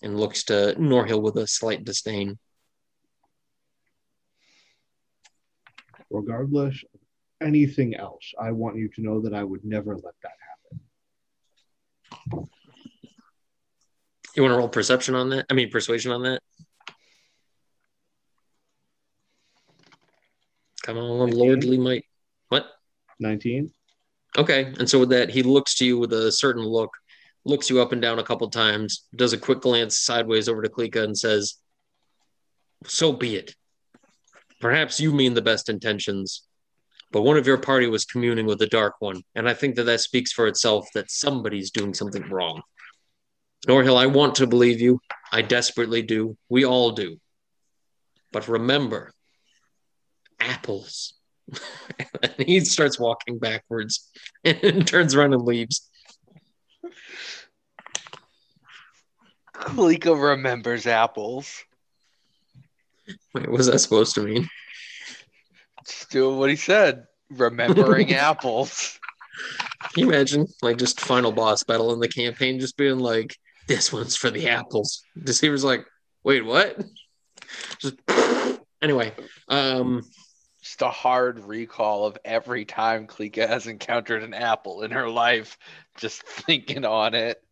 and 0.03 0.19
looks 0.19 0.45
to 0.45 0.75
Norhill 0.79 1.23
with 1.23 1.37
a 1.37 1.47
slight 1.47 1.85
disdain. 1.85 2.39
Regardless 6.11 6.83
of 6.95 7.01
anything 7.47 7.95
else, 7.95 8.33
I 8.41 8.53
want 8.53 8.77
you 8.77 8.89
to 8.95 9.03
know 9.03 9.21
that 9.21 9.35
I 9.35 9.45
would 9.45 9.65
never 9.65 9.95
let 9.95 10.15
that 10.23 10.33
happen. 12.33 12.49
You 14.37 14.43
want 14.43 14.53
to 14.53 14.57
roll 14.57 14.69
perception 14.69 15.15
on 15.15 15.31
that? 15.31 15.47
I 15.51 15.55
mean, 15.55 15.71
persuasion 15.71 16.13
on 16.13 16.23
that? 16.23 16.41
Come 20.89 20.97
on, 20.97 21.33
lordly 21.33 21.77
might. 21.77 22.07
What? 22.49 22.65
19? 23.21 23.71
Okay. 24.39 24.73
And 24.79 24.89
so 24.89 25.01
with 25.01 25.11
that, 25.11 25.29
he 25.29 25.43
looks 25.43 25.75
to 25.75 25.85
you 25.85 25.99
with 25.99 26.15
a 26.15 26.33
certain 26.33 26.63
look, 26.63 26.89
looks 27.45 27.69
you 27.69 27.83
up 27.83 27.93
and 27.93 28.01
down 28.01 28.19
a 28.19 28.25
couple 28.25 28.49
times, 28.49 29.05
does 29.15 29.35
a 29.35 29.39
quick 29.39 29.61
glance 29.61 29.99
sideways 29.99 30.49
over 30.49 30.63
to 30.63 30.71
Klika 30.71 31.05
and 31.05 31.17
says, 31.17 31.57
So 32.87 33.13
be 33.13 33.37
it. 33.37 33.55
Perhaps 34.63 34.99
you 34.99 35.13
mean 35.13 35.35
the 35.35 35.43
best 35.43 35.69
intentions, 35.69 36.45
but 37.13 37.21
one 37.21 37.37
of 37.37 37.47
your 37.47 37.59
party 37.59 37.87
was 37.87 38.07
communing 38.07 38.47
with 38.47 38.59
the 38.59 38.67
Dark 38.67 38.95
One, 39.01 39.23
and 39.35 39.47
I 39.47 39.53
think 39.53 39.77
that 39.77 39.85
that 39.85 40.01
speaks 40.01 40.33
for 40.33 40.47
itself 40.47 40.89
that 40.95 41.11
somebody's 41.11 41.71
doing 41.71 41.93
something 41.93 42.27
wrong. 42.31 42.63
Norhill, 43.67 43.99
I 43.99 44.07
want 44.07 44.37
to 44.37 44.47
believe 44.47 44.81
you. 44.81 45.01
I 45.31 45.43
desperately 45.43 46.01
do. 46.01 46.39
We 46.49 46.65
all 46.65 46.93
do. 46.93 47.19
But 48.33 48.49
remember, 48.49 49.13
apples. 50.41 51.15
and 52.23 52.35
he 52.39 52.61
starts 52.61 52.99
walking 52.99 53.39
backwards 53.39 54.11
and 54.45 54.87
turns 54.87 55.15
around 55.15 55.33
and 55.33 55.43
leaves. 55.43 55.89
Klika 59.55 60.21
remembers 60.21 60.87
apples. 60.87 61.65
Wait, 63.35 63.49
what 63.49 63.59
was 63.59 63.67
that 63.67 63.79
supposed 63.79 64.15
to 64.15 64.23
mean? 64.23 64.49
Just 65.87 66.11
doing 66.11 66.39
what 66.39 66.51
he 66.51 66.57
said. 66.57 67.05
Remembering 67.31 68.13
apples. 68.15 68.99
Can 69.95 70.05
you 70.05 70.09
imagine, 70.09 70.47
like, 70.63 70.77
just 70.77 71.01
final 71.01 71.33
boss 71.33 71.63
battle 71.63 71.93
in 71.93 72.01
the 72.01 72.09
campaign, 72.09 72.61
just 72.61 72.77
being 72.77 72.99
like, 72.99 73.37
"This 73.69 73.93
one's 73.93 74.17
for 74.17 74.31
the 74.31 74.49
apples." 74.49 75.03
Deceiver's 75.23 75.65
like, 75.65 75.87
"Wait, 76.25 76.45
what?" 76.45 76.83
Just 77.79 77.97
anyway. 78.83 79.13
Um, 79.49 80.03
Just 80.69 80.83
a 80.83 80.91
hard 80.91 81.39
recall 81.47 82.05
of 82.05 82.19
every 82.27 82.67
time 82.67 83.07
Klika 83.07 83.49
has 83.49 83.67
encountered 83.67 84.23
an 84.23 84.35
apple 84.35 84.83
in 84.83 84.91
her 84.91 85.09
life. 85.09 85.57
Just 85.97 86.23
thinking 86.27 86.85
on 86.85 87.15
it. 87.15 87.43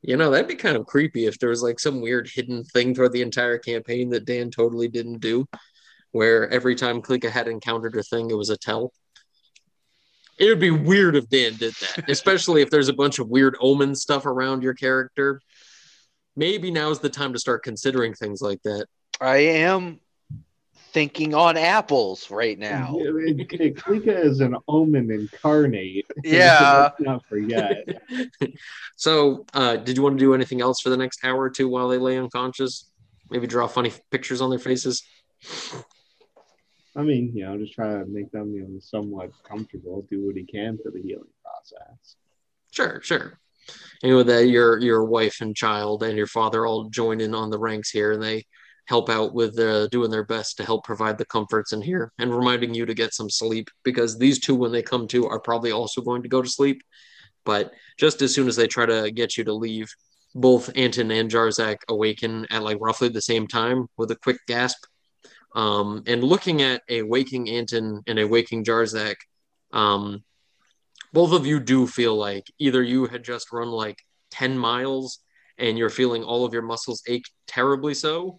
you 0.00 0.16
know, 0.16 0.30
that'd 0.30 0.46
be 0.46 0.54
kind 0.54 0.76
of 0.76 0.86
creepy 0.86 1.26
if 1.26 1.40
there 1.40 1.48
was 1.48 1.64
like 1.64 1.80
some 1.80 2.00
weird 2.00 2.30
hidden 2.32 2.62
thing 2.62 2.94
throughout 2.94 3.10
the 3.10 3.20
entire 3.20 3.58
campaign 3.58 4.10
that 4.10 4.26
Dan 4.26 4.52
totally 4.52 4.86
didn't 4.86 5.18
do, 5.18 5.44
where 6.12 6.48
every 6.50 6.76
time 6.76 7.02
Klika 7.02 7.30
had 7.30 7.48
encountered 7.48 7.96
a 7.96 8.02
thing, 8.04 8.30
it 8.30 8.38
was 8.38 8.50
a 8.50 8.56
tell. 8.56 8.92
It 10.38 10.48
would 10.48 10.60
be 10.60 10.70
weird 10.70 11.16
if 11.16 11.28
Dan 11.28 11.56
did 11.56 11.74
that, 11.74 12.04
especially 12.08 12.62
if 12.62 12.70
there's 12.70 12.88
a 12.88 12.94
bunch 12.94 13.18
of 13.18 13.28
weird 13.28 13.56
omen 13.60 13.96
stuff 13.96 14.24
around 14.24 14.62
your 14.62 14.74
character. 14.74 15.40
Maybe 16.36 16.70
now's 16.70 17.00
the 17.00 17.10
time 17.10 17.32
to 17.32 17.40
start 17.40 17.64
considering 17.64 18.14
things 18.14 18.40
like 18.40 18.62
that. 18.62 18.86
I 19.20 19.38
am 19.38 19.98
thinking 20.96 21.34
on 21.34 21.58
apples 21.58 22.30
right 22.30 22.58
now. 22.58 22.94
Klika 22.96 24.24
is 24.24 24.40
an 24.40 24.56
omen 24.66 25.10
incarnate. 25.10 26.06
Yeah. 26.24 26.88
Let's 26.98 27.00
not 27.00 27.26
forget. 27.26 27.86
so, 28.96 29.44
uh, 29.52 29.76
did 29.76 29.98
you 29.98 30.02
want 30.02 30.18
to 30.18 30.24
do 30.24 30.32
anything 30.32 30.62
else 30.62 30.80
for 30.80 30.88
the 30.88 30.96
next 30.96 31.22
hour 31.22 31.38
or 31.38 31.50
two 31.50 31.68
while 31.68 31.88
they 31.88 31.98
lay 31.98 32.16
unconscious? 32.16 32.90
Maybe 33.30 33.46
draw 33.46 33.66
funny 33.66 33.92
pictures 34.10 34.40
on 34.40 34.48
their 34.48 34.58
faces. 34.58 35.02
I 36.96 37.02
mean, 37.02 37.30
you 37.34 37.44
know, 37.44 37.58
just 37.58 37.74
try 37.74 37.88
to 37.88 38.06
make 38.06 38.32
them, 38.32 38.54
you 38.54 38.62
know, 38.62 38.80
somewhat 38.80 39.32
comfortable, 39.46 40.06
do 40.10 40.26
what 40.26 40.36
he 40.36 40.44
can 40.44 40.78
for 40.82 40.90
the 40.90 41.02
healing 41.02 41.28
process. 41.42 42.16
Sure, 42.70 43.02
sure. 43.02 43.38
And 44.02 44.16
with 44.16 44.28
that, 44.28 44.48
your 44.48 44.80
your 44.80 45.04
wife 45.04 45.42
and 45.42 45.54
child 45.54 46.02
and 46.02 46.16
your 46.16 46.26
father 46.26 46.64
all 46.64 46.88
join 46.88 47.20
in 47.20 47.34
on 47.34 47.50
the 47.50 47.58
ranks 47.58 47.90
here, 47.90 48.12
and 48.12 48.22
they 48.22 48.46
help 48.86 49.10
out 49.10 49.34
with 49.34 49.58
uh, 49.58 49.88
doing 49.88 50.10
their 50.10 50.24
best 50.24 50.56
to 50.56 50.64
help 50.64 50.84
provide 50.84 51.18
the 51.18 51.24
comforts 51.26 51.72
in 51.72 51.82
here 51.82 52.12
and 52.18 52.34
reminding 52.34 52.72
you 52.72 52.86
to 52.86 52.94
get 52.94 53.14
some 53.14 53.28
sleep 53.28 53.68
because 53.82 54.16
these 54.16 54.38
two, 54.38 54.54
when 54.54 54.72
they 54.72 54.82
come 54.82 55.08
to, 55.08 55.26
are 55.26 55.40
probably 55.40 55.72
also 55.72 56.00
going 56.00 56.22
to 56.22 56.28
go 56.28 56.40
to 56.40 56.48
sleep. 56.48 56.82
But 57.44 57.72
just 57.98 58.22
as 58.22 58.34
soon 58.34 58.48
as 58.48 58.56
they 58.56 58.66
try 58.66 58.86
to 58.86 59.10
get 59.10 59.36
you 59.36 59.44
to 59.44 59.52
leave, 59.52 59.92
both 60.34 60.70
Anton 60.76 61.10
and 61.10 61.30
Jarzak 61.30 61.78
awaken 61.88 62.46
at 62.50 62.62
like 62.62 62.78
roughly 62.80 63.08
the 63.08 63.22
same 63.22 63.46
time 63.46 63.86
with 63.96 64.10
a 64.10 64.16
quick 64.16 64.38
gasp. 64.46 64.84
Um, 65.54 66.02
and 66.06 66.22
looking 66.22 66.62
at 66.62 66.82
a 66.88 67.02
waking 67.02 67.48
Anton 67.48 68.02
and 68.06 68.18
a 68.18 68.26
waking 68.26 68.64
Jarzak, 68.64 69.16
um, 69.72 70.22
both 71.12 71.32
of 71.32 71.46
you 71.46 71.58
do 71.60 71.86
feel 71.86 72.14
like 72.14 72.44
either 72.58 72.82
you 72.82 73.06
had 73.06 73.24
just 73.24 73.52
run 73.52 73.68
like 73.68 73.98
10 74.32 74.58
miles 74.58 75.20
and 75.58 75.78
you're 75.78 75.90
feeling 75.90 76.22
all 76.22 76.44
of 76.44 76.52
your 76.52 76.62
muscles 76.62 77.02
ache 77.08 77.24
terribly 77.46 77.94
so, 77.94 78.38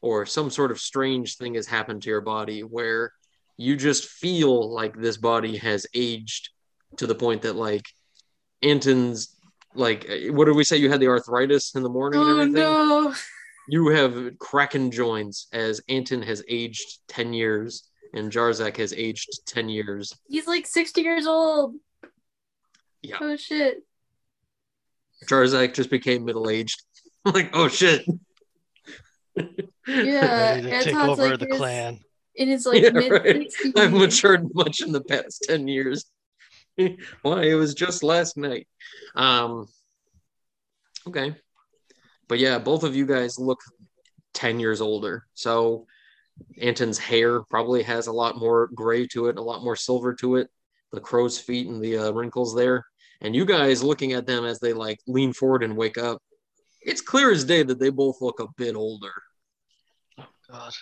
or 0.00 0.26
some 0.26 0.50
sort 0.50 0.70
of 0.70 0.80
strange 0.80 1.36
thing 1.36 1.54
has 1.54 1.66
happened 1.66 2.02
to 2.02 2.10
your 2.10 2.20
body 2.20 2.60
where 2.60 3.12
you 3.56 3.76
just 3.76 4.08
feel 4.08 4.72
like 4.72 4.96
this 4.96 5.16
body 5.16 5.56
has 5.56 5.86
aged 5.94 6.50
to 6.96 7.06
the 7.06 7.14
point 7.14 7.42
that 7.42 7.56
like 7.56 7.84
Anton's 8.62 9.36
like 9.74 10.06
what 10.30 10.46
did 10.46 10.56
we 10.56 10.64
say 10.64 10.76
you 10.76 10.90
had 10.90 11.00
the 11.00 11.08
arthritis 11.08 11.74
in 11.74 11.82
the 11.82 11.88
morning 11.88 12.20
and 12.20 12.28
Oh 12.28 12.32
everything? 12.40 12.54
no. 12.54 13.14
You 13.68 13.88
have 13.88 14.38
cracking 14.38 14.90
joints 14.90 15.48
as 15.52 15.80
Anton 15.88 16.22
has 16.22 16.42
aged 16.48 16.98
10 17.08 17.32
years 17.32 17.88
and 18.14 18.30
Jarzak 18.30 18.76
has 18.76 18.92
aged 18.92 19.28
10 19.46 19.68
years. 19.68 20.14
He's 20.28 20.46
like 20.46 20.66
60 20.66 21.00
years 21.02 21.26
old. 21.26 21.74
Yeah. 23.02 23.16
Oh 23.20 23.36
shit. 23.36 23.82
Jarzak 25.28 25.74
just 25.74 25.90
became 25.90 26.24
middle 26.24 26.48
aged. 26.48 26.80
like, 27.24 27.50
oh 27.54 27.68
shit. 27.68 28.06
Yeah, 29.86 30.50
Ready 30.54 30.62
to 30.62 30.68
take 30.70 30.94
Anton's 30.94 31.18
over 31.18 31.28
like 31.30 31.38
the 31.40 31.46
his- 31.46 31.56
clan. 31.56 32.00
in 32.34 32.48
his 32.48 32.66
like 32.66 32.82
Yeah, 32.82 32.90
right. 32.90 33.52
I've 33.76 33.92
matured 33.92 34.48
much 34.54 34.80
in 34.80 34.92
the 34.92 35.02
past 35.02 35.44
10 35.48 35.68
years. 35.68 36.04
Why, 37.22 37.42
it 37.44 37.54
was 37.54 37.74
just 37.74 38.02
last 38.02 38.36
night. 38.36 38.68
Um, 39.14 39.66
okay. 41.06 41.34
But 42.28 42.38
yeah, 42.38 42.58
both 42.58 42.82
of 42.82 42.96
you 42.96 43.06
guys 43.06 43.38
look 43.38 43.60
10 44.34 44.60
years 44.60 44.80
older. 44.80 45.26
So 45.34 45.86
Anton's 46.60 46.98
hair 46.98 47.42
probably 47.42 47.82
has 47.84 48.08
a 48.08 48.12
lot 48.12 48.36
more 48.36 48.68
gray 48.74 49.06
to 49.08 49.28
it, 49.28 49.38
a 49.38 49.42
lot 49.42 49.64
more 49.64 49.76
silver 49.76 50.12
to 50.14 50.36
it, 50.36 50.48
the 50.92 51.00
crow's 51.00 51.38
feet 51.38 51.68
and 51.68 51.82
the 51.82 51.96
uh, 51.98 52.10
wrinkles 52.10 52.54
there. 52.54 52.84
And 53.22 53.34
you 53.34 53.46
guys 53.46 53.82
looking 53.82 54.12
at 54.12 54.26
them 54.26 54.44
as 54.44 54.58
they 54.58 54.74
like 54.74 54.98
lean 55.06 55.32
forward 55.32 55.62
and 55.62 55.76
wake 55.76 55.96
up, 55.96 56.20
it's 56.82 57.00
clear 57.00 57.30
as 57.32 57.44
day 57.44 57.62
that 57.62 57.78
they 57.80 57.88
both 57.90 58.20
look 58.20 58.40
a 58.40 58.48
bit 58.58 58.76
older. 58.76 59.12
God. 60.50 60.72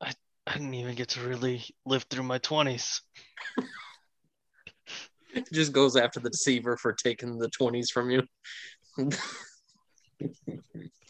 I 0.00 0.12
I 0.46 0.52
didn't 0.54 0.74
even 0.74 0.94
get 0.94 1.08
to 1.10 1.20
really 1.20 1.64
live 1.84 2.04
through 2.04 2.24
my 2.24 2.38
twenties. 2.38 3.02
It 5.34 5.46
just 5.52 5.72
goes 5.72 5.94
after 5.94 6.20
the 6.20 6.30
deceiver 6.30 6.76
for 6.78 6.92
taking 6.92 7.38
the 7.38 7.50
20s 7.50 7.90
from 7.90 8.10
you. 8.10 8.22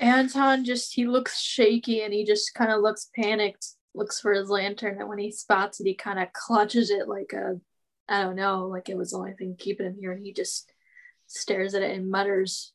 Anton 0.00 0.64
just 0.64 0.92
he 0.94 1.06
looks 1.06 1.40
shaky 1.40 2.02
and 2.02 2.12
he 2.12 2.24
just 2.24 2.52
kind 2.54 2.72
of 2.72 2.82
looks 2.82 3.10
panicked, 3.14 3.66
looks 3.94 4.20
for 4.20 4.32
his 4.32 4.50
lantern, 4.50 4.98
and 5.00 5.08
when 5.08 5.18
he 5.18 5.30
spots 5.30 5.80
it, 5.80 5.86
he 5.86 5.94
kind 5.94 6.18
of 6.18 6.32
clutches 6.32 6.90
it 6.90 7.08
like 7.08 7.32
a 7.32 7.60
I 8.08 8.22
don't 8.22 8.36
know, 8.36 8.66
like 8.66 8.88
it 8.88 8.96
was 8.96 9.10
the 9.10 9.18
only 9.18 9.34
thing 9.34 9.54
keeping 9.58 9.86
him 9.86 9.96
here, 9.98 10.12
and 10.12 10.24
he 10.24 10.32
just 10.32 10.72
stares 11.26 11.74
at 11.74 11.82
it 11.82 11.96
and 11.96 12.10
mutters 12.10 12.72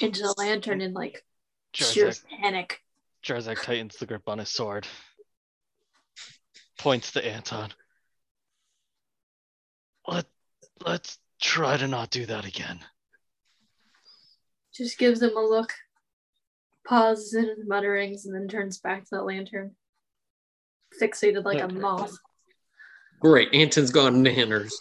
into 0.00 0.22
the 0.22 0.34
lantern 0.36 0.80
in 0.80 0.92
like 0.92 1.24
sheer 1.72 2.12
panic. 2.40 2.80
Jarzak 3.26 3.62
tightens 3.62 3.96
the 3.96 4.06
grip 4.06 4.28
on 4.28 4.38
his 4.38 4.48
sword. 4.48 4.86
Points 6.78 7.12
to 7.12 7.26
Anton. 7.26 7.70
Let 10.06 10.26
let's 10.84 11.18
try 11.40 11.76
to 11.76 11.88
not 11.88 12.10
do 12.10 12.26
that 12.26 12.44
again. 12.44 12.78
Just 14.72 14.98
gives 14.98 15.20
him 15.22 15.36
a 15.36 15.40
look, 15.40 15.72
pauses 16.86 17.34
in 17.34 17.46
his 17.48 17.66
mutterings, 17.66 18.26
and 18.26 18.34
then 18.34 18.46
turns 18.46 18.78
back 18.78 19.00
to 19.04 19.08
the 19.16 19.22
lantern, 19.22 19.74
fixated 21.00 21.44
like 21.44 21.60
a 21.60 21.68
moth. 21.68 22.16
Great. 23.20 23.52
Anton's 23.52 23.90
gone 23.90 24.22
nanners. 24.22 24.72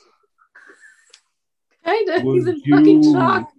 Kinda, 1.84 2.20
he's 2.22 2.46
Would 2.46 2.48
in 2.48 2.62
fucking 2.62 3.04
you- 3.04 3.14
shock. 3.14 3.52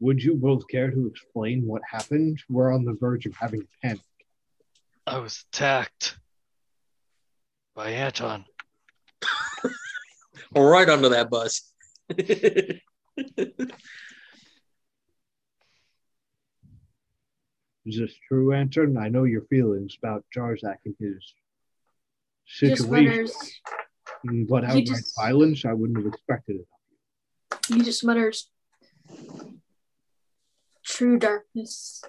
Would 0.00 0.22
you 0.22 0.34
both 0.34 0.66
care 0.68 0.90
to 0.90 1.06
explain 1.06 1.66
what 1.66 1.82
happened? 1.88 2.42
We're 2.48 2.72
on 2.72 2.84
the 2.84 2.94
verge 2.94 3.26
of 3.26 3.34
having 3.36 3.62
a 3.62 3.86
panic. 3.86 4.00
I 5.06 5.18
was 5.18 5.44
attacked 5.52 6.18
by 7.74 7.90
Anton. 7.90 8.44
Right 10.56 10.88
under 10.88 11.08
that 11.08 11.30
bus. 11.30 11.72
Is 17.86 17.98
this 17.98 18.14
true, 18.28 18.52
Anton? 18.52 18.96
I 18.96 19.08
know 19.08 19.24
your 19.24 19.42
feelings 19.42 19.96
about 20.02 20.24
Jarzak 20.34 20.76
and 20.86 20.94
his 20.98 21.34
Just 22.46 22.82
situation, 22.82 23.30
but 24.48 24.62
he 24.64 24.68
outright 24.68 24.86
just- 24.86 25.16
violence, 25.16 25.64
I 25.64 25.72
wouldn't 25.72 25.98
have 25.98 26.06
expected 26.06 26.56
it. 26.60 26.66
He 27.68 27.82
just 27.82 28.04
mutters, 28.04 28.48
True 30.94 31.18
darkness. 31.18 32.04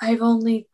I've 0.00 0.22
only 0.22 0.68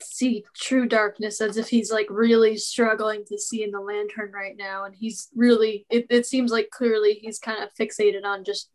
see 0.00 0.44
true 0.54 0.86
darkness 0.86 1.40
as 1.40 1.56
if 1.56 1.66
he's 1.66 1.90
like 1.90 2.06
really 2.08 2.56
struggling 2.56 3.24
to 3.24 3.36
see 3.36 3.64
in 3.64 3.72
the 3.72 3.80
lantern 3.80 4.30
right 4.32 4.56
now. 4.56 4.84
And 4.84 4.94
he's 4.94 5.26
really, 5.34 5.84
it, 5.90 6.06
it 6.08 6.24
seems 6.24 6.52
like 6.52 6.70
clearly 6.70 7.14
he's 7.14 7.40
kind 7.40 7.64
of 7.64 7.70
fixated 7.74 8.24
on 8.24 8.44
just 8.44 8.70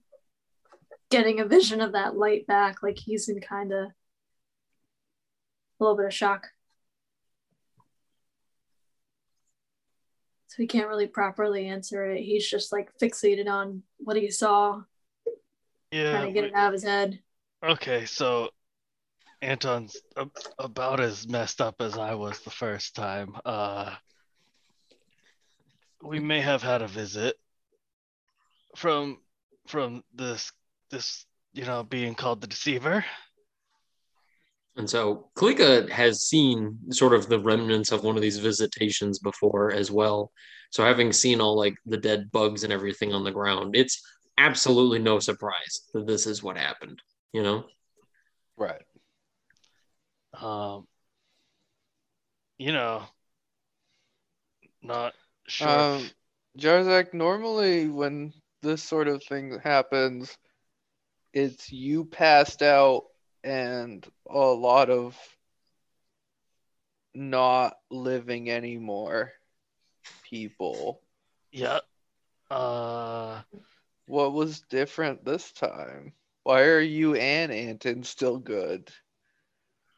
getting 1.10 1.39
a 1.39 1.45
vision 1.45 1.80
of 1.80 1.93
that 1.93 2.17
light 2.17 2.45
back. 2.45 2.84
Like 2.84 2.99
he's 2.99 3.30
in 3.30 3.39
kind 3.39 3.71
of 3.71 3.86
a 3.86 3.93
little 5.80 5.95
bit 5.95 6.08
of 6.08 6.13
shock. 6.13 6.49
So 10.47 10.56
he 10.58 10.67
can't 10.67 10.89
really 10.89 11.08
properly 11.08 11.67
answer 11.67 12.12
it. 12.12 12.21
He's 12.21 12.45
just 12.45 12.73
like 12.73 12.91
fixated 13.01 13.47
on 13.47 13.84
what 13.97 14.17
he 14.17 14.30
saw, 14.30 14.82
Yeah. 15.91 16.12
trying 16.12 16.27
to 16.27 16.34
get 16.34 16.43
we- 16.43 16.49
it 16.49 16.56
out 16.56 16.67
of 16.67 16.73
his 16.73 16.84
head. 16.84 17.19
Okay, 17.63 18.06
so 18.06 18.49
Anton's 19.41 19.97
a- 20.15 20.30
about 20.58 20.99
as 20.99 21.27
messed 21.27 21.62
up 21.62 21.82
as 21.82 21.97
I 21.97 22.15
was 22.15 22.39
the 22.39 22.49
first 22.49 22.95
time. 22.95 23.36
Uh, 23.45 23.95
we 26.01 26.19
may 26.19 26.41
have 26.41 26.63
had 26.63 26.82
a 26.82 26.88
visit 26.88 27.36
from 28.75 29.21
from 29.67 30.04
this 30.13 30.51
this 30.89 31.25
you 31.54 31.65
know 31.65 31.84
being 31.84 32.15
called 32.15 32.41
the 32.41 32.47
deceiver. 32.47 33.06
And 34.77 34.89
so 34.89 35.30
Klika 35.36 35.89
has 35.89 36.23
seen 36.23 36.77
sort 36.91 37.13
of 37.13 37.27
the 37.27 37.39
remnants 37.39 37.91
of 37.91 38.04
one 38.04 38.15
of 38.15 38.21
these 38.21 38.39
visitations 38.39 39.19
before 39.19 39.71
as 39.71 39.91
well. 39.91 40.32
So 40.71 40.84
having 40.84 41.12
seen 41.12 41.41
all 41.41 41.58
like 41.58 41.75
the 41.86 41.97
dead 41.97 42.32
bugs 42.32 42.63
and 42.63 42.71
everything 42.71 43.13
on 43.13 43.25
the 43.25 43.32
ground, 43.32 43.75
it's 43.75 44.01
absolutely 44.45 44.99
no 44.99 45.19
surprise 45.19 45.82
that 45.93 46.08
this 46.08 46.25
is 46.25 46.41
what 46.43 46.58
happened, 46.58 47.01
you 47.34 47.43
know? 47.43 47.65
Right. 48.58 48.82
Um, 50.34 50.88
you 52.58 52.71
know, 52.71 53.04
not 54.82 55.13
sure. 55.47 55.69
Um, 55.69 56.10
Jarzak, 56.58 57.13
normally 57.13 57.88
when 57.88 58.34
this 58.62 58.84
sort 58.84 59.08
of 59.08 59.23
thing 59.23 59.60
happens, 59.63 60.38
it's 61.34 61.71
you 61.71 62.06
passed 62.06 62.62
out 62.62 63.06
and 63.43 64.06
a 64.30 64.38
lot 64.38 64.89
of 64.89 65.17
not 67.13 67.77
living 67.89 68.49
anymore 68.49 69.32
people. 70.23 71.01
yeah. 71.51 71.80
Uh, 72.49 73.41
What 74.12 74.34
was 74.34 74.60
different 74.60 75.24
this 75.24 75.54
time? 75.54 76.12
Why 76.43 76.63
are 76.63 76.82
you 76.82 77.15
and 77.15 77.50
Anton 77.50 78.04
still 78.04 78.39
good? 78.39 78.91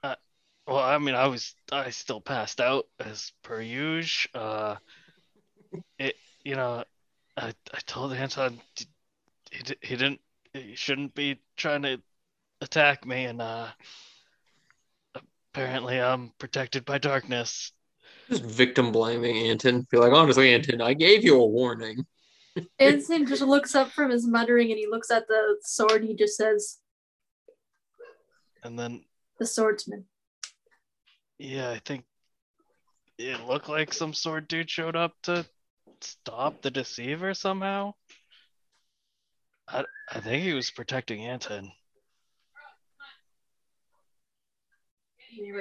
well, 0.03 0.77
I 0.77 0.99
mean, 0.99 1.15
I 1.15 1.25
was 1.25 1.55
I 1.71 1.89
still 1.89 2.21
passed 2.21 2.61
out 2.61 2.85
as 2.99 3.31
per 3.41 3.59
usual. 3.59 4.29
Uh, 4.35 4.75
it 5.97 6.15
you 6.43 6.53
know, 6.53 6.83
I 7.35 7.55
I 7.73 7.79
told 7.87 8.13
Anton 8.13 8.61
he 9.49 9.63
he 9.81 9.95
didn't 9.95 10.21
he 10.53 10.75
shouldn't 10.75 11.15
be 11.15 11.39
trying 11.57 11.81
to 11.81 11.99
attack 12.61 13.07
me, 13.07 13.25
and 13.25 13.41
uh, 13.41 13.69
apparently 15.55 15.99
I'm 15.99 16.33
protected 16.37 16.85
by 16.85 16.99
darkness. 16.99 17.71
Just 18.29 18.43
victim 18.43 18.91
blaming 18.91 19.37
Anton. 19.47 19.87
Be 19.89 19.97
like, 19.97 20.13
honestly, 20.13 20.53
Anton, 20.53 20.81
I 20.81 20.93
gave 20.93 21.23
you 21.23 21.41
a 21.41 21.47
warning. 21.47 22.05
Anton 22.79 23.25
just 23.25 23.41
looks 23.41 23.73
up 23.75 23.91
from 23.91 24.11
his 24.11 24.27
muttering 24.27 24.69
and 24.69 24.77
he 24.77 24.87
looks 24.87 25.09
at 25.09 25.27
the 25.27 25.57
sword. 25.61 26.01
And 26.01 26.09
he 26.09 26.15
just 26.15 26.37
says, 26.37 26.79
And 28.63 28.77
then 28.77 29.05
"The 29.39 29.45
swordsman." 29.45 30.05
yeah, 31.39 31.71
I 31.71 31.79
think 31.79 32.05
it 33.17 33.45
looked 33.45 33.69
like 33.69 33.93
some 33.93 34.13
sword 34.13 34.47
dude 34.47 34.69
showed 34.69 34.95
up 34.95 35.13
to 35.23 35.45
stop 36.01 36.61
the 36.61 36.71
deceiver 36.71 37.33
somehow. 37.33 37.93
I 39.67 39.85
I 40.11 40.19
think 40.19 40.43
he 40.43 40.53
was 40.53 40.71
protecting 40.71 41.25
Anton. 41.25 41.71
He 45.29 45.51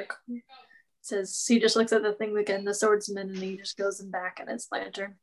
says 1.01 1.45
he 1.49 1.59
just 1.59 1.77
looks 1.77 1.93
at 1.93 2.03
the 2.03 2.13
thing 2.13 2.37
again, 2.37 2.65
the 2.65 2.75
swordsman, 2.75 3.31
and 3.31 3.39
he 3.39 3.57
just 3.57 3.77
goes 3.79 4.01
and 4.01 4.13
back 4.13 4.39
at 4.41 4.49
his 4.49 4.69
lantern. 4.71 5.17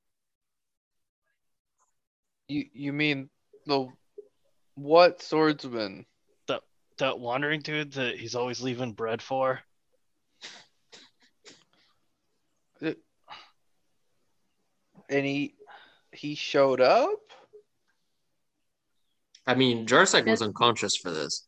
You 2.50 2.66
you 2.74 2.92
mean 2.92 3.30
the 3.66 3.88
what 4.76 5.22
swordsman? 5.22 6.06
that 7.00 7.20
wandering 7.20 7.62
dude 7.62 7.94
that 7.94 8.18
he's 8.18 8.36
always 8.36 8.62
leaving 8.62 8.94
bread 8.94 9.22
for. 9.22 9.62
And 15.12 15.26
he 15.26 15.56
he 16.12 16.36
showed 16.36 16.82
up? 16.82 17.20
I 19.48 19.56
mean, 19.56 19.88
Jarzak 19.88 20.28
was 20.28 20.44
unconscious 20.44 20.96
for 20.96 21.10
this. 21.10 21.48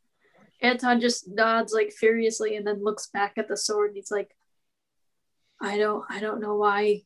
Anton 0.62 1.00
just 1.00 1.28
nods 1.28 1.72
like 1.72 1.92
furiously 1.92 2.56
and 2.56 2.66
then 2.66 2.84
looks 2.84 3.08
back 3.08 3.34
at 3.38 3.48
the 3.48 3.56
sword. 3.56 3.90
And 3.90 3.98
he's 3.98 4.10
like, 4.10 4.36
"I 5.62 5.78
don't, 5.78 6.04
I 6.10 6.20
don't 6.20 6.42
know 6.42 6.56
why. 6.56 7.02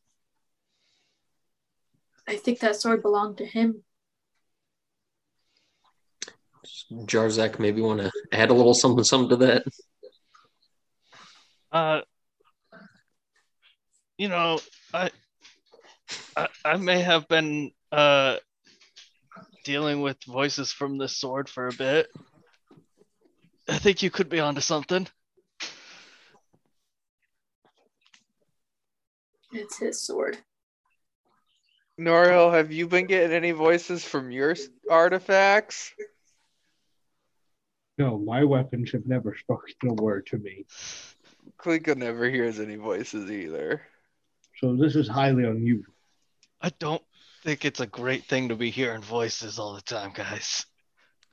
I 2.26 2.36
think 2.36 2.60
that 2.60 2.76
sword 2.76 3.02
belonged 3.02 3.36
to 3.38 3.46
him." 3.46 3.82
Jarzak 6.92 7.58
maybe 7.58 7.80
want 7.80 8.00
to 8.00 8.10
add 8.32 8.50
a 8.50 8.54
little 8.54 8.74
something, 8.74 9.04
something 9.04 9.30
to 9.30 9.36
that. 9.46 9.64
Uh, 11.72 12.00
you 14.18 14.28
know, 14.28 14.60
I, 14.94 15.10
I, 16.36 16.48
I 16.64 16.76
may 16.76 17.00
have 17.00 17.28
been 17.28 17.72
uh 17.92 18.36
dealing 19.64 20.00
with 20.00 20.16
voices 20.24 20.72
from 20.72 20.96
the 20.96 21.08
sword 21.08 21.48
for 21.48 21.68
a 21.68 21.72
bit. 21.72 22.08
I 23.68 23.78
think 23.78 24.02
you 24.02 24.10
could 24.10 24.28
be 24.28 24.40
onto 24.40 24.60
something. 24.60 25.08
It's 29.52 29.78
his 29.78 30.02
sword. 30.02 30.38
Norhill, 31.98 32.52
have 32.52 32.70
you 32.72 32.86
been 32.86 33.06
getting 33.06 33.34
any 33.34 33.52
voices 33.52 34.04
from 34.04 34.30
your 34.30 34.54
artifacts? 34.90 35.92
No, 37.98 38.18
my 38.18 38.44
weapons 38.44 38.92
have 38.92 39.06
never 39.06 39.34
spoken 39.38 39.74
a 39.88 39.94
word 39.94 40.26
to 40.26 40.38
me. 40.38 40.66
Klika 41.58 41.96
never 41.96 42.28
hears 42.28 42.60
any 42.60 42.76
voices 42.76 43.30
either. 43.30 43.82
So 44.58 44.76
this 44.76 44.96
is 44.96 45.08
highly 45.08 45.44
unusual. 45.44 45.94
I 46.60 46.70
don't 46.78 47.02
think 47.42 47.64
it's 47.64 47.80
a 47.80 47.86
great 47.86 48.24
thing 48.24 48.48
to 48.48 48.56
be 48.56 48.70
hearing 48.70 49.02
voices 49.02 49.58
all 49.58 49.74
the 49.74 49.82
time, 49.82 50.12
guys. 50.14 50.66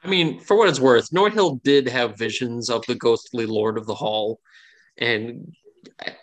I 0.03 0.07
mean, 0.07 0.39
for 0.39 0.57
what 0.57 0.69
it's 0.69 0.79
worth, 0.79 1.09
Norhill 1.11 1.61
did 1.63 1.87
have 1.87 2.17
visions 2.17 2.69
of 2.69 2.85
the 2.87 2.95
ghostly 2.95 3.45
Lord 3.45 3.77
of 3.77 3.85
the 3.85 3.95
Hall, 3.95 4.39
and 4.97 5.53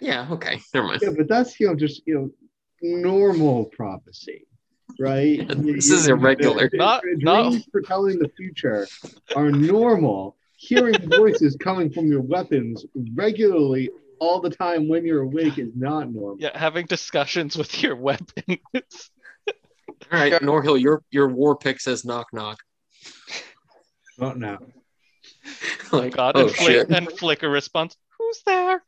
yeah, 0.01 0.29
okay, 0.31 0.61
never 0.75 0.87
mind. 0.87 1.01
Yeah, 1.03 1.11
but 1.17 1.29
that's 1.29 1.59
you 1.59 1.67
know 1.69 1.75
just 1.75 2.03
you 2.07 2.15
know 2.15 2.31
normal 2.83 3.67
prophecy, 3.67 4.47
right? 4.99 5.47
This 5.49 5.89
You- 5.89 5.95
is 5.97 6.07
you- 6.09 6.15
irregular. 6.15 6.69
the- 6.71 6.77
Not- 6.77 7.03
the 7.03 7.17
not- 7.25 7.51
dreams 7.51 7.67
foretelling 7.71 8.19
the 8.19 8.29
future 8.37 8.87
are 9.37 9.51
normal. 9.51 10.37
Hearing 10.57 10.95
voices 11.11 11.57
coming 11.59 11.91
from 11.91 12.07
your 12.09 12.21
weapons 12.21 12.85
regularly 13.15 13.89
all 14.19 14.41
the 14.43 14.51
time 14.51 14.89
when 14.89 15.07
you're 15.07 15.23
awake 15.23 15.59
is 15.59 15.71
not 15.75 16.13
normal. 16.13 16.37
Yeah, 16.39 16.57
having 16.59 16.85
discussions 16.85 17.57
with 17.57 17.83
your 17.83 17.97
weapons. 17.97 18.59
All 18.75 20.19
right, 20.19 20.35
Norhill, 20.43 20.79
your 20.81 21.03
your 21.11 21.29
war 21.29 21.57
pick 21.57 21.81
says 21.81 22.05
knock 22.05 22.27
knock. 22.35 22.59
Not 24.19 24.37
now. 24.39 24.59
like, 25.93 26.15
God, 26.15 26.37
oh 26.37 26.43
and, 26.43 26.51
flick, 26.51 26.69
shit. 26.69 26.91
and 26.91 27.11
Flicker 27.13 27.49
response. 27.49 27.97
Who's 28.19 28.43
there? 28.45 28.83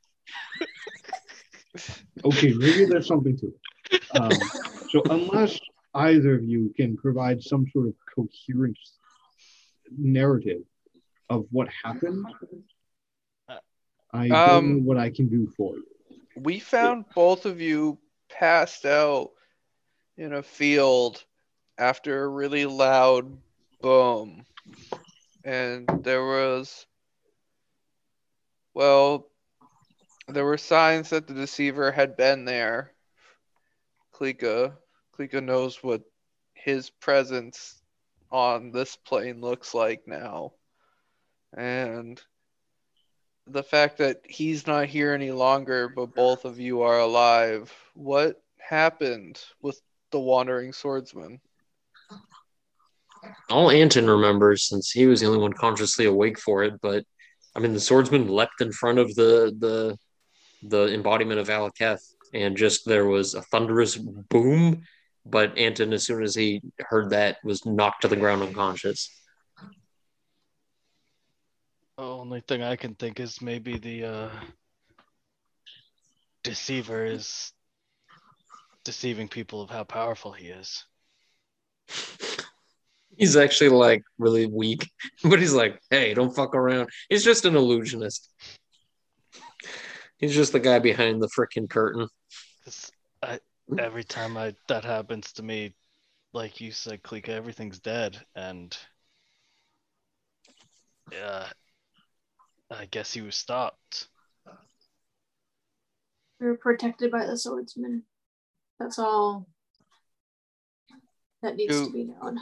Okay, 2.24 2.52
maybe 2.52 2.84
there's 2.84 3.06
something 3.06 3.36
to 3.38 3.52
it. 3.90 4.02
Um, 4.20 4.30
so 4.90 5.02
unless 5.08 5.58
either 5.94 6.34
of 6.34 6.44
you 6.44 6.72
can 6.76 6.96
provide 6.96 7.42
some 7.42 7.66
sort 7.72 7.88
of 7.88 7.94
coherent 8.14 8.78
narrative 9.96 10.62
of 11.28 11.46
what 11.50 11.68
happened, 11.68 12.26
I 14.14 14.28
don't 14.28 14.48
Um, 14.48 14.72
know 14.74 14.82
what 14.84 14.98
I 14.98 15.10
can 15.10 15.28
do 15.28 15.46
for 15.56 15.74
you. 15.76 15.86
We 16.36 16.60
found 16.60 17.04
both 17.14 17.46
of 17.46 17.60
you 17.60 17.98
passed 18.28 18.84
out 18.84 19.32
in 20.16 20.32
a 20.34 20.42
field 20.42 21.24
after 21.78 22.22
a 22.22 22.28
really 22.28 22.66
loud 22.66 23.38
boom. 23.80 24.44
And 25.44 25.88
there 26.02 26.24
was, 26.24 26.86
well, 28.74 29.28
there 30.28 30.44
were 30.44 30.58
signs 30.58 31.10
that 31.10 31.26
the 31.26 31.34
deceiver 31.34 31.90
had 31.90 32.16
been 32.16 32.44
there. 32.44 32.92
Klika, 34.14 34.76
Klika 35.16 35.42
knows 35.42 35.82
what 35.82 36.02
his 36.54 36.90
presence 36.90 37.80
on 38.30 38.70
this 38.70 38.96
plane 38.96 39.40
looks 39.40 39.74
like 39.74 40.02
now. 40.06 40.52
And 41.56 42.20
the 43.46 43.62
fact 43.62 43.98
that 43.98 44.20
he's 44.28 44.66
not 44.66 44.86
here 44.86 45.12
any 45.12 45.32
longer, 45.32 45.88
but 45.88 46.14
both 46.14 46.44
of 46.44 46.58
you 46.58 46.82
are 46.82 46.98
alive. 46.98 47.72
What 47.94 48.42
happened 48.58 49.40
with 49.60 49.80
the 50.12 50.20
wandering 50.20 50.72
swordsman? 50.72 51.40
All 53.50 53.70
Anton 53.70 54.06
remembers, 54.06 54.68
since 54.68 54.90
he 54.90 55.06
was 55.06 55.20
the 55.20 55.26
only 55.26 55.38
one 55.38 55.52
consciously 55.52 56.06
awake 56.06 56.38
for 56.38 56.64
it, 56.64 56.80
but 56.80 57.04
I 57.54 57.60
mean, 57.60 57.72
the 57.72 57.80
swordsman 57.80 58.28
leapt 58.28 58.60
in 58.60 58.72
front 58.72 58.98
of 58.98 59.14
the 59.14 59.54
the 59.58 59.98
the 60.62 60.94
embodiment 60.94 61.38
of 61.38 61.48
Valaketh, 61.48 62.02
and 62.32 62.56
just 62.56 62.86
there 62.86 63.06
was 63.06 63.34
a 63.34 63.42
thunderous 63.42 63.96
boom. 63.96 64.82
But 65.24 65.56
Anton, 65.56 65.92
as 65.92 66.04
soon 66.04 66.22
as 66.22 66.34
he 66.34 66.62
heard 66.80 67.10
that, 67.10 67.38
was 67.44 67.64
knocked 67.64 68.02
to 68.02 68.08
the 68.08 68.16
ground 68.16 68.42
unconscious. 68.42 69.08
The 71.96 72.04
only 72.04 72.40
thing 72.40 72.62
I 72.62 72.76
can 72.76 72.94
think 72.94 73.20
is 73.20 73.40
maybe 73.40 73.78
the 73.78 74.04
uh, 74.04 74.30
deceiver 76.42 77.04
is 77.04 77.52
deceiving 78.84 79.28
people 79.28 79.62
of 79.62 79.70
how 79.70 79.84
powerful 79.84 80.32
he 80.32 80.48
is. 80.48 80.84
He's 83.16 83.36
actually 83.36 83.70
like 83.70 84.02
really 84.18 84.46
weak, 84.46 84.90
but 85.22 85.38
he's 85.38 85.52
like, 85.52 85.78
hey, 85.90 86.14
don't 86.14 86.34
fuck 86.34 86.54
around. 86.54 86.88
He's 87.10 87.22
just 87.22 87.44
an 87.44 87.56
illusionist. 87.56 88.32
He's 90.16 90.34
just 90.34 90.52
the 90.52 90.60
guy 90.60 90.78
behind 90.78 91.20
the 91.20 91.28
freaking 91.28 91.68
curtain. 91.68 92.08
I, 93.22 93.38
every 93.78 94.04
time 94.04 94.36
I 94.36 94.54
that 94.68 94.84
happens 94.84 95.32
to 95.34 95.42
me, 95.42 95.74
like 96.32 96.60
you 96.60 96.72
said, 96.72 97.02
Klika, 97.02 97.30
everything's 97.30 97.78
dead, 97.78 98.18
and 98.34 98.76
yeah, 101.12 101.48
I 102.70 102.86
guess 102.86 103.12
he 103.12 103.20
was 103.20 103.36
stopped. 103.36 104.08
We 106.40 106.46
were 106.46 106.56
protected 106.56 107.10
by 107.10 107.26
the 107.26 107.38
swordsman. 107.38 108.02
That's 108.78 108.98
all 108.98 109.46
that 111.42 111.56
needs 111.56 111.78
Do- 111.78 111.86
to 111.86 111.92
be 111.92 112.04
known. 112.04 112.38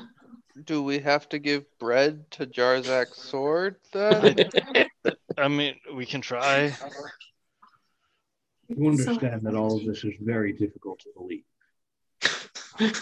Do 0.64 0.82
we 0.82 0.98
have 0.98 1.28
to 1.30 1.38
give 1.38 1.64
bread 1.78 2.30
to 2.32 2.46
Jarzak's 2.46 3.18
sword 3.18 3.76
then? 3.92 4.36
I 5.38 5.48
mean, 5.48 5.76
we 5.94 6.06
can 6.06 6.20
try. 6.20 6.76
You 8.76 8.88
understand 8.88 9.42
that 9.42 9.54
all 9.56 9.76
of 9.76 9.84
this 9.84 10.04
is 10.04 10.14
very 10.20 10.52
difficult 10.52 11.00
to 11.00 11.08
believe. 11.16 11.44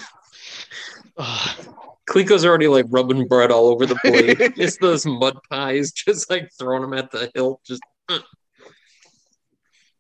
Ugh. 1.19 1.75
Klika's 2.09 2.47
already 2.47 2.69
like 2.69 2.87
rubbing 2.89 3.29
bread 3.29 3.51
all 3.51 3.67
over 3.67 3.85
the 3.85 3.97
plate. 3.97 4.39
it's 4.57 4.79
those 4.79 5.05
mud 5.05 5.37
pies, 5.51 5.93
just 5.93 6.31
like 6.31 6.51
throwing 6.59 6.83
them 6.83 6.95
at 6.95 7.11
the 7.11 7.31
hilt. 7.35 7.61
Just, 7.67 7.83
uh. 8.09 8.21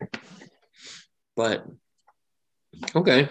but 1.36 1.66
okay. 2.96 3.28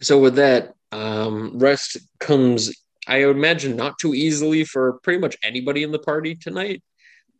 So 0.00 0.18
with 0.18 0.34
that, 0.36 0.74
um, 0.90 1.58
rest 1.58 1.98
comes. 2.18 2.74
I 3.06 3.24
would 3.26 3.36
imagine 3.36 3.76
not 3.76 3.98
too 3.98 4.14
easily 4.14 4.64
for 4.64 4.94
pretty 5.04 5.20
much 5.20 5.36
anybody 5.44 5.84
in 5.84 5.92
the 5.92 5.98
party 5.98 6.34
tonight, 6.34 6.82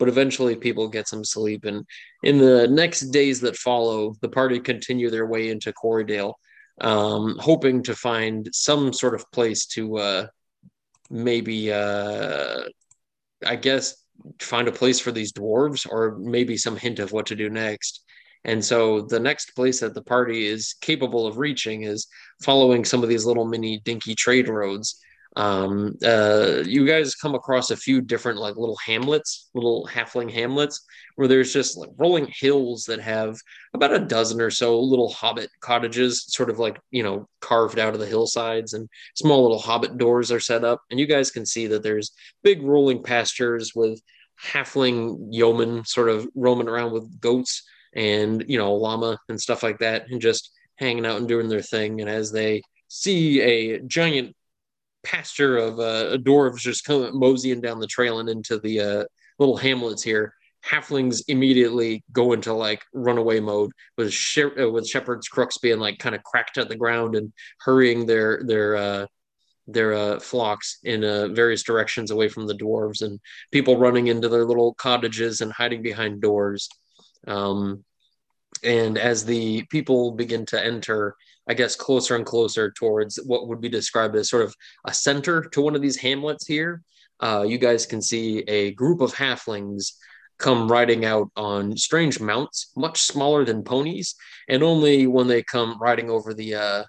but 0.02 0.08
eventually 0.08 0.56
people 0.56 0.88
get 0.88 1.06
some 1.06 1.22
sleep. 1.22 1.64
And 1.64 1.86
in 2.24 2.38
the 2.38 2.66
next 2.66 3.12
days 3.12 3.40
that 3.42 3.54
follow, 3.54 4.16
the 4.20 4.28
party 4.28 4.58
continue 4.58 5.10
their 5.10 5.28
way 5.28 5.48
into 5.48 5.72
Quarrydale 5.72 6.32
um, 6.80 7.36
hoping 7.38 7.84
to 7.84 7.94
find 7.94 8.48
some 8.52 8.92
sort 8.92 9.14
of 9.14 9.30
place 9.30 9.64
to 9.66 9.98
uh, 9.98 10.26
maybe, 11.08 11.72
uh, 11.72 12.62
I 13.46 13.54
guess, 13.54 13.94
find 14.40 14.66
a 14.66 14.72
place 14.72 14.98
for 14.98 15.12
these 15.12 15.32
dwarves 15.32 15.86
or 15.88 16.18
maybe 16.18 16.56
some 16.56 16.76
hint 16.76 16.98
of 16.98 17.12
what 17.12 17.26
to 17.26 17.36
do 17.36 17.48
next. 17.48 18.02
And 18.42 18.64
so 18.64 19.02
the 19.02 19.20
next 19.20 19.54
place 19.54 19.78
that 19.78 19.94
the 19.94 20.02
party 20.02 20.46
is 20.46 20.74
capable 20.80 21.28
of 21.28 21.38
reaching 21.38 21.84
is 21.84 22.08
following 22.42 22.84
some 22.84 23.04
of 23.04 23.08
these 23.08 23.24
little 23.24 23.46
mini 23.46 23.80
dinky 23.84 24.16
trade 24.16 24.48
roads. 24.48 24.98
Um, 25.34 25.96
uh, 26.04 26.62
you 26.66 26.86
guys 26.86 27.14
come 27.14 27.34
across 27.34 27.70
a 27.70 27.76
few 27.76 28.02
different 28.02 28.38
like 28.38 28.56
little 28.56 28.76
hamlets, 28.84 29.48
little 29.54 29.88
halfling 29.90 30.30
hamlets, 30.30 30.84
where 31.16 31.26
there's 31.26 31.52
just 31.52 31.78
like 31.78 31.88
rolling 31.96 32.30
hills 32.38 32.84
that 32.84 33.00
have 33.00 33.38
about 33.72 33.94
a 33.94 33.98
dozen 33.98 34.40
or 34.42 34.50
so 34.50 34.78
little 34.78 35.10
hobbit 35.10 35.48
cottages, 35.60 36.26
sort 36.28 36.50
of 36.50 36.58
like, 36.58 36.78
you 36.90 37.02
know, 37.02 37.26
carved 37.40 37.78
out 37.78 37.94
of 37.94 38.00
the 38.00 38.06
hillsides, 38.06 38.74
and 38.74 38.88
small 39.14 39.42
little 39.42 39.58
hobbit 39.58 39.96
doors 39.96 40.30
are 40.30 40.40
set 40.40 40.64
up. 40.64 40.82
And 40.90 41.00
you 41.00 41.06
guys 41.06 41.30
can 41.30 41.46
see 41.46 41.66
that 41.68 41.82
there's 41.82 42.12
big 42.42 42.62
rolling 42.62 43.02
pastures 43.02 43.72
with 43.74 44.00
halfling 44.44 45.28
yeomen 45.30 45.84
sort 45.84 46.10
of 46.10 46.28
roaming 46.34 46.68
around 46.68 46.92
with 46.92 47.20
goats 47.20 47.62
and, 47.94 48.44
you 48.48 48.58
know, 48.58 48.74
llama 48.74 49.18
and 49.28 49.40
stuff 49.40 49.62
like 49.62 49.78
that, 49.78 50.10
and 50.10 50.20
just 50.20 50.50
hanging 50.76 51.06
out 51.06 51.16
and 51.16 51.28
doing 51.28 51.48
their 51.48 51.62
thing. 51.62 52.00
And 52.02 52.10
as 52.10 52.32
they 52.32 52.62
see 52.88 53.40
a 53.40 53.78
giant 53.80 54.36
pasture 55.04 55.56
of 55.56 55.78
uh, 55.78 56.16
dwarves 56.18 56.58
just 56.58 56.84
coming 56.84 57.10
moseying 57.18 57.60
down 57.60 57.80
the 57.80 57.86
trail 57.86 58.20
and 58.20 58.28
into 58.28 58.58
the 58.58 58.80
uh, 58.80 59.04
little 59.38 59.56
hamlets 59.56 60.02
here, 60.02 60.34
halflings 60.64 61.22
immediately 61.28 62.04
go 62.12 62.32
into 62.32 62.52
like 62.52 62.82
runaway 62.92 63.40
mode 63.40 63.72
with 63.96 64.14
uh, 64.38 64.70
with 64.70 64.86
shepherd's 64.86 65.28
crooks 65.28 65.58
being 65.58 65.78
like 65.78 65.98
kind 65.98 66.14
of 66.14 66.22
cracked 66.22 66.58
at 66.58 66.68
the 66.68 66.76
ground 66.76 67.16
and 67.16 67.32
hurrying 67.60 68.06
their 68.06 68.42
their 68.44 68.76
uh 68.76 69.06
their 69.68 69.94
uh, 69.94 70.18
flocks 70.18 70.78
in 70.82 71.04
uh, 71.04 71.28
various 71.28 71.62
directions 71.62 72.10
away 72.10 72.28
from 72.28 72.46
the 72.46 72.54
dwarves 72.54 73.02
and 73.02 73.20
people 73.52 73.78
running 73.78 74.08
into 74.08 74.28
their 74.28 74.44
little 74.44 74.74
cottages 74.74 75.40
and 75.40 75.52
hiding 75.52 75.82
behind 75.82 76.20
doors. 76.20 76.68
Um, 77.28 77.84
and 78.64 78.98
as 78.98 79.24
the 79.24 79.62
people 79.70 80.12
begin 80.12 80.46
to 80.46 80.62
enter, 80.62 81.14
I 81.48 81.54
guess 81.54 81.74
closer 81.76 82.14
and 82.16 82.24
closer 82.24 82.70
towards 82.70 83.16
what 83.24 83.48
would 83.48 83.60
be 83.60 83.68
described 83.68 84.14
as 84.16 84.30
sort 84.30 84.42
of 84.44 84.54
a 84.86 84.94
center 84.94 85.42
to 85.42 85.60
one 85.60 85.74
of 85.74 85.82
these 85.82 85.96
hamlets 85.96 86.46
here, 86.46 86.82
uh, 87.20 87.44
you 87.46 87.58
guys 87.58 87.86
can 87.86 88.00
see 88.00 88.40
a 88.48 88.72
group 88.72 89.00
of 89.00 89.14
halflings 89.14 89.92
come 90.38 90.70
riding 90.70 91.04
out 91.04 91.30
on 91.36 91.76
strange 91.76 92.20
mounts, 92.20 92.72
much 92.76 93.02
smaller 93.02 93.44
than 93.44 93.62
ponies, 93.62 94.14
and 94.48 94.62
only 94.62 95.06
when 95.06 95.28
they 95.28 95.42
come 95.42 95.78
riding 95.80 96.10
over 96.10 96.34
the 96.34 96.54
uh, 96.54 96.84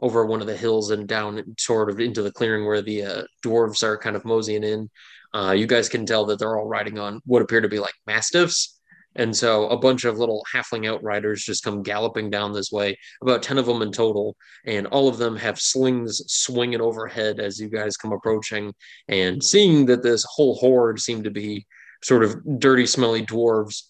over 0.00 0.26
one 0.26 0.40
of 0.40 0.46
the 0.46 0.56
hills 0.56 0.90
and 0.90 1.06
down 1.06 1.42
sort 1.58 1.90
of 1.90 2.00
into 2.00 2.22
the 2.22 2.32
clearing 2.32 2.66
where 2.66 2.82
the 2.82 3.02
uh, 3.02 3.22
dwarves 3.44 3.82
are 3.82 3.96
kind 3.96 4.16
of 4.16 4.24
moseying 4.24 4.64
in. 4.64 4.90
Uh, 5.32 5.52
you 5.52 5.66
guys 5.66 5.88
can 5.88 6.06
tell 6.06 6.24
that 6.24 6.38
they're 6.38 6.58
all 6.58 6.66
riding 6.66 6.98
on 6.98 7.20
what 7.26 7.42
appear 7.42 7.60
to 7.60 7.68
be 7.68 7.78
like 7.78 7.94
mastiffs. 8.06 8.73
And 9.16 9.34
so 9.34 9.68
a 9.68 9.76
bunch 9.76 10.04
of 10.04 10.18
little 10.18 10.44
halfling 10.52 10.88
outriders 10.88 11.44
just 11.44 11.62
come 11.62 11.82
galloping 11.82 12.30
down 12.30 12.52
this 12.52 12.72
way, 12.72 12.98
about 13.22 13.42
10 13.42 13.58
of 13.58 13.66
them 13.66 13.82
in 13.82 13.92
total. 13.92 14.36
And 14.66 14.86
all 14.88 15.08
of 15.08 15.18
them 15.18 15.36
have 15.36 15.60
slings 15.60 16.22
swinging 16.26 16.80
overhead 16.80 17.40
as 17.40 17.58
you 17.58 17.68
guys 17.68 17.96
come 17.96 18.12
approaching. 18.12 18.72
And 19.08 19.42
seeing 19.42 19.86
that 19.86 20.02
this 20.02 20.24
whole 20.28 20.56
horde 20.56 21.00
seem 21.00 21.22
to 21.22 21.30
be 21.30 21.66
sort 22.02 22.24
of 22.24 22.36
dirty, 22.58 22.86
smelly 22.86 23.24
dwarves, 23.24 23.82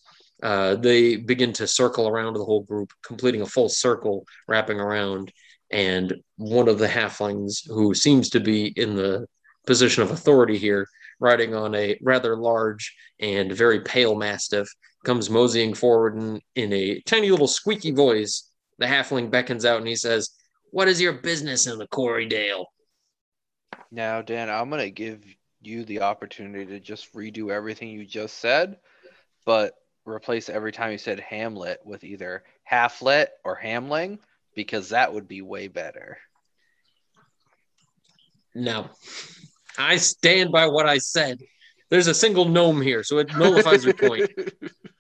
uh, 0.42 0.74
they 0.76 1.16
begin 1.16 1.52
to 1.54 1.66
circle 1.66 2.06
around 2.06 2.34
the 2.34 2.44
whole 2.44 2.62
group, 2.62 2.92
completing 3.02 3.40
a 3.40 3.46
full 3.46 3.68
circle, 3.68 4.26
wrapping 4.46 4.78
around 4.78 5.32
and 5.70 6.14
one 6.37 6.68
of 6.68 6.78
the 6.78 6.87
halflings 6.87 7.66
who 7.66 7.94
seems 7.94 8.30
to 8.30 8.40
be 8.40 8.66
in 8.76 8.94
the 8.94 9.26
position 9.66 10.02
of 10.02 10.10
authority 10.10 10.58
here 10.58 10.87
riding 11.20 11.54
on 11.54 11.74
a 11.74 11.98
rather 12.02 12.37
large 12.37 12.94
and 13.20 13.52
very 13.52 13.80
pale 13.80 14.14
mastiff 14.14 14.68
comes 15.04 15.30
moseying 15.30 15.74
forward 15.74 16.16
in, 16.16 16.40
in 16.54 16.72
a 16.72 17.00
tiny 17.00 17.30
little 17.30 17.46
squeaky 17.46 17.90
voice. 17.90 18.50
The 18.78 18.86
halfling 18.86 19.30
beckons 19.30 19.64
out 19.64 19.78
and 19.78 19.86
he 19.86 19.96
says 19.96 20.30
what 20.74 20.88
is 20.88 21.00
your 21.00 21.12
business 21.12 21.68
in 21.68 21.78
the 21.78 21.86
Quarrydale 21.86 22.64
Now, 23.92 24.22
Dan, 24.22 24.50
I'm 24.50 24.68
gonna 24.70 24.90
give 24.90 25.24
you 25.62 25.84
the 25.84 26.00
opportunity 26.00 26.66
to 26.66 26.80
just 26.80 27.14
redo 27.14 27.52
everything 27.52 27.90
you 27.90 28.04
just 28.04 28.38
said, 28.38 28.78
but 29.46 29.74
replace 30.04 30.48
every 30.48 30.72
time 30.72 30.90
you 30.90 30.98
said 30.98 31.20
Hamlet 31.20 31.78
with 31.84 32.02
either 32.02 32.42
Halflet 32.68 33.28
or 33.44 33.56
Hamling, 33.56 34.18
because 34.56 34.88
that 34.88 35.12
would 35.12 35.28
be 35.28 35.42
way 35.42 35.68
better. 35.68 36.18
no 38.54 38.88
i 39.78 39.96
stand 39.96 40.50
by 40.52 40.66
what 40.66 40.86
i 40.88 40.98
said. 40.98 41.38
There's 41.90 42.06
a 42.08 42.14
single 42.14 42.46
gnome 42.46 42.80
here 42.80 43.04
so 43.04 43.18
it 43.18 43.36
nullifies 43.36 43.84
your 43.84 43.94
point 43.94 44.30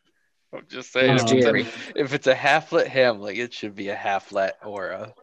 I'm 0.54 0.66
just 0.68 0.92
saying, 0.92 1.10
Oh, 1.10 1.14
if, 1.14 1.22
it's 1.22 1.32
a, 1.32 1.40
Jerry. 1.40 1.66
if 1.96 2.14
it's 2.14 2.26
a 2.26 2.34
Halflet 2.34 2.86
Hamling, 2.86 3.38
it 3.38 3.52
should 3.52 3.74
be 3.74 3.88
a 3.88 3.96
Halflet 3.96 4.52
or 4.64 4.88
a. 4.88 5.14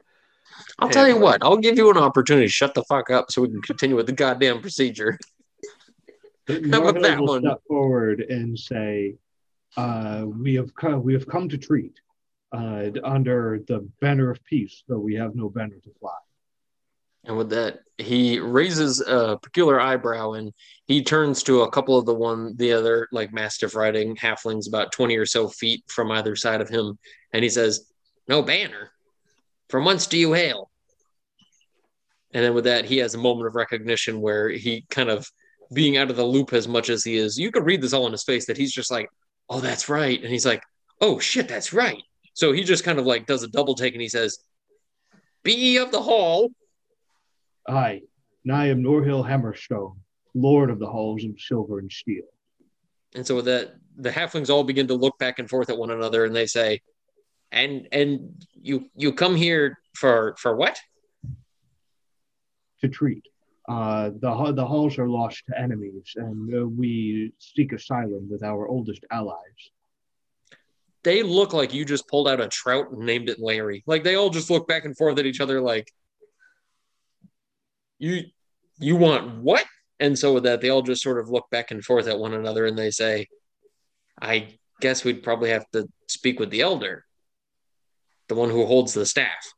I'll 0.80 0.89
tell 0.89 1.08
you 1.08 1.17
what, 1.17 1.41
I'll 1.44 1.58
give 1.58 1.78
you 1.78 1.89
an 1.89 1.98
opportunity 1.98 2.48
to 2.48 2.52
shut 2.52 2.74
the 2.74 2.84
fuck 2.84 3.10
up 3.10 3.32
so 3.32 3.41
we 3.41 3.50
can 3.50 3.62
continue 3.62 3.96
with 3.96 4.06
the 4.08 4.12
goddamn 4.12 4.62
procedure. 4.62 5.17
How 6.48 6.82
about 6.88 7.02
that 7.02 7.20
will 7.20 7.28
one? 7.28 7.41
step 7.41 7.62
forward 7.67 8.22
and 8.22 8.58
say, 8.60 9.15
uh, 9.78 10.26
"We 10.28 10.56
have 10.56 10.76
come, 10.76 11.04
we 11.04 11.13
have 11.13 11.28
come 11.28 11.48
to 11.50 11.58
treat 11.58 11.94
uh, 12.52 12.89
under 13.04 13.62
the 13.67 13.88
banner 14.02 14.30
of 14.30 14.44
peace, 14.44 14.84
though 14.88 15.00
we 15.00 15.15
have 15.15 15.36
no 15.36 15.50
banner 15.50 15.78
to 15.84 15.91
fly." 16.00 16.17
And 17.24 17.38
with 17.38 17.50
that, 17.52 17.80
he 17.98 18.40
raises 18.40 19.00
a 19.02 19.38
peculiar 19.42 19.80
eyebrow 19.80 20.34
and 20.34 20.54
he 20.88 21.04
turns 21.04 21.44
to 21.44 21.62
a 21.62 21.70
couple 21.70 21.98
of 21.98 22.06
the 22.06 22.14
one, 22.14 22.56
the 22.58 22.74
other 22.74 23.08
like 23.12 23.32
mastiff 23.32 23.76
riding 23.76 24.16
halflings 24.16 24.68
about 24.68 24.92
20 24.92 25.16
or 25.18 25.26
so 25.26 25.48
feet 25.48 25.84
from 25.88 26.12
either 26.12 26.36
side 26.36 26.62
of 26.62 26.70
him. 26.70 26.98
And 27.32 27.44
he 27.44 27.50
says, 27.50 27.92
No 28.28 28.42
banner. 28.42 28.92
From 29.70 29.86
whence 29.86 30.08
do 30.08 30.18
you 30.18 30.34
hail? 30.34 30.70
And 32.34 32.44
then 32.44 32.54
with 32.54 32.64
that, 32.64 32.86
he 32.86 32.98
has 32.98 33.14
a 33.14 33.20
moment 33.20 33.48
of 33.48 33.56
recognition 33.56 34.20
where 34.20 34.50
he 34.50 34.86
kind 34.90 35.10
of 35.10 35.30
being 35.74 35.98
out 35.98 36.10
of 36.10 36.16
the 36.16 36.26
loop 36.26 36.54
as 36.54 36.68
much 36.68 36.90
as 36.90 37.04
he 37.04 37.18
is. 37.18 37.38
You 37.38 37.52
could 37.52 37.66
read 37.66 37.82
this 37.82 37.94
all 37.94 38.06
in 38.06 38.12
his 38.12 38.24
face 38.24 38.48
that 38.48 38.58
he's 38.58 38.74
just 38.74 38.92
like, 38.92 39.10
Oh, 39.48 39.60
that's 39.60 39.90
right. 39.90 40.20
And 40.20 40.32
he's 40.32 40.46
like, 40.46 40.64
Oh 41.00 41.20
shit, 41.20 41.48
that's 41.48 41.72
right. 41.72 42.02
So 42.34 42.52
he 42.52 42.64
just 42.64 42.84
kind 42.84 43.00
of 43.00 43.06
like 43.06 43.28
does 43.28 43.44
a 43.44 43.48
double 43.48 43.76
take 43.76 43.94
and 43.94 44.02
he 44.02 44.10
says, 44.10 44.40
Be 45.44 45.78
of 45.78 45.92
the 45.92 46.02
hall. 46.02 46.50
I, 47.67 48.02
and 48.43 48.54
I 48.54 48.67
am 48.67 48.84
Norhill 48.84 49.28
Hammerstone, 49.28 49.95
Lord 50.34 50.69
of 50.69 50.80
the 50.80 50.88
halls 50.88 51.24
of 51.24 51.39
silver 51.39 51.80
and 51.80 51.91
steel. 51.91 52.26
And 53.15 53.26
so 53.26 53.41
the 53.41 53.74
the 53.97 54.10
halflings 54.10 54.50
all 54.50 54.63
begin 54.63 54.88
to 54.88 54.93
look 54.93 55.17
back 55.19 55.39
and 55.39 55.50
forth 55.50 55.69
at 55.69 55.78
one 55.78 55.91
another, 55.91 56.26
and 56.26 56.36
they 56.36 56.45
say, 56.45 56.82
"And 57.52 57.88
and 57.91 58.45
you 58.54 58.89
you 58.95 59.13
come 59.13 59.36
here 59.36 59.78
for 59.93 60.36
for 60.38 60.56
what?" 60.56 60.80
to 62.82 62.89
treat. 62.89 63.24
Uh, 63.69 64.10
the 64.19 64.54
the 64.56 64.65
halls 64.65 64.97
are 64.97 65.08
lost 65.08 65.43
to 65.47 65.60
enemies, 65.60 66.13
and 66.15 66.54
uh, 66.56 66.67
we 66.67 67.32
seek 67.38 67.71
asylum 67.74 68.28
with 68.30 68.43
our 68.43 68.67
oldest 68.67 69.06
allies. 69.12 69.38
They 71.04 71.24
look 71.24 71.54
like 71.54 71.74
you 71.74 71.86
just 71.86 72.08
pulled 72.08 72.28
out 72.28 72.41
a 72.41 72.47
trout 72.47 72.91
and 72.91 73.00
named 73.00 73.30
it 73.30 73.39
Larry. 73.39 73.84
Like 73.88 74.04
they 74.04 74.15
all 74.15 74.30
just 74.30 74.50
look 74.50 74.67
back 74.67 74.86
and 74.86 74.95
forth 74.95 75.17
at 75.19 75.26
each 75.26 75.41
other, 75.41 75.62
like, 75.62 75.91
"You 78.02 78.24
you 78.80 78.96
want 78.96 79.38
what?" 79.44 79.66
And 80.00 80.18
so 80.18 80.34
with 80.34 80.44
that, 80.44 80.60
they 80.60 80.70
all 80.70 80.82
just 80.82 81.04
sort 81.04 81.20
of 81.20 81.30
look 81.30 81.50
back 81.52 81.70
and 81.70 81.86
forth 81.86 82.08
at 82.08 82.18
one 82.18 82.34
another, 82.34 82.66
and 82.66 82.78
they 82.78 82.90
say, 82.90 83.28
"I 84.20 84.58
guess 84.82 85.04
we'd 85.04 85.24
probably 85.24 85.52
have 85.52 85.70
to 85.74 85.88
speak 86.08 86.40
with 86.40 86.50
the 86.50 86.62
elder, 86.62 87.06
the 88.28 88.36
one 88.36 88.50
who 88.50 88.66
holds 88.66 88.94
the 88.94 89.06
staff." 89.06 89.54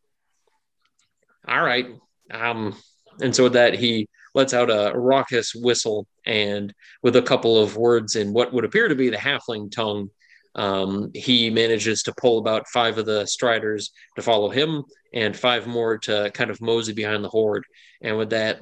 All 1.48 1.64
right. 1.64 1.88
Um, 2.32 2.76
and 3.22 3.34
so 3.34 3.44
with 3.44 3.54
that, 3.54 3.76
he 3.76 4.08
lets 4.36 4.54
out 4.54 4.70
a 4.70 4.98
raucous 4.98 5.56
whistle 5.56 6.06
and 6.26 6.74
with 7.02 7.16
a 7.16 7.22
couple 7.22 7.58
of 7.58 7.78
words 7.78 8.16
in 8.16 8.34
what 8.34 8.52
would 8.54 8.66
appear 8.66 8.90
to 8.90 8.96
be 8.96 9.10
the 9.10 9.18
halfling 9.18 9.72
tongue, 9.72 10.10
um, 10.56 11.12
he 11.14 11.50
manages 11.50 12.04
to 12.04 12.14
pull 12.18 12.40
about 12.40 12.68
five 12.68 12.98
of 12.98 13.06
the 13.06 13.26
striders 13.26 13.92
to 14.16 14.22
follow 14.22 14.50
him 14.50 14.84
and 15.14 15.38
five 15.38 15.68
more 15.68 15.98
to 16.00 16.32
kind 16.34 16.50
of 16.50 16.62
mosey 16.62 16.94
behind 16.94 17.24
the 17.24 17.30
horde. 17.30 17.66
And 18.02 18.18
with 18.18 18.32
that, 18.32 18.62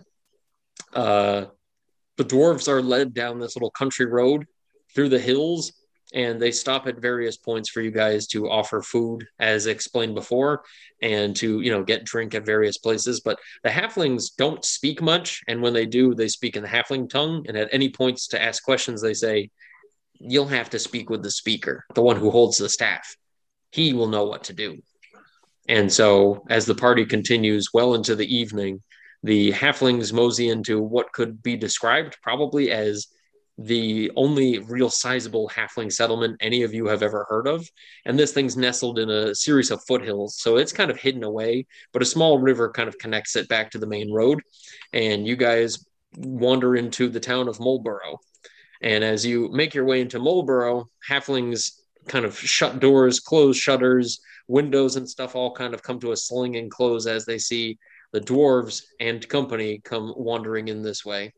uh, 0.94 1.46
the 2.18 2.26
dwarves 2.26 2.68
are 2.68 2.82
led 2.82 3.14
down 3.14 3.40
this 3.40 3.56
little 3.56 3.72
country 3.72 4.06
road 4.06 4.46
through 4.94 5.10
the 5.10 5.20
hills 5.20 5.72
and 6.14 6.42
they 6.42 6.52
stop 6.52 6.88
at 6.88 7.00
various 7.00 7.38
points 7.38 7.70
for 7.70 7.82
you 7.82 7.92
guys 7.92 8.28
to 8.28 8.50
offer 8.50 8.82
food 8.82 9.26
as 9.40 9.66
explained 9.66 10.16
before 10.16 10.64
and 11.02 11.36
to 11.38 11.62
you 11.62 11.72
know 11.72 11.84
get 11.84 12.04
drink 12.04 12.36
at 12.36 12.46
various 12.46 12.78
places. 12.78 13.22
But 13.22 13.40
the 13.64 13.70
halflings 13.70 14.36
don't 14.36 14.64
speak 14.66 15.02
much 15.02 15.42
and 15.48 15.62
when 15.62 15.74
they 15.74 15.86
do 15.86 16.14
they 16.14 16.28
speak 16.28 16.56
in 16.56 16.64
the 16.64 16.70
halfling 16.70 17.10
tongue. 17.10 17.46
And 17.48 17.58
at 17.58 17.70
any 17.72 17.90
points 17.90 18.28
to 18.30 18.42
ask 18.42 18.64
questions 18.64 19.02
they 19.02 19.14
say 19.14 19.50
you'll 20.20 20.48
have 20.48 20.70
to 20.72 20.80
speak 20.80 21.10
with 21.10 21.24
the 21.24 21.32
speaker 21.32 21.86
the 21.96 22.04
one 22.04 22.18
who 22.18 22.30
holds 22.30 22.58
the 22.58 22.70
staff. 22.70 23.16
He 23.72 23.94
will 23.94 24.08
know 24.08 24.26
what 24.26 24.46
to 24.46 24.54
do 24.54 24.82
and 25.68 25.92
so 25.92 26.44
as 26.50 26.66
the 26.66 26.76
party 26.76 27.06
continues 27.06 27.70
well 27.74 27.94
into 27.94 28.16
the 28.16 28.36
evening 28.36 28.82
the 29.24 29.52
halflings 29.52 30.12
mosey 30.12 30.50
into 30.50 30.82
what 30.82 31.12
could 31.14 31.42
be 31.44 31.56
described 31.56 32.18
probably 32.24 32.72
as 32.72 33.08
the 33.58 34.12
only 34.16 34.60
real 34.60 34.90
sizable 34.90 35.50
halfling 35.50 35.92
settlement 35.92 36.38
any 36.40 36.64
of 36.64 36.74
you 36.74 36.88
have 36.88 37.04
ever 37.04 37.26
heard 37.30 37.48
of. 37.48 37.68
And 38.06 38.18
this 38.18 38.32
thing's 38.32 38.58
nestled 38.58 39.00
in 39.00 39.10
a 39.10 39.36
series 39.36 39.72
of 39.72 39.84
foothills. 39.86 40.38
So 40.40 40.58
it's 40.58 40.72
kind 40.72 40.90
of 40.90 41.00
hidden 41.00 41.24
away, 41.24 41.68
but 41.94 42.02
a 42.02 42.06
small 42.06 42.40
river 42.40 42.72
kind 42.72 42.88
of 42.88 42.98
connects 42.98 43.36
it 43.36 43.48
back 43.48 43.72
to 43.72 43.78
the 43.78 43.88
main 43.88 44.12
road. 44.12 44.42
And 44.94 45.28
you 45.28 45.36
guys 45.36 45.86
wander 46.18 46.76
into 46.76 47.10
the 47.10 47.20
town 47.20 47.48
of 47.48 47.60
Mulborough. 47.60 48.18
And 48.82 49.04
as 49.04 49.26
you 49.26 49.50
make 49.52 49.74
your 49.74 49.86
way 49.86 50.02
into 50.02 50.20
Mulborough, 50.20 50.86
halflings 51.08 51.81
kind 52.08 52.26
of 52.26 52.38
shut 52.38 52.80
doors, 52.80 53.20
close 53.20 53.58
shutters, 53.58 54.22
windows 54.48 54.96
and 54.96 55.10
stuff 55.10 55.36
all 55.36 55.54
kind 55.54 55.74
of 55.74 55.82
come 55.82 56.00
to 56.00 56.12
a 56.12 56.18
sling 56.18 56.58
and 56.58 56.70
close 56.70 57.08
as 57.08 57.26
they 57.26 57.38
see 57.38 57.78
the 58.12 58.20
dwarves 58.20 58.84
and 59.00 59.28
company 59.30 59.80
come 59.84 60.14
wandering 60.18 60.68
in 60.68 60.82
this 60.82 61.06
way. 61.06 61.34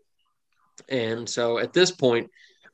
And 0.90 1.30
so 1.30 1.60
at 1.60 1.74
this 1.74 1.92
point, 1.92 2.30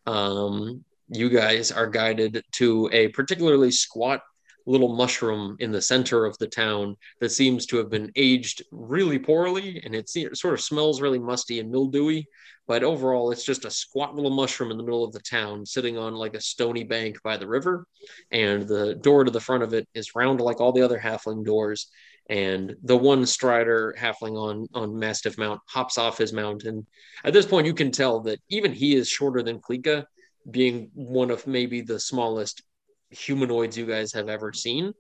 um, 0.06 0.84
you 1.10 1.30
guys 1.30 1.72
are 1.72 1.88
guided 1.88 2.44
to 2.54 2.90
a 2.94 3.10
particularly 3.10 3.72
squat 3.72 4.22
little 4.66 4.96
mushroom 4.96 5.58
in 5.60 5.72
the 5.72 5.82
center 5.82 6.26
of 6.26 6.38
the 6.38 6.48
town 6.48 6.96
that 7.20 7.32
seems 7.32 7.66
to 7.66 7.78
have 7.78 7.90
been 7.90 8.12
aged 8.16 8.62
really 8.72 9.18
poorly 9.18 9.82
and 9.84 9.96
it 9.96 10.10
sort 10.10 10.54
of 10.54 10.62
smells 10.62 11.02
really 11.02 11.20
musty 11.20 11.60
and 11.60 11.72
mildewy. 11.72 12.28
But 12.70 12.84
overall, 12.84 13.32
it's 13.32 13.44
just 13.44 13.66
a 13.66 13.72
squat 13.72 14.16
little 14.16 14.30
mushroom 14.30 14.70
in 14.70 14.78
the 14.78 14.84
middle 14.84 15.04
of 15.04 15.12
the 15.12 15.20
town 15.22 15.66
sitting 15.66 15.98
on 15.98 16.14
like 16.14 16.36
a 16.36 16.40
stony 16.40 16.84
bank 16.84 17.18
by 17.24 17.36
the 17.36 17.48
river. 17.48 17.88
And 18.30 18.68
the 18.68 18.94
door 18.94 19.24
to 19.24 19.32
the 19.32 19.40
front 19.42 19.64
of 19.64 19.74
it 19.74 19.88
is 19.96 20.14
round 20.14 20.40
like 20.40 20.62
all 20.62 20.72
the 20.72 20.84
other 20.84 21.00
halfling 21.00 21.44
doors. 21.44 21.90
and 22.30 22.76
the 22.84 22.96
one 22.96 23.26
strider 23.26 23.96
halfling 23.98 24.38
on 24.38 24.68
on 24.76 25.00
mastiff 25.00 25.36
mount 25.40 25.60
hops 25.66 25.98
off 25.98 26.20
his 26.20 26.32
mount 26.32 26.64
and 26.64 26.86
at 27.24 27.34
this 27.34 27.48
point 27.48 27.66
you 27.66 27.74
can 27.74 27.90
tell 27.90 28.20
that 28.20 28.40
even 28.50 28.72
he 28.72 28.96
is 28.96 29.10
shorter 29.10 29.42
than 29.42 29.60
klika 29.60 30.06
being 30.52 30.92
one 30.94 31.32
of 31.32 31.48
maybe 31.48 31.82
the 31.82 32.00
smallest 32.00 32.62
humanoids 33.10 33.76
you 33.76 33.88
guys 33.88 34.14
have 34.14 34.30
ever 34.30 34.54
seen 34.54 34.94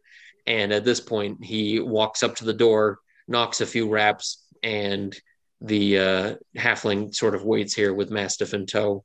and 0.47 0.73
at 0.73 0.83
this 0.83 0.99
point 0.99 1.37
he 1.43 1.79
walks 1.79 2.23
up 2.23 2.35
to 2.35 2.45
the 2.45 2.61
door 2.65 2.97
knocks 3.27 3.61
a 3.61 3.65
few 3.73 3.87
raps 3.87 4.43
and 4.63 5.15
the 5.61 5.99
uh, 5.99 6.35
halfling 6.57 7.13
sort 7.13 7.35
of 7.35 7.43
waits 7.43 7.73
here 7.73 7.93
with 7.93 8.11
mastiff 8.11 8.53
in 8.53 8.65
tow 8.65 9.03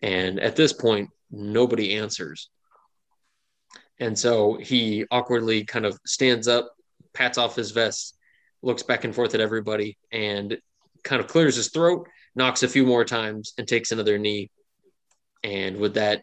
and 0.00 0.40
at 0.40 0.56
this 0.56 0.72
point 0.72 1.10
nobody 1.30 1.94
answers 1.94 2.50
and 4.00 4.18
so 4.18 4.58
he 4.60 5.04
awkwardly 5.10 5.64
kind 5.64 5.86
of 5.86 5.98
stands 6.04 6.48
up 6.48 6.72
pats 7.12 7.38
off 7.38 7.56
his 7.56 7.70
vest, 7.70 8.16
looks 8.62 8.82
back 8.82 9.04
and 9.04 9.14
forth 9.14 9.34
at 9.34 9.40
everybody, 9.40 9.98
and 10.10 10.58
kind 11.02 11.20
of 11.20 11.28
clears 11.28 11.56
his 11.56 11.70
throat, 11.70 12.08
knocks 12.34 12.62
a 12.62 12.68
few 12.68 12.86
more 12.86 13.04
times, 13.04 13.52
and 13.58 13.66
takes 13.66 13.92
another 13.92 14.18
knee. 14.18 14.50
And 15.42 15.76
with 15.76 15.94
that, 15.94 16.22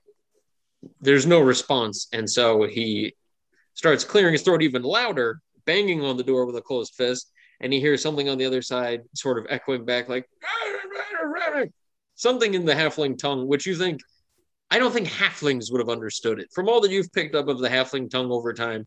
there's 1.02 1.26
no 1.26 1.40
response. 1.40 2.08
And 2.14 2.30
so 2.30 2.64
he 2.64 3.16
starts 3.74 4.04
clearing 4.04 4.34
his 4.34 4.42
throat 4.42 4.62
even 4.62 4.82
louder, 4.82 5.42
banging 5.66 6.04
on 6.04 6.18
the 6.18 6.24
door 6.24 6.46
with 6.46 6.56
a 6.56 6.62
closed 6.62 6.94
fist. 6.96 7.32
And 7.60 7.74
he 7.74 7.80
hears 7.80 8.02
something 8.02 8.30
on 8.30 8.38
the 8.38 8.46
other 8.46 8.62
side, 8.62 9.02
sort 9.14 9.38
of 9.38 9.46
echoing 9.50 9.86
back, 9.86 10.08
like 10.08 10.30
something 12.16 12.54
in 12.54 12.66
the 12.66 12.74
halfling 12.74 13.18
tongue, 13.18 13.48
which 13.48 13.66
you 13.66 13.76
think, 13.76 14.02
I 14.72 14.80
don't 14.80 14.92
think 14.92 15.08
halflings 15.08 15.72
would 15.72 15.80
have 15.80 15.90
understood 15.90 16.40
it. 16.40 16.52
From 16.54 16.70
all 16.70 16.82
that 16.82 16.92
you've 16.92 17.12
picked 17.12 17.36
up 17.36 17.48
of 17.48 17.60
the 17.60 17.70
halfling 17.70 18.10
tongue 18.10 18.32
over 18.32 18.54
time, 18.54 18.86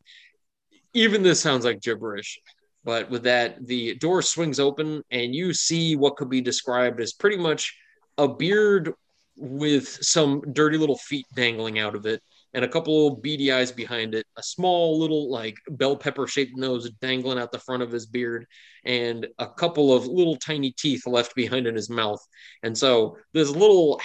even 0.94 1.22
this 1.22 1.40
sounds 1.40 1.64
like 1.64 1.80
gibberish. 1.80 2.38
But 2.84 3.10
with 3.10 3.24
that, 3.24 3.66
the 3.66 3.94
door 3.94 4.22
swings 4.22 4.58
open 4.58 5.02
and 5.10 5.34
you 5.34 5.52
see 5.54 5.96
what 5.96 6.16
could 6.16 6.28
be 6.28 6.40
described 6.40 7.00
as 7.00 7.12
pretty 7.12 7.36
much 7.36 7.76
a 8.18 8.28
beard 8.28 8.92
with 9.36 9.88
some 9.88 10.42
dirty 10.52 10.76
little 10.76 10.98
feet 10.98 11.26
dangling 11.34 11.78
out 11.78 11.94
of 11.94 12.06
it 12.06 12.22
and 12.54 12.64
a 12.64 12.68
couple 12.68 13.08
of 13.08 13.22
beady 13.22 13.50
eyes 13.50 13.72
behind 13.72 14.14
it, 14.14 14.26
a 14.36 14.42
small 14.42 14.98
little 14.98 15.30
like 15.30 15.56
bell 15.70 15.96
pepper 15.96 16.26
shaped 16.26 16.56
nose 16.56 16.90
dangling 17.00 17.38
out 17.38 17.52
the 17.52 17.58
front 17.58 17.82
of 17.82 17.90
his 17.90 18.06
beard, 18.06 18.46
and 18.84 19.26
a 19.38 19.46
couple 19.46 19.92
of 19.92 20.06
little 20.06 20.36
tiny 20.36 20.70
teeth 20.72 21.06
left 21.06 21.34
behind 21.34 21.66
in 21.66 21.74
his 21.74 21.90
mouth. 21.90 22.20
And 22.62 22.76
so 22.76 23.16
this 23.32 23.50
little 23.50 24.00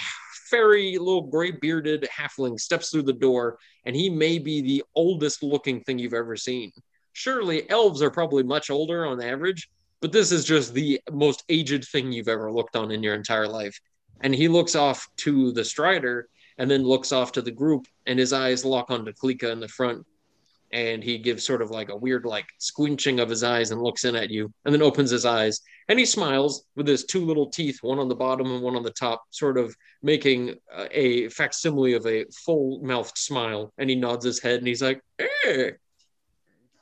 fairy, 0.48 0.96
little 0.98 1.22
gray 1.22 1.50
bearded 1.50 2.08
halfling 2.10 2.58
steps 2.58 2.90
through 2.90 3.02
the 3.02 3.12
door, 3.12 3.58
and 3.84 3.94
he 3.94 4.08
may 4.08 4.38
be 4.38 4.60
the 4.60 4.84
oldest 4.94 5.42
looking 5.42 5.82
thing 5.82 5.98
you've 5.98 6.14
ever 6.14 6.36
seen. 6.36 6.72
Surely 7.12 7.68
elves 7.68 8.00
are 8.02 8.10
probably 8.10 8.42
much 8.42 8.70
older 8.70 9.04
on 9.04 9.22
average, 9.22 9.68
but 10.00 10.12
this 10.12 10.32
is 10.32 10.44
just 10.44 10.72
the 10.72 11.00
most 11.10 11.44
aged 11.48 11.84
thing 11.88 12.12
you've 12.12 12.28
ever 12.28 12.52
looked 12.52 12.76
on 12.76 12.90
in 12.90 13.02
your 13.02 13.14
entire 13.14 13.48
life. 13.48 13.78
And 14.20 14.34
he 14.34 14.48
looks 14.48 14.74
off 14.74 15.06
to 15.18 15.52
the 15.52 15.64
strider 15.64 16.28
and 16.58 16.70
then 16.70 16.82
looks 16.82 17.12
off 17.12 17.32
to 17.32 17.42
the 17.42 17.50
group, 17.50 17.86
and 18.06 18.18
his 18.18 18.32
eyes 18.32 18.64
lock 18.64 18.90
onto 18.90 19.12
Klika 19.12 19.50
in 19.50 19.60
the 19.60 19.68
front. 19.68 20.04
And 20.70 21.02
he 21.02 21.16
gives 21.16 21.44
sort 21.44 21.62
of 21.62 21.70
like 21.70 21.88
a 21.88 21.96
weird, 21.96 22.26
like 22.26 22.46
squinching 22.60 23.22
of 23.22 23.30
his 23.30 23.42
eyes 23.42 23.70
and 23.70 23.80
looks 23.80 24.04
in 24.04 24.14
at 24.14 24.30
you, 24.30 24.52
and 24.64 24.74
then 24.74 24.82
opens 24.82 25.10
his 25.10 25.24
eyes 25.24 25.62
and 25.88 25.98
he 25.98 26.04
smiles 26.04 26.64
with 26.76 26.86
his 26.86 27.04
two 27.04 27.24
little 27.24 27.48
teeth, 27.48 27.78
one 27.82 27.98
on 27.98 28.08
the 28.08 28.14
bottom 28.14 28.52
and 28.52 28.62
one 28.62 28.76
on 28.76 28.82
the 28.82 28.90
top, 28.90 29.24
sort 29.30 29.56
of 29.56 29.74
making 30.02 30.54
a 30.90 31.30
facsimile 31.30 31.94
of 31.94 32.06
a 32.06 32.26
full 32.44 32.80
mouthed 32.82 33.16
smile. 33.16 33.72
And 33.78 33.88
he 33.88 33.96
nods 33.96 34.24
his 34.24 34.38
head 34.38 34.58
and 34.58 34.66
he's 34.66 34.82
like, 34.82 35.00
eh. 35.18 35.26
"Hey." 35.42 35.72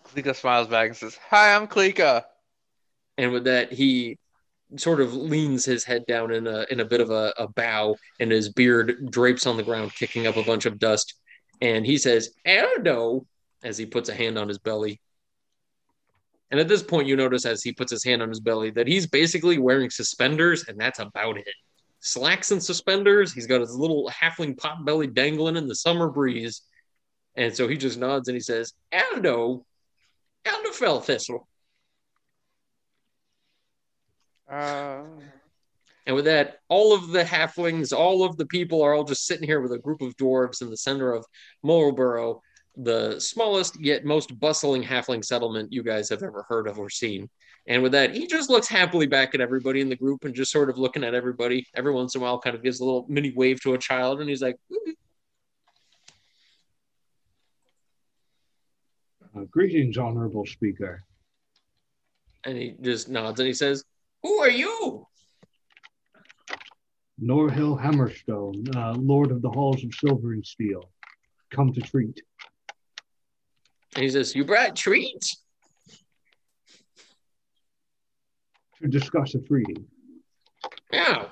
Klika 0.04 0.34
smiles 0.34 0.68
back 0.68 0.88
and 0.88 0.96
says, 0.96 1.16
Hi, 1.30 1.54
I'm 1.54 1.68
Klika. 1.68 2.24
And 3.16 3.32
with 3.32 3.44
that, 3.44 3.72
he 3.72 4.18
sort 4.76 5.00
of 5.00 5.14
leans 5.14 5.64
his 5.64 5.84
head 5.84 6.04
down 6.06 6.32
in 6.32 6.46
a 6.46 6.66
in 6.70 6.80
a 6.80 6.84
bit 6.84 7.00
of 7.00 7.10
a, 7.10 7.32
a 7.38 7.48
bow, 7.48 7.96
and 8.18 8.30
his 8.30 8.48
beard 8.52 9.10
drapes 9.10 9.46
on 9.46 9.56
the 9.56 9.62
ground, 9.62 9.94
kicking 9.94 10.26
up 10.26 10.36
a 10.36 10.42
bunch 10.42 10.66
of 10.66 10.78
dust. 10.78 11.14
And 11.60 11.86
he 11.86 11.98
says, 11.98 12.30
"Eldo," 12.46 13.26
as 13.62 13.78
he 13.78 13.86
puts 13.86 14.08
a 14.08 14.14
hand 14.14 14.38
on 14.38 14.48
his 14.48 14.58
belly. 14.58 15.00
And 16.50 16.60
at 16.60 16.68
this 16.68 16.82
point, 16.82 17.08
you 17.08 17.16
notice 17.16 17.44
as 17.44 17.62
he 17.62 17.72
puts 17.72 17.90
his 17.90 18.04
hand 18.04 18.22
on 18.22 18.28
his 18.28 18.40
belly 18.40 18.70
that 18.70 18.86
he's 18.86 19.06
basically 19.06 19.58
wearing 19.58 19.90
suspenders, 19.90 20.68
and 20.68 20.78
that's 20.78 20.98
about 20.98 21.38
it. 21.38 21.48
Slacks 22.00 22.52
and 22.52 22.62
suspenders. 22.62 23.32
He's 23.32 23.46
got 23.46 23.60
his 23.60 23.74
little 23.74 24.10
halfling 24.10 24.56
pot 24.56 24.84
belly 24.84 25.08
dangling 25.08 25.56
in 25.56 25.66
the 25.66 25.74
summer 25.74 26.08
breeze. 26.08 26.62
And 27.34 27.54
so 27.54 27.66
he 27.68 27.76
just 27.76 27.98
nods 27.98 28.28
and 28.28 28.36
he 28.36 28.40
says, 28.40 28.72
Aldo 28.92 29.66
Fellthistle. 30.44 31.46
Uh, 34.50 35.02
And 36.06 36.14
with 36.14 36.26
that, 36.26 36.60
all 36.68 36.94
of 36.94 37.08
the 37.08 37.24
halflings, 37.24 37.92
all 37.96 38.22
of 38.22 38.36
the 38.36 38.46
people 38.46 38.80
are 38.82 38.94
all 38.94 39.02
just 39.02 39.26
sitting 39.26 39.46
here 39.46 39.60
with 39.60 39.72
a 39.72 39.78
group 39.78 40.00
of 40.02 40.16
dwarves 40.16 40.62
in 40.62 40.70
the 40.70 40.76
center 40.76 41.12
of 41.12 41.26
Marlborough, 41.64 42.40
the 42.76 43.18
smallest 43.18 43.80
yet 43.80 44.04
most 44.04 44.38
bustling 44.38 44.84
halfling 44.84 45.24
settlement 45.24 45.72
you 45.72 45.82
guys 45.82 46.08
have 46.08 46.22
ever 46.22 46.44
heard 46.48 46.68
of 46.68 46.78
or 46.78 46.88
seen. 46.88 47.28
And 47.66 47.82
with 47.82 47.90
that, 47.92 48.14
he 48.14 48.28
just 48.28 48.48
looks 48.50 48.68
happily 48.68 49.08
back 49.08 49.34
at 49.34 49.40
everybody 49.40 49.80
in 49.80 49.88
the 49.88 49.96
group 49.96 50.24
and 50.24 50.32
just 50.32 50.52
sort 50.52 50.70
of 50.70 50.78
looking 50.78 51.02
at 51.02 51.14
everybody. 51.14 51.66
Every 51.74 51.92
once 51.92 52.14
in 52.14 52.20
a 52.20 52.24
while, 52.24 52.38
kind 52.38 52.54
of 52.54 52.62
gives 52.62 52.78
a 52.78 52.84
little 52.84 53.04
mini 53.08 53.32
wave 53.34 53.60
to 53.62 53.74
a 53.74 53.78
child, 53.78 54.20
and 54.20 54.30
he's 54.30 54.42
like. 54.42 54.56
Uh, 59.36 59.40
greetings, 59.50 59.98
honorable 59.98 60.46
speaker. 60.46 61.02
and 62.44 62.56
he 62.56 62.76
just 62.80 63.08
nods 63.08 63.40
and 63.40 63.46
he 63.48 63.52
says, 63.52 63.84
"Who 64.22 64.38
are 64.38 64.50
you?" 64.50 65.06
Norhill 67.22 67.80
Hammerstone, 67.80 68.74
uh, 68.76 68.94
Lord 68.94 69.30
of 69.30 69.40
the 69.40 69.50
Halls 69.50 69.82
of 69.84 69.94
Silver 69.94 70.32
and 70.32 70.46
Steel, 70.46 70.90
come 71.50 71.72
to 71.72 71.80
treat. 71.80 72.22
And 73.94 74.02
he 74.02 74.10
says, 74.10 74.34
"You 74.34 74.44
brought 74.44 74.76
treats." 74.76 75.42
To 78.82 78.88
discuss 78.88 79.34
a 79.34 79.40
treaty. 79.40 79.86
Oh, 80.92 81.30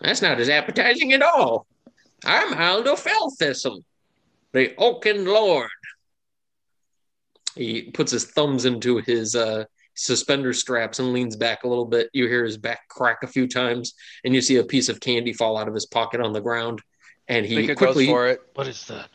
that's 0.00 0.22
not 0.22 0.40
as 0.40 0.48
appetizing 0.48 1.12
at 1.12 1.22
all. 1.22 1.66
I'm 2.24 2.54
Aldo 2.54 2.96
Fellthistle, 2.96 3.84
the 4.52 4.74
Oaken 4.76 5.26
Lord. 5.26 5.68
He 7.54 7.90
puts 7.90 8.12
his 8.12 8.24
thumbs 8.24 8.64
into 8.64 8.98
his 8.98 9.34
uh, 9.34 9.64
suspender 10.00 10.54
straps 10.54 10.98
and 10.98 11.12
leans 11.12 11.36
back 11.36 11.64
a 11.64 11.68
little 11.68 11.84
bit. 11.84 12.08
You 12.12 12.26
hear 12.26 12.44
his 12.44 12.56
back 12.56 12.88
crack 12.88 13.18
a 13.22 13.26
few 13.26 13.46
times, 13.46 13.94
and 14.24 14.34
you 14.34 14.40
see 14.40 14.56
a 14.56 14.64
piece 14.64 14.88
of 14.88 14.98
candy 14.98 15.32
fall 15.32 15.58
out 15.58 15.68
of 15.68 15.74
his 15.74 15.86
pocket 15.86 16.20
on 16.20 16.32
the 16.32 16.40
ground. 16.40 16.80
And 17.28 17.44
he 17.44 17.56
Klika 17.56 17.76
quickly 17.76 18.06
goes 18.06 18.12
for 18.12 18.28
it. 18.28 18.40
What 18.54 18.66
is 18.66 18.86
that? 18.86 19.08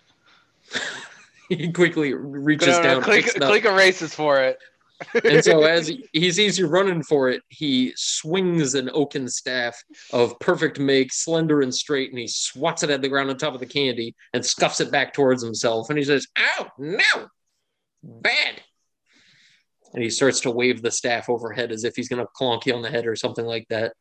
he 1.49 1.71
quickly 1.71 2.13
reaches 2.13 2.67
No, 2.67 2.77
no, 2.77 2.83
down, 2.83 3.01
Klika, 3.01 3.15
picks 3.15 3.35
it 3.35 3.41
up, 3.41 3.51
Klika 3.51 3.75
races 3.75 4.13
for 4.13 4.41
it. 4.41 4.57
and 5.25 5.43
so 5.43 5.63
as 5.65 5.87
he, 5.87 6.07
he 6.13 6.31
sees 6.31 6.57
you 6.57 6.67
running 6.67 7.01
for 7.01 7.29
it, 7.29 7.41
he 7.49 7.91
swings 7.95 8.75
an 8.75 8.89
oaken 8.93 9.27
staff 9.27 9.75
of 10.13 10.39
perfect 10.39 10.79
make, 10.79 11.11
slender 11.11 11.61
and 11.61 11.73
straight, 11.73 12.11
and 12.11 12.19
he 12.19 12.27
swats 12.27 12.83
it 12.83 12.91
at 12.91 13.01
the 13.01 13.09
ground 13.09 13.31
on 13.31 13.37
top 13.37 13.55
of 13.55 13.59
the 13.59 13.65
candy 13.65 14.15
and 14.33 14.45
scuffs 14.45 14.79
it 14.81 14.91
back 14.91 15.13
towards 15.13 15.43
himself. 15.43 15.89
And 15.89 15.97
he 15.97 16.05
says, 16.05 16.27
"Ow, 16.37 16.71
no, 16.77 17.27
bad." 18.03 18.61
And 19.95 20.03
he 20.03 20.09
starts 20.09 20.41
to 20.41 20.51
wave 20.51 20.81
the 20.81 20.91
staff 20.91 21.29
overhead 21.29 21.71
as 21.71 21.85
if 21.85 21.95
he's 21.95 22.09
going 22.09 22.21
to 22.23 22.31
clonk 22.39 22.65
you 22.65 22.75
on 22.75 22.81
the 22.81 22.89
head 22.89 23.07
or 23.07 23.15
something 23.15 23.45
like 23.45 23.65
that. 23.69 23.93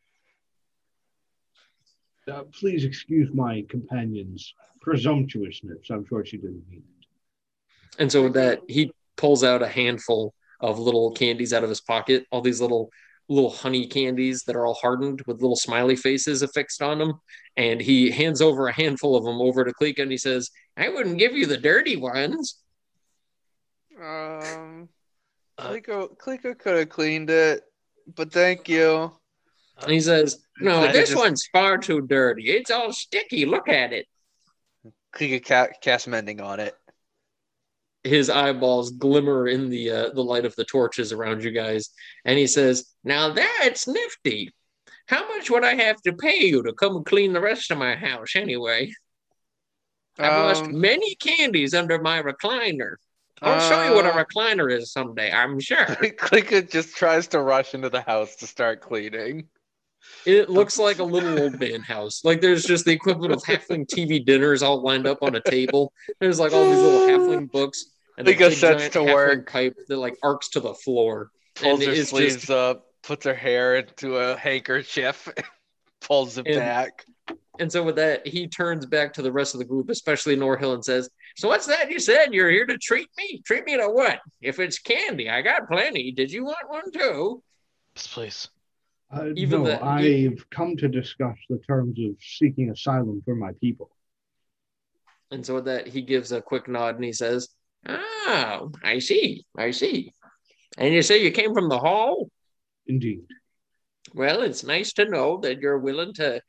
Uh, 2.30 2.42
please 2.52 2.84
excuse 2.84 3.32
my 3.32 3.64
companion's 3.68 4.54
presumptuousness. 4.80 5.90
I'm 5.90 6.04
sure 6.06 6.24
she 6.24 6.36
didn't 6.36 6.64
mean 6.68 6.82
it. 7.00 7.06
And 8.00 8.10
so 8.10 8.24
with 8.24 8.34
that, 8.34 8.62
he 8.68 8.90
pulls 9.16 9.44
out 9.44 9.62
a 9.62 9.68
handful 9.68 10.34
of 10.60 10.80
little 10.80 11.12
candies 11.12 11.52
out 11.52 11.62
of 11.62 11.68
his 11.68 11.80
pocket, 11.80 12.26
all 12.32 12.40
these 12.40 12.60
little 12.60 12.90
little 13.28 13.50
honey 13.50 13.86
candies 13.86 14.42
that 14.42 14.56
are 14.56 14.66
all 14.66 14.74
hardened 14.74 15.22
with 15.26 15.40
little 15.40 15.56
smiley 15.56 15.96
faces 15.96 16.42
affixed 16.42 16.82
on 16.82 16.98
them. 16.98 17.14
And 17.56 17.80
he 17.80 18.10
hands 18.10 18.42
over 18.42 18.66
a 18.66 18.72
handful 18.72 19.16
of 19.16 19.24
them 19.24 19.40
over 19.40 19.64
to 19.64 19.72
Klika 19.72 20.02
and 20.02 20.10
he 20.10 20.18
says, 20.18 20.50
I 20.76 20.90
wouldn't 20.90 21.18
give 21.18 21.32
you 21.32 21.46
the 21.46 21.56
dirty 21.56 21.96
ones. 21.96 22.58
Um, 23.98 24.88
Uh, 25.58 25.68
Klika, 25.68 26.16
Klika 26.18 26.58
could 26.58 26.78
have 26.78 26.88
cleaned 26.88 27.30
it, 27.30 27.62
but 28.14 28.32
thank 28.32 28.68
you. 28.68 29.12
And 29.82 29.90
he 29.90 30.00
says, 30.00 30.44
No, 30.60 30.80
I 30.82 30.92
this 30.92 31.10
just- 31.10 31.20
one's 31.20 31.46
far 31.52 31.78
too 31.78 32.00
dirty. 32.02 32.50
It's 32.50 32.70
all 32.70 32.92
sticky. 32.92 33.46
Look 33.46 33.68
at 33.68 33.92
it. 33.92 34.06
Klika 35.14 35.44
ca- 35.44 35.72
cast 35.80 36.08
mending 36.08 36.40
on 36.40 36.60
it. 36.60 36.74
His 38.02 38.28
eyeballs 38.28 38.90
glimmer 38.90 39.48
in 39.48 39.70
the 39.70 39.90
uh, 39.90 40.08
the 40.10 40.22
light 40.22 40.44
of 40.44 40.54
the 40.56 40.64
torches 40.64 41.12
around 41.12 41.42
you 41.42 41.52
guys. 41.52 41.88
And 42.24 42.36
he 42.38 42.46
says, 42.46 42.92
Now 43.02 43.30
that's 43.32 43.86
nifty. 43.88 44.52
How 45.06 45.26
much 45.28 45.50
would 45.50 45.64
I 45.64 45.74
have 45.74 46.00
to 46.02 46.12
pay 46.12 46.40
you 46.44 46.62
to 46.64 46.72
come 46.74 46.96
and 46.96 47.06
clean 47.06 47.32
the 47.32 47.40
rest 47.40 47.70
of 47.70 47.78
my 47.78 47.94
house 47.94 48.36
anyway? 48.36 48.92
I've 50.18 50.32
lost 50.32 50.64
Um, 50.64 50.80
many 50.80 51.14
candies 51.16 51.74
under 51.74 51.98
my 52.00 52.22
recliner. 52.22 52.96
I'll 53.44 53.68
show 53.68 53.84
you 53.88 53.94
what 53.94 54.06
a 54.06 54.14
Uh, 54.14 54.24
recliner 54.24 54.72
is 54.72 54.92
someday. 54.92 55.30
I'm 55.32 55.60
sure. 55.60 55.84
Klika 55.86 56.68
just 56.70 56.96
tries 56.96 57.26
to 57.28 57.40
rush 57.40 57.74
into 57.74 57.88
the 57.90 58.00
house 58.00 58.36
to 58.36 58.46
start 58.46 58.80
cleaning. 58.80 59.48
It 60.26 60.50
looks 60.50 60.78
like 60.78 60.98
a 60.98 61.04
little 61.04 61.38
old 61.40 61.58
man 61.58 61.80
house. 61.80 62.24
Like 62.24 62.40
there's 62.40 62.64
just 62.64 62.84
the 62.84 62.92
equivalent 62.92 63.32
of 63.32 63.42
halfling 63.42 63.86
TV 63.86 64.24
dinners 64.24 64.62
all 64.62 64.82
lined 64.82 65.06
up 65.06 65.18
on 65.22 65.34
a 65.34 65.40
table. 65.40 65.92
There's 66.20 66.38
like 66.38 66.52
all 66.52 66.64
these 66.64 66.78
little 66.78 67.00
halfling 67.08 67.50
books. 67.50 67.86
And 68.18 68.26
Klika 68.26 68.52
sets 68.52 68.88
giant 68.88 68.92
to 68.94 69.02
work. 69.04 69.50
pipe 69.50 69.76
that 69.88 69.96
like 69.96 70.16
arcs 70.22 70.48
to 70.50 70.60
the 70.60 70.74
floor. 70.74 71.30
Pulls 71.56 71.80
and 71.80 71.88
her 71.88 71.94
it's 71.94 72.10
sleeves 72.10 72.34
just 72.36 72.50
up, 72.50 72.86
puts 73.02 73.24
her 73.26 73.34
hair 73.34 73.76
into 73.76 74.16
a 74.16 74.36
handkerchief, 74.36 75.28
pulls 76.00 76.36
it 76.38 76.46
And- 76.46 76.56
back. 76.56 77.04
and 77.58 77.70
so 77.70 77.82
with 77.82 77.96
that, 77.96 78.26
he 78.26 78.46
turns 78.48 78.86
back 78.86 79.12
to 79.14 79.22
the 79.22 79.32
rest 79.32 79.54
of 79.54 79.58
the 79.58 79.64
group, 79.64 79.88
especially 79.88 80.36
Norhill, 80.36 80.74
and 80.74 80.84
says, 80.84 81.08
So 81.34 81.48
what's 81.48 81.66
that 81.66 81.90
you 81.90 81.98
said? 81.98 82.32
You're 82.32 82.50
here 82.50 82.66
to 82.66 82.78
treat 82.78 83.08
me? 83.18 83.42
Treat 83.44 83.64
me 83.66 83.76
to 83.76 83.88
what? 83.88 84.20
If 84.40 84.60
it's 84.60 84.78
candy, 84.78 85.28
I 85.28 85.42
got 85.42 85.68
plenty. 85.68 86.12
Did 86.12 86.30
you 86.30 86.44
want 86.44 86.68
one 86.68 86.90
too? 86.92 87.42
Yes, 87.96 88.06
please. 88.06 88.48
Uh, 89.12 89.30
Even 89.36 89.62
no, 89.64 89.68
the- 89.70 89.84
I've 89.84 90.48
come 90.50 90.76
to 90.76 90.88
discuss 90.88 91.36
the 91.48 91.58
terms 91.58 91.98
of 92.00 92.16
seeking 92.20 92.70
asylum 92.70 93.20
for 93.24 93.34
my 93.34 93.52
people. 93.60 93.90
And 95.30 95.44
so 95.44 95.56
with 95.56 95.64
that, 95.64 95.88
he 95.88 96.02
gives 96.02 96.30
a 96.30 96.40
quick 96.40 96.68
nod 96.68 96.94
and 96.96 97.04
he 97.04 97.12
says, 97.12 97.48
Oh, 97.86 98.70
I 98.82 99.00
see. 99.00 99.44
I 99.56 99.72
see. 99.72 100.12
And 100.78 100.94
you 100.94 101.02
say 101.02 101.22
you 101.22 101.32
came 101.32 101.52
from 101.52 101.68
the 101.68 101.78
hall? 101.78 102.30
Indeed. 102.86 103.22
Well, 104.14 104.42
it's 104.42 104.62
nice 104.64 104.92
to 104.94 105.04
know 105.08 105.38
that 105.38 105.58
you're 105.58 105.78
willing 105.78 106.14
to 106.14 106.40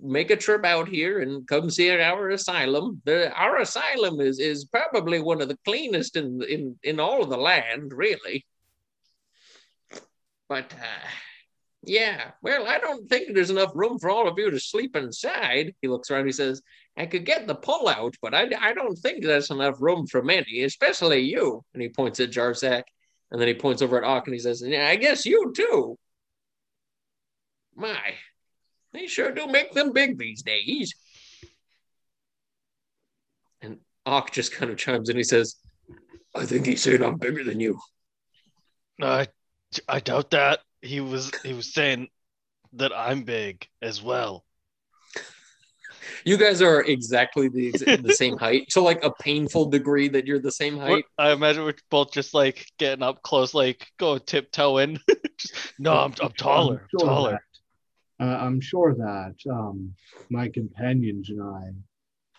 make 0.00 0.30
a 0.30 0.36
trip 0.36 0.64
out 0.64 0.88
here 0.88 1.20
and 1.20 1.46
come 1.46 1.70
see 1.70 1.90
our 1.90 2.30
asylum. 2.30 3.02
The, 3.04 3.32
our 3.32 3.58
asylum 3.58 4.20
is, 4.20 4.38
is 4.38 4.64
probably 4.64 5.20
one 5.20 5.40
of 5.40 5.48
the 5.48 5.58
cleanest 5.64 6.16
in, 6.16 6.42
in, 6.48 6.78
in 6.82 7.00
all 7.00 7.22
of 7.22 7.30
the 7.30 7.36
land, 7.36 7.92
really. 7.92 8.46
But, 10.48 10.72
uh, 10.72 11.08
yeah, 11.82 12.30
well, 12.42 12.66
I 12.66 12.78
don't 12.78 13.08
think 13.08 13.34
there's 13.34 13.50
enough 13.50 13.72
room 13.74 13.98
for 13.98 14.10
all 14.10 14.28
of 14.28 14.38
you 14.38 14.50
to 14.50 14.60
sleep 14.60 14.96
inside. 14.96 15.74
He 15.82 15.88
looks 15.88 16.10
around, 16.10 16.26
he 16.26 16.32
says, 16.32 16.62
I 16.96 17.06
could 17.06 17.26
get 17.26 17.46
the 17.46 17.54
pull 17.54 17.88
out, 17.88 18.14
but 18.22 18.34
I, 18.34 18.48
I 18.58 18.72
don't 18.72 18.96
think 18.96 19.24
that's 19.24 19.50
enough 19.50 19.80
room 19.80 20.06
for 20.06 20.22
many, 20.22 20.62
especially 20.62 21.20
you. 21.20 21.62
And 21.74 21.82
he 21.82 21.88
points 21.88 22.20
at 22.20 22.30
Jarzak, 22.30 22.84
and 23.30 23.40
then 23.40 23.48
he 23.48 23.54
points 23.54 23.82
over 23.82 23.98
at 23.98 24.04
Ock 24.04 24.26
and 24.26 24.34
he 24.34 24.40
says, 24.40 24.62
I 24.62 24.96
guess 24.96 25.26
you 25.26 25.52
too. 25.54 25.98
My, 27.74 28.14
they 28.96 29.06
sure 29.06 29.32
do 29.32 29.46
make 29.46 29.72
them 29.72 29.92
big 29.92 30.18
these 30.18 30.42
days. 30.42 30.94
And 33.60 33.78
Ock 34.04 34.32
just 34.32 34.52
kind 34.52 34.70
of 34.70 34.78
chimes 34.78 35.08
in. 35.08 35.16
He 35.16 35.24
says, 35.24 35.56
I 36.34 36.44
think 36.44 36.66
he 36.66 36.76
said 36.76 37.02
I'm 37.02 37.16
bigger 37.16 37.44
than 37.44 37.60
you. 37.60 37.78
I, 39.00 39.28
I 39.88 40.00
doubt 40.00 40.30
that. 40.30 40.60
He 40.82 41.00
was 41.00 41.30
he 41.42 41.52
was 41.52 41.72
saying 41.72 42.08
that 42.74 42.92
I'm 42.94 43.24
big 43.24 43.66
as 43.82 44.02
well. 44.02 44.44
You 46.24 46.36
guys 46.36 46.62
are 46.62 46.82
exactly 46.82 47.48
the, 47.48 47.70
the 48.02 48.14
same 48.14 48.36
height. 48.38 48.68
To 48.70 48.80
like 48.80 49.02
a 49.04 49.12
painful 49.20 49.66
degree 49.66 50.08
that 50.08 50.26
you're 50.26 50.38
the 50.38 50.52
same 50.52 50.78
height. 50.78 51.04
I 51.18 51.32
imagine 51.32 51.64
we're 51.64 51.74
both 51.90 52.12
just 52.12 52.34
like 52.34 52.66
getting 52.78 53.02
up 53.02 53.22
close, 53.22 53.54
like 53.54 53.86
go 53.98 54.18
tiptoeing. 54.18 54.98
Just- 55.38 55.54
no, 55.78 55.92
I'm, 55.92 56.14
I'm 56.22 56.32
taller, 56.32 56.88
I'm 56.94 57.06
taller. 57.06 57.40
Uh, 58.20 58.38
I'm 58.40 58.60
sure 58.60 58.94
that 58.94 59.34
um, 59.50 59.94
my 60.30 60.48
companions 60.48 61.30
and 61.30 61.42
I 61.42 61.72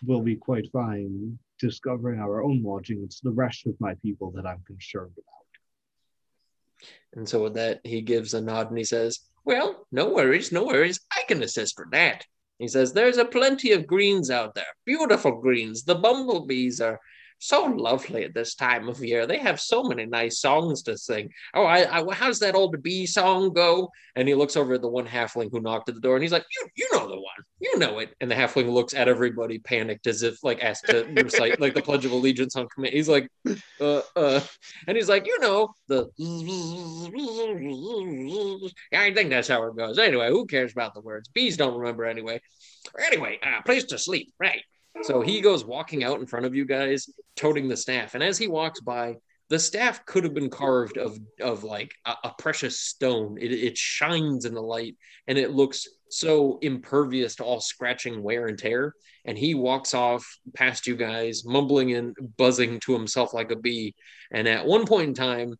will 0.04 0.22
be 0.22 0.36
quite 0.36 0.70
fine 0.72 1.38
discovering 1.58 2.20
our 2.20 2.42
own 2.42 2.62
lodging. 2.62 3.02
It's 3.04 3.20
the 3.20 3.30
rest 3.30 3.66
of 3.66 3.80
my 3.80 3.94
people 3.94 4.30
that 4.32 4.46
I'm 4.46 4.62
concerned 4.66 5.12
about. 5.16 5.24
And 7.14 7.28
so 7.28 7.42
with 7.44 7.54
that, 7.54 7.80
he 7.84 8.00
gives 8.00 8.34
a 8.34 8.40
nod 8.40 8.68
and 8.68 8.78
he 8.78 8.84
says, 8.84 9.20
Well, 9.44 9.86
no 9.90 10.10
worries, 10.10 10.52
no 10.52 10.64
worries. 10.64 11.00
I 11.16 11.22
can 11.26 11.42
assist 11.42 11.78
with 11.78 11.90
that. 11.92 12.24
He 12.58 12.68
says, 12.68 12.92
There's 12.92 13.18
a 13.18 13.24
plenty 13.24 13.72
of 13.72 13.86
greens 13.86 14.30
out 14.30 14.54
there, 14.54 14.64
beautiful 14.84 15.40
greens. 15.40 15.84
The 15.84 15.96
bumblebees 15.96 16.80
are 16.80 17.00
so 17.38 17.64
lovely 17.64 18.24
at 18.24 18.34
this 18.34 18.54
time 18.54 18.88
of 18.88 19.02
year. 19.02 19.26
They 19.26 19.38
have 19.38 19.60
so 19.60 19.82
many 19.82 20.06
nice 20.06 20.40
songs 20.40 20.82
to 20.82 20.98
sing. 20.98 21.30
Oh, 21.54 21.64
I, 21.64 22.00
I 22.00 22.14
how's 22.14 22.40
that 22.40 22.54
old 22.54 22.82
bee 22.82 23.06
song 23.06 23.52
go? 23.52 23.90
And 24.16 24.26
he 24.26 24.34
looks 24.34 24.56
over 24.56 24.74
at 24.74 24.82
the 24.82 24.88
one 24.88 25.06
halfling 25.06 25.50
who 25.50 25.60
knocked 25.60 25.88
at 25.88 25.94
the 25.94 26.00
door 26.00 26.16
and 26.16 26.22
he's 26.22 26.32
like, 26.32 26.44
You 26.50 26.68
you 26.76 26.88
know 26.92 27.08
the 27.08 27.14
one. 27.14 27.44
You 27.60 27.78
know 27.78 27.98
it. 28.00 28.14
And 28.20 28.30
the 28.30 28.34
halfling 28.34 28.70
looks 28.70 28.94
at 28.94 29.08
everybody 29.08 29.58
panicked 29.58 30.06
as 30.06 30.22
if 30.22 30.42
like 30.42 30.62
asked 30.62 30.86
to 30.86 31.04
recite 31.16 31.60
like 31.60 31.74
the 31.74 31.82
Pledge 31.82 32.04
of 32.04 32.12
Allegiance 32.12 32.56
on 32.56 32.68
command. 32.68 32.94
He's 32.94 33.08
like, 33.08 33.28
uh 33.80 34.02
uh 34.16 34.40
and 34.86 34.96
he's 34.96 35.08
like, 35.08 35.26
you 35.26 35.38
know, 35.38 35.68
the 35.86 36.08
I 38.92 39.14
think 39.14 39.30
that's 39.30 39.48
how 39.48 39.64
it 39.64 39.76
goes. 39.76 39.98
Anyway, 39.98 40.28
who 40.28 40.46
cares 40.46 40.72
about 40.72 40.94
the 40.94 41.00
words? 41.00 41.28
Bees 41.28 41.56
don't 41.56 41.78
remember 41.78 42.04
anyway. 42.04 42.40
Anyway, 43.06 43.38
uh, 43.42 43.62
place 43.62 43.84
to 43.84 43.98
sleep, 43.98 44.32
right? 44.40 44.62
So 45.02 45.20
he 45.20 45.40
goes 45.40 45.64
walking 45.64 46.04
out 46.04 46.20
in 46.20 46.26
front 46.26 46.46
of 46.46 46.54
you 46.54 46.64
guys, 46.64 47.08
toting 47.36 47.68
the 47.68 47.76
staff, 47.76 48.14
and 48.14 48.22
as 48.22 48.38
he 48.38 48.48
walks 48.48 48.80
by, 48.80 49.16
the 49.48 49.58
staff 49.58 50.04
could 50.04 50.24
have 50.24 50.34
been 50.34 50.50
carved 50.50 50.98
of 50.98 51.18
of 51.40 51.64
like 51.64 51.94
a, 52.04 52.14
a 52.24 52.34
precious 52.38 52.80
stone. 52.80 53.38
It, 53.40 53.52
it 53.52 53.78
shines 53.78 54.44
in 54.44 54.54
the 54.54 54.62
light, 54.62 54.96
and 55.26 55.38
it 55.38 55.52
looks 55.52 55.88
so 56.10 56.58
impervious 56.62 57.36
to 57.36 57.44
all 57.44 57.60
scratching, 57.60 58.22
wear, 58.22 58.46
and 58.46 58.58
tear. 58.58 58.94
And 59.24 59.36
he 59.36 59.54
walks 59.54 59.94
off 59.94 60.26
past 60.54 60.86
you 60.86 60.96
guys, 60.96 61.44
mumbling 61.44 61.94
and 61.94 62.14
buzzing 62.36 62.80
to 62.80 62.92
himself 62.92 63.34
like 63.34 63.50
a 63.50 63.56
bee. 63.56 63.94
And 64.30 64.48
at 64.48 64.66
one 64.66 64.86
point 64.86 65.08
in 65.08 65.14
time, 65.14 65.54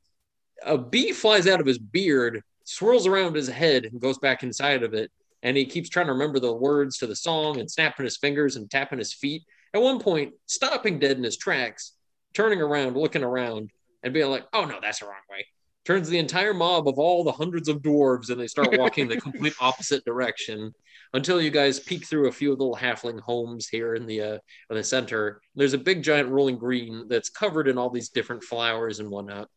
a 0.65 0.79
bee 0.79 1.13
flies 1.13 1.47
out 1.47 1.61
of 1.61 1.67
his 1.67 1.79
beard, 1.79 2.43
swirls 2.65 3.07
around 3.07 3.37
his 3.37 3.49
head, 3.49 3.85
and 3.85 4.01
goes 4.01 4.19
back 4.19 4.43
inside 4.43 4.83
of 4.83 4.95
it. 4.95 5.11
And 5.43 5.57
he 5.57 5.67
keeps 5.67 5.89
trying 5.89 6.07
to 6.07 6.13
remember 6.13 6.41
the 6.41 6.53
words 6.53 6.99
to 6.99 7.07
the 7.07 7.17
song 7.17 7.61
and 7.61 7.71
snapping 7.71 8.05
his 8.05 8.17
fingers 8.17 8.57
and 8.57 8.71
tapping 8.71 8.99
his 8.99 9.13
feet. 9.13 9.43
At 9.75 9.83
one 9.83 10.01
point, 10.01 10.33
stopping 10.47 10.99
dead 10.99 11.17
in 11.17 11.23
his 11.23 11.37
tracks, 11.37 11.93
turning 12.35 12.61
around, 12.61 12.97
looking 12.97 13.23
around, 13.23 13.71
and 14.03 14.15
being 14.15 14.31
like, 14.31 14.47
oh 14.53 14.65
no, 14.65 14.79
that's 14.81 15.01
the 15.01 15.07
wrong 15.07 15.17
way. 15.31 15.47
Turns 15.85 16.09
the 16.09 16.19
entire 16.19 16.53
mob 16.53 16.87
of 16.87 16.99
all 16.99 17.25
the 17.25 17.33
hundreds 17.33 17.69
of 17.69 17.81
dwarves 17.81 18.31
and 18.31 18.41
they 18.41 18.47
start 18.47 18.77
walking 18.77 19.09
the 19.09 19.21
complete 19.21 19.55
opposite 19.61 20.05
direction 20.05 20.73
until 21.15 21.41
you 21.41 21.51
guys 21.51 21.81
peek 21.81 22.07
through 22.07 22.29
a 22.29 22.33
few 22.33 22.51
little 22.51 22.77
halfling 22.77 23.21
homes 23.21 23.69
here 23.69 23.95
in 23.95 24.07
the 24.07 24.21
uh, 24.21 24.39
in 24.71 24.77
the 24.77 24.85
center. 24.85 25.41
There's 25.55 25.73
a 25.73 25.79
big 25.79 26.03
giant 26.03 26.29
rolling 26.29 26.59
green 26.59 27.07
that's 27.09 27.31
covered 27.31 27.69
in 27.69 27.79
all 27.79 27.91
these 27.91 28.11
different 28.11 28.45
flowers 28.45 29.01
and 29.01 29.11
whatnot. 29.11 29.49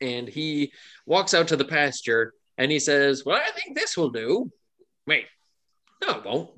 And 0.00 0.28
he 0.28 0.72
walks 1.06 1.32
out 1.32 1.48
to 1.48 1.56
the 1.56 1.64
pasture 1.64 2.34
and 2.58 2.70
he 2.70 2.78
says, 2.78 3.24
Well, 3.24 3.40
I 3.42 3.50
think 3.52 3.76
this 3.76 3.96
will 3.96 4.10
do. 4.10 4.50
Wait, 5.06 5.26
no, 6.02 6.18
it 6.18 6.24
won't. 6.24 6.50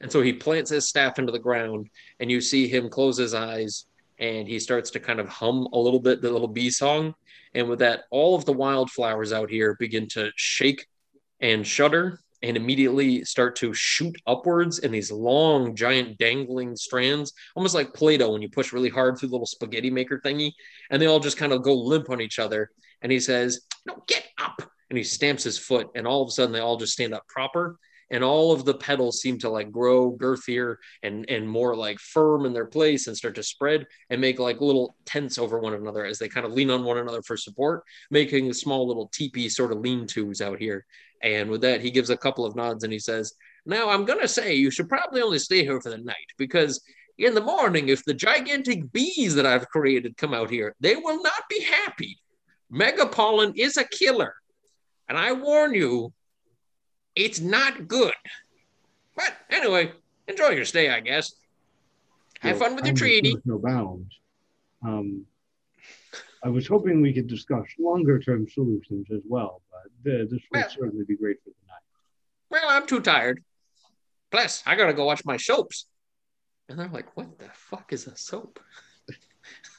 And 0.00 0.10
so 0.10 0.20
he 0.20 0.32
plants 0.32 0.70
his 0.70 0.88
staff 0.88 1.18
into 1.18 1.32
the 1.32 1.38
ground, 1.38 1.88
and 2.20 2.30
you 2.30 2.40
see 2.40 2.68
him 2.68 2.88
close 2.88 3.16
his 3.16 3.34
eyes 3.34 3.86
and 4.18 4.46
he 4.46 4.58
starts 4.58 4.90
to 4.90 5.00
kind 5.00 5.20
of 5.20 5.28
hum 5.28 5.68
a 5.72 5.78
little 5.78 6.00
bit 6.00 6.22
the 6.22 6.30
little 6.30 6.48
bee 6.48 6.70
song. 6.70 7.14
And 7.54 7.68
with 7.68 7.80
that, 7.80 8.04
all 8.10 8.34
of 8.34 8.44
the 8.44 8.52
wildflowers 8.52 9.32
out 9.32 9.50
here 9.50 9.76
begin 9.78 10.08
to 10.08 10.30
shake 10.36 10.86
and 11.40 11.66
shudder 11.66 12.20
and 12.42 12.56
immediately 12.56 13.24
start 13.24 13.56
to 13.56 13.72
shoot 13.72 14.14
upwards 14.26 14.80
in 14.80 14.92
these 14.92 15.10
long, 15.10 15.74
giant, 15.74 16.18
dangling 16.18 16.76
strands, 16.76 17.32
almost 17.56 17.74
like 17.74 17.94
Play 17.94 18.18
Doh 18.18 18.32
when 18.32 18.42
you 18.42 18.50
push 18.50 18.72
really 18.72 18.90
hard 18.90 19.16
through 19.16 19.30
the 19.30 19.34
little 19.34 19.46
spaghetti 19.46 19.90
maker 19.90 20.20
thingy. 20.24 20.52
And 20.90 21.00
they 21.00 21.06
all 21.06 21.20
just 21.20 21.38
kind 21.38 21.52
of 21.52 21.62
go 21.62 21.74
limp 21.74 22.10
on 22.10 22.20
each 22.20 22.38
other. 22.38 22.70
And 23.02 23.10
he 23.10 23.20
says, 23.20 23.62
No, 23.86 24.02
get 24.06 24.26
up. 24.38 24.62
And 24.94 24.98
he 25.00 25.02
stamps 25.02 25.42
his 25.42 25.58
foot, 25.58 25.90
and 25.96 26.06
all 26.06 26.22
of 26.22 26.28
a 26.28 26.30
sudden 26.30 26.52
they 26.52 26.60
all 26.60 26.76
just 26.76 26.92
stand 26.92 27.14
up 27.14 27.26
proper. 27.26 27.80
And 28.12 28.22
all 28.22 28.52
of 28.52 28.64
the 28.64 28.74
petals 28.74 29.20
seem 29.20 29.40
to 29.40 29.48
like 29.48 29.72
grow 29.72 30.12
girthier 30.12 30.76
and, 31.02 31.28
and 31.28 31.48
more 31.48 31.74
like 31.74 31.98
firm 31.98 32.46
in 32.46 32.52
their 32.52 32.66
place 32.66 33.08
and 33.08 33.16
start 33.16 33.34
to 33.34 33.42
spread 33.42 33.88
and 34.08 34.20
make 34.20 34.38
like 34.38 34.60
little 34.60 34.94
tents 35.04 35.36
over 35.36 35.58
one 35.58 35.74
another 35.74 36.04
as 36.04 36.20
they 36.20 36.28
kind 36.28 36.46
of 36.46 36.52
lean 36.52 36.70
on 36.70 36.84
one 36.84 36.98
another 36.98 37.22
for 37.22 37.36
support, 37.36 37.82
making 38.12 38.52
small 38.52 38.86
little 38.86 39.10
teepee 39.12 39.48
sort 39.48 39.72
of 39.72 39.78
lean 39.78 40.06
tos 40.06 40.40
out 40.40 40.60
here. 40.60 40.86
And 41.24 41.50
with 41.50 41.62
that, 41.62 41.80
he 41.80 41.90
gives 41.90 42.10
a 42.10 42.16
couple 42.16 42.46
of 42.46 42.54
nods 42.54 42.84
and 42.84 42.92
he 42.92 43.00
says, 43.00 43.34
Now 43.66 43.88
I'm 43.88 44.04
going 44.04 44.20
to 44.20 44.28
say 44.28 44.54
you 44.54 44.70
should 44.70 44.88
probably 44.88 45.22
only 45.22 45.40
stay 45.40 45.64
here 45.64 45.80
for 45.80 45.90
the 45.90 45.98
night 45.98 46.30
because 46.38 46.80
in 47.18 47.34
the 47.34 47.42
morning, 47.42 47.88
if 47.88 48.04
the 48.04 48.14
gigantic 48.14 48.92
bees 48.92 49.34
that 49.34 49.44
I've 49.44 49.68
created 49.70 50.16
come 50.16 50.34
out 50.34 50.50
here, 50.50 50.76
they 50.78 50.94
will 50.94 51.20
not 51.20 51.42
be 51.50 51.64
happy. 51.64 52.20
Megapollen 52.72 53.54
is 53.56 53.76
a 53.76 53.82
killer. 53.82 54.36
And 55.08 55.18
I 55.18 55.32
warn 55.32 55.74
you, 55.74 56.12
it's 57.14 57.40
not 57.40 57.86
good. 57.88 58.14
But 59.16 59.32
anyway, 59.50 59.92
enjoy 60.28 60.50
your 60.50 60.64
stay, 60.64 60.90
I 60.90 61.00
guess. 61.00 61.34
Have 62.40 62.58
Well, 62.60 62.68
fun 62.70 62.76
with 62.76 62.86
your 62.86 62.94
kindness 62.94 63.00
treaty. 63.00 63.34
knows 63.34 63.42
No 63.44 63.58
bounds. 63.58 64.18
Um, 64.84 65.26
I 66.42 66.48
was 66.48 66.66
hoping 66.66 67.00
we 67.00 67.12
could 67.12 67.26
discuss 67.26 67.66
longer 67.78 68.18
term 68.18 68.46
solutions 68.48 69.06
as 69.14 69.20
well, 69.26 69.62
but 69.70 69.90
th- 70.04 70.28
this 70.30 70.40
would 70.50 70.60
Well- 70.60 70.70
certainly 70.70 71.04
be 71.04 71.16
great 71.16 71.38
for 71.42 71.50
the 71.50 71.66
night. 71.68 71.80
Well, 72.50 72.68
I'm 72.68 72.86
too 72.86 73.00
tired. 73.00 73.42
Plus, 74.30 74.62
I 74.66 74.74
gotta 74.74 74.92
go 74.92 75.04
watch 75.06 75.24
my 75.24 75.36
soaps. 75.36 75.86
And 76.68 76.78
they're 76.78 76.88
like, 76.88 77.16
what 77.16 77.38
the 77.38 77.48
fuck 77.52 77.92
is 77.92 78.06
a 78.06 78.16
soap? 78.16 78.58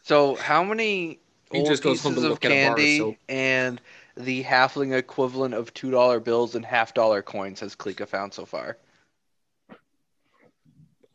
So 0.04 0.36
how 0.36 0.64
many 0.64 1.20
He 1.52 1.58
old 1.60 1.68
just 1.68 1.82
goes 1.84 2.02
home 2.02 2.14
to 2.14 2.22
pieces 2.22 2.26
of 2.26 2.30
look 2.32 2.46
at 2.46 2.52
a 2.52 2.64
bar 2.66 2.72
of 2.74 2.78
candy 2.78 2.98
soap. 3.00 3.16
and 3.28 3.82
the 4.18 4.44
halfling 4.44 4.96
equivalent 4.98 5.54
of 5.54 5.74
two 5.74 5.92
dollar 5.92 6.20
bills 6.20 6.56
and 6.56 6.66
half 6.66 6.94
dollar 6.94 7.22
coins 7.22 7.60
has 7.60 7.76
Klika 7.76 8.08
found 8.08 8.34
so 8.34 8.46
far? 8.46 8.78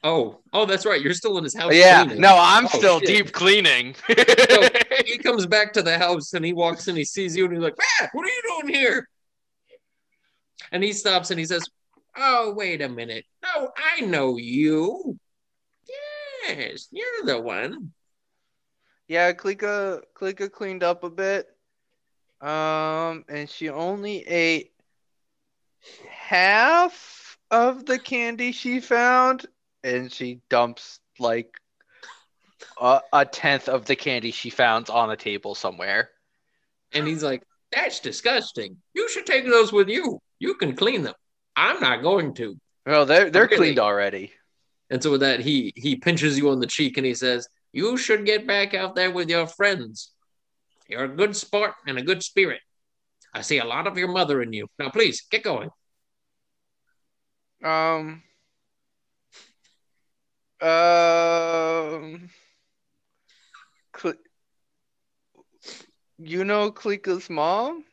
Oh, 0.02 0.40
oh, 0.54 0.64
that's 0.64 0.86
right. 0.86 1.00
You're 1.00 1.12
still 1.12 1.36
in 1.36 1.44
his 1.44 1.54
house. 1.54 1.74
yeah, 1.74 2.04
cleaning. 2.04 2.22
no, 2.22 2.34
I'm 2.38 2.64
Oh, 2.66 2.78
still 2.78 2.98
shit. 3.00 3.08
deep 3.08 3.32
cleaning. 3.32 3.94
he 5.06 5.18
comes 5.18 5.44
back 5.46 5.74
to 5.74 5.82
the 5.82 5.98
house 5.98 6.32
and 6.32 6.42
he 6.44 6.54
walks 6.54 6.88
in, 6.88 6.96
he 6.96 7.04
sees 7.04 7.36
you, 7.36 7.44
and 7.44 7.52
he's 7.52 7.62
like, 7.62 7.76
Matt, 7.76 8.08
what 8.14 8.24
are 8.24 8.30
you 8.30 8.42
doing 8.62 8.74
here? 8.74 9.06
And 10.72 10.82
he 10.82 10.94
stops 10.94 11.30
and 11.30 11.38
he 11.38 11.44
says, 11.44 11.68
Oh, 12.16 12.52
wait 12.54 12.80
a 12.82 12.88
minute. 12.88 13.24
No, 13.42 13.70
I 13.76 14.00
know 14.00 14.36
you. 14.36 15.18
Yes, 16.48 16.88
you're 16.90 17.24
the 17.26 17.38
one. 17.40 17.92
yeah, 19.06 19.32
Klika 19.32 20.00
Klika 20.16 20.50
cleaned 20.50 20.82
up 20.82 21.04
a 21.04 21.10
bit. 21.10 21.46
Um, 22.40 23.24
and 23.28 23.48
she 23.50 23.68
only 23.68 24.26
ate 24.26 24.72
half 26.08 27.38
of 27.50 27.84
the 27.86 27.98
candy 27.98 28.52
she 28.52 28.80
found, 28.80 29.46
and 29.82 30.10
she 30.12 30.40
dumps 30.48 31.00
like 31.18 31.52
a, 32.80 33.00
a 33.12 33.24
tenth 33.24 33.68
of 33.68 33.84
the 33.86 33.96
candy 33.96 34.30
she 34.30 34.50
found 34.50 34.90
on 34.90 35.10
a 35.10 35.16
table 35.16 35.54
somewhere. 35.54 36.10
And 36.92 37.06
he's 37.06 37.22
like, 37.22 37.42
That's 37.72 38.00
disgusting. 38.00 38.76
You 38.94 39.08
should 39.08 39.26
take 39.26 39.44
those 39.44 39.72
with 39.72 39.88
you. 39.88 40.18
You 40.38 40.54
can 40.54 40.74
clean 40.76 41.02
them. 41.02 41.14
I'm 41.56 41.80
not 41.80 42.02
going 42.02 42.34
to. 42.34 42.56
Well, 42.86 43.06
they're 43.06 43.30
they're 43.30 43.44
Really? 43.44 43.56
cleaned 43.56 43.78
already. 43.78 44.32
And 44.88 45.02
so 45.02 45.12
with 45.12 45.20
that, 45.20 45.40
he 45.40 45.72
he 45.76 45.96
pinches 45.96 46.38
you 46.38 46.50
on 46.50 46.60
the 46.60 46.66
cheek 46.66 46.96
and 46.96 47.06
he 47.06 47.14
says, 47.14 47.48
You 47.72 47.96
should 47.96 48.24
get 48.24 48.46
back 48.46 48.74
out 48.74 48.94
there 48.94 49.10
with 49.10 49.28
your 49.28 49.46
friends. 49.46 50.12
You're 50.90 51.04
a 51.04 51.08
good 51.08 51.36
sport 51.36 51.74
and 51.86 51.98
a 51.98 52.02
good 52.02 52.20
spirit. 52.22 52.60
I 53.32 53.42
see 53.42 53.58
a 53.58 53.64
lot 53.64 53.86
of 53.86 53.96
your 53.96 54.08
mother 54.08 54.42
in 54.42 54.52
you. 54.52 54.66
Now 54.76 54.90
please 54.90 55.22
get 55.30 55.44
going. 55.44 55.70
Um. 57.62 58.22
Um. 60.60 62.28
Cle- 63.92 64.14
you 66.18 66.44
know 66.44 66.72
Klika's 66.72 67.30
mom? 67.30 67.84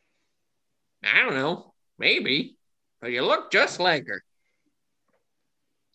I 1.04 1.20
don't 1.20 1.34
know. 1.34 1.74
Maybe. 2.00 2.56
But 3.00 3.12
you 3.12 3.22
look 3.22 3.52
just 3.52 3.78
like 3.78 4.08
her. 4.08 4.24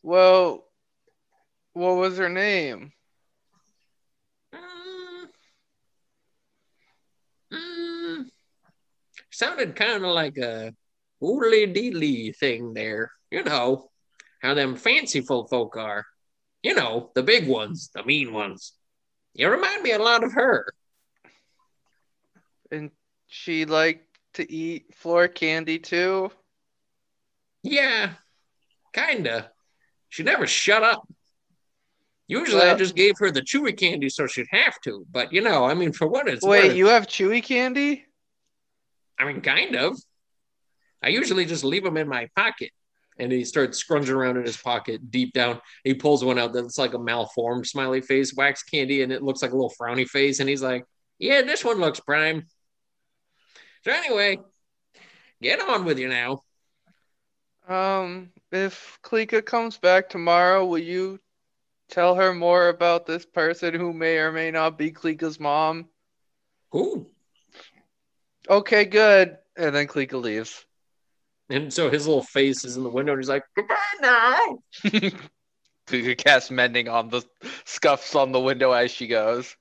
Well, 0.03 0.63
what 1.73 1.97
was 1.97 2.17
her 2.17 2.29
name? 2.29 2.93
Sounded 9.33 9.75
kind 9.75 10.05
of 10.05 10.11
like 10.11 10.37
a 10.37 10.73
oodly 11.21 11.75
deedly 11.75 12.35
thing 12.37 12.75
there. 12.75 13.11
You 13.31 13.43
know, 13.43 13.89
how 14.43 14.53
them 14.53 14.75
fanciful 14.75 15.47
folk 15.47 15.75
are. 15.75 16.05
You 16.61 16.75
know, 16.75 17.09
the 17.15 17.23
big 17.23 17.47
ones, 17.47 17.89
the 17.95 18.03
mean 18.03 18.31
ones. 18.31 18.73
You 19.33 19.49
remind 19.49 19.81
me 19.81 19.91
a 19.91 19.97
lot 19.97 20.23
of 20.23 20.33
her. 20.33 20.67
And 22.71 22.91
she 23.25 23.65
liked 23.65 24.05
to 24.35 24.51
eat 24.51 24.93
floor 24.93 25.27
candy 25.27 25.79
too. 25.79 26.29
Yeah, 27.63 28.13
kinda. 28.93 29.51
She 30.09 30.21
never 30.21 30.45
shut 30.45 30.83
up. 30.83 31.07
Usually 32.27 32.61
I 32.61 32.75
just 32.75 32.95
gave 32.95 33.15
her 33.17 33.31
the 33.31 33.41
chewy 33.41 33.75
candy 33.77 34.09
so 34.09 34.27
she'd 34.27 34.47
have 34.51 34.79
to, 34.81 35.05
but 35.11 35.33
you 35.33 35.41
know, 35.41 35.65
I 35.65 35.73
mean, 35.73 35.91
for 35.91 36.07
what 36.07 36.27
it's 36.27 36.45
Wait, 36.45 36.67
worth, 36.67 36.77
you 36.77 36.87
have 36.87 37.07
chewy 37.07 37.43
candy? 37.43 38.05
I 39.23 39.31
mean, 39.31 39.41
kind 39.41 39.75
of. 39.77 39.97
I 41.01 41.09
usually 41.09 41.45
just 41.45 41.63
leave 41.63 41.83
them 41.83 41.95
in 41.95 42.09
my 42.09 42.27
pocket. 42.35 42.71
And 43.17 43.31
he 43.31 43.45
starts 43.45 43.77
scrunching 43.77 44.13
around 44.13 44.37
in 44.37 44.45
his 44.45 44.57
pocket 44.57 45.11
deep 45.11 45.33
down. 45.33 45.61
He 45.83 45.93
pulls 45.93 46.25
one 46.25 46.39
out 46.39 46.51
that's 46.51 46.77
like 46.77 46.93
a 46.93 46.99
malformed 46.99 47.67
smiley 47.67 48.01
face, 48.01 48.33
wax 48.35 48.63
candy, 48.63 49.01
and 49.01 49.13
it 49.13 49.21
looks 49.21 49.41
like 49.41 49.51
a 49.51 49.55
little 49.55 49.73
frowny 49.79 50.05
face. 50.05 50.39
And 50.39 50.49
he's 50.49 50.63
like, 50.63 50.83
Yeah, 51.19 51.41
this 51.43 51.63
one 51.63 51.79
looks 51.79 52.01
prime. 52.01 52.47
So, 53.85 53.91
anyway, 53.91 54.39
get 55.41 55.61
on 55.61 55.85
with 55.85 55.99
you 55.99 56.09
now. 56.09 56.41
Um, 57.67 58.31
if 58.51 58.99
Klika 59.03 59.45
comes 59.45 59.77
back 59.77 60.09
tomorrow, 60.09 60.65
will 60.65 60.79
you 60.79 61.19
tell 61.89 62.15
her 62.15 62.33
more 62.33 62.67
about 62.67 63.05
this 63.05 63.25
person 63.25 63.73
who 63.73 63.93
may 63.93 64.17
or 64.17 64.33
may 64.33 64.51
not 64.51 64.77
be 64.77 64.91
Klika's 64.91 65.39
mom? 65.39 65.87
Ooh. 66.75 67.12
Okay, 68.49 68.85
good. 68.85 69.37
And 69.55 69.75
then 69.75 69.87
Klika 69.87 70.21
leaves. 70.21 70.65
And 71.49 71.73
so 71.73 71.89
his 71.89 72.07
little 72.07 72.23
face 72.23 72.65
is 72.65 72.77
in 72.77 72.83
the 72.83 72.89
window, 72.89 73.13
and 73.13 73.21
he's 73.21 73.29
like, 73.29 73.43
Goodbye 73.55 73.75
now. 74.01 74.59
Klika 75.87 76.17
casts 76.17 76.49
mending 76.49 76.87
on 76.87 77.09
the 77.09 77.21
scuffs 77.65 78.15
on 78.15 78.31
the 78.31 78.39
window 78.39 78.71
as 78.71 78.91
she 78.91 79.07
goes. 79.07 79.55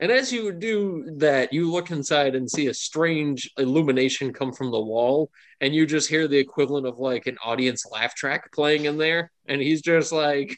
And 0.00 0.10
as 0.10 0.32
you 0.32 0.50
do 0.52 1.04
that, 1.18 1.52
you 1.52 1.70
look 1.70 1.90
inside 1.90 2.34
and 2.34 2.50
see 2.50 2.68
a 2.68 2.74
strange 2.74 3.50
illumination 3.58 4.32
come 4.32 4.52
from 4.52 4.70
the 4.70 4.80
wall, 4.80 5.30
and 5.60 5.74
you 5.74 5.86
just 5.86 6.08
hear 6.08 6.26
the 6.26 6.38
equivalent 6.38 6.86
of 6.86 6.98
like 6.98 7.26
an 7.26 7.36
audience 7.44 7.84
laugh 7.90 8.14
track 8.14 8.50
playing 8.52 8.86
in 8.86 8.96
there. 8.96 9.30
And 9.46 9.60
he's 9.60 9.82
just 9.82 10.10
like, 10.10 10.56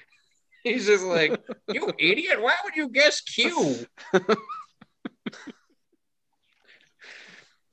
he's 0.64 0.86
just 0.86 1.04
like, 1.04 1.40
you 1.68 1.92
idiot! 1.98 2.42
Why 2.42 2.56
would 2.64 2.76
you 2.76 2.88
guess 2.88 3.20
Q? 3.20 3.86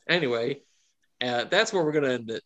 anyway, 0.09 0.59
uh, 1.21 1.45
that's 1.45 1.71
where 1.71 1.83
we're 1.83 1.91
gonna 1.91 2.09
end 2.09 2.31
it. 2.31 2.43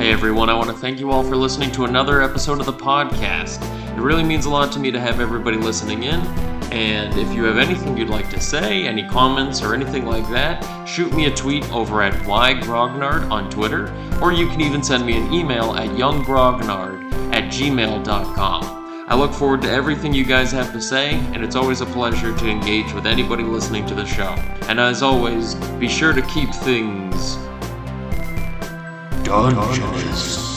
Hey 0.00 0.12
everyone, 0.12 0.48
I 0.48 0.54
want 0.54 0.70
to 0.70 0.76
thank 0.76 0.98
you 0.98 1.10
all 1.10 1.22
for 1.22 1.36
listening 1.36 1.70
to 1.72 1.84
another 1.84 2.22
episode 2.22 2.58
of 2.58 2.66
the 2.66 2.72
podcast. 2.72 3.60
It 3.96 4.00
really 4.00 4.24
means 4.24 4.46
a 4.46 4.50
lot 4.50 4.72
to 4.72 4.78
me 4.78 4.90
to 4.90 4.98
have 4.98 5.20
everybody 5.20 5.58
listening 5.58 6.04
in. 6.04 6.20
And 6.72 7.18
if 7.18 7.34
you 7.34 7.44
have 7.44 7.58
anything 7.58 7.96
you'd 7.98 8.08
like 8.08 8.30
to 8.30 8.40
say, 8.40 8.86
any 8.86 9.06
comments 9.08 9.60
or 9.60 9.74
anything 9.74 10.06
like 10.06 10.28
that, 10.30 10.64
shoot 10.86 11.12
me 11.12 11.26
a 11.26 11.34
tweet 11.34 11.70
over 11.72 12.00
at 12.00 12.14
ygrognard 12.22 13.30
on 13.30 13.50
Twitter, 13.50 13.92
or 14.22 14.32
you 14.32 14.48
can 14.48 14.60
even 14.60 14.82
send 14.82 15.04
me 15.04 15.16
an 15.18 15.32
email 15.34 15.74
at 15.74 15.88
younggrognard 15.90 17.12
at 17.34 17.52
gmail.com. 17.52 18.79
I 19.10 19.16
look 19.16 19.32
forward 19.32 19.60
to 19.62 19.70
everything 19.70 20.14
you 20.14 20.24
guys 20.24 20.52
have 20.52 20.72
to 20.72 20.80
say, 20.80 21.14
and 21.32 21.42
it's 21.42 21.56
always 21.56 21.80
a 21.80 21.86
pleasure 21.86 22.32
to 22.32 22.48
engage 22.48 22.92
with 22.92 23.06
anybody 23.06 23.42
listening 23.42 23.84
to 23.86 23.94
the 23.96 24.06
show. 24.06 24.36
And 24.68 24.78
as 24.78 25.02
always, 25.02 25.56
be 25.80 25.88
sure 25.88 26.12
to 26.12 26.22
keep 26.22 26.54
things 26.54 27.36
Dungeons. 29.24 30.49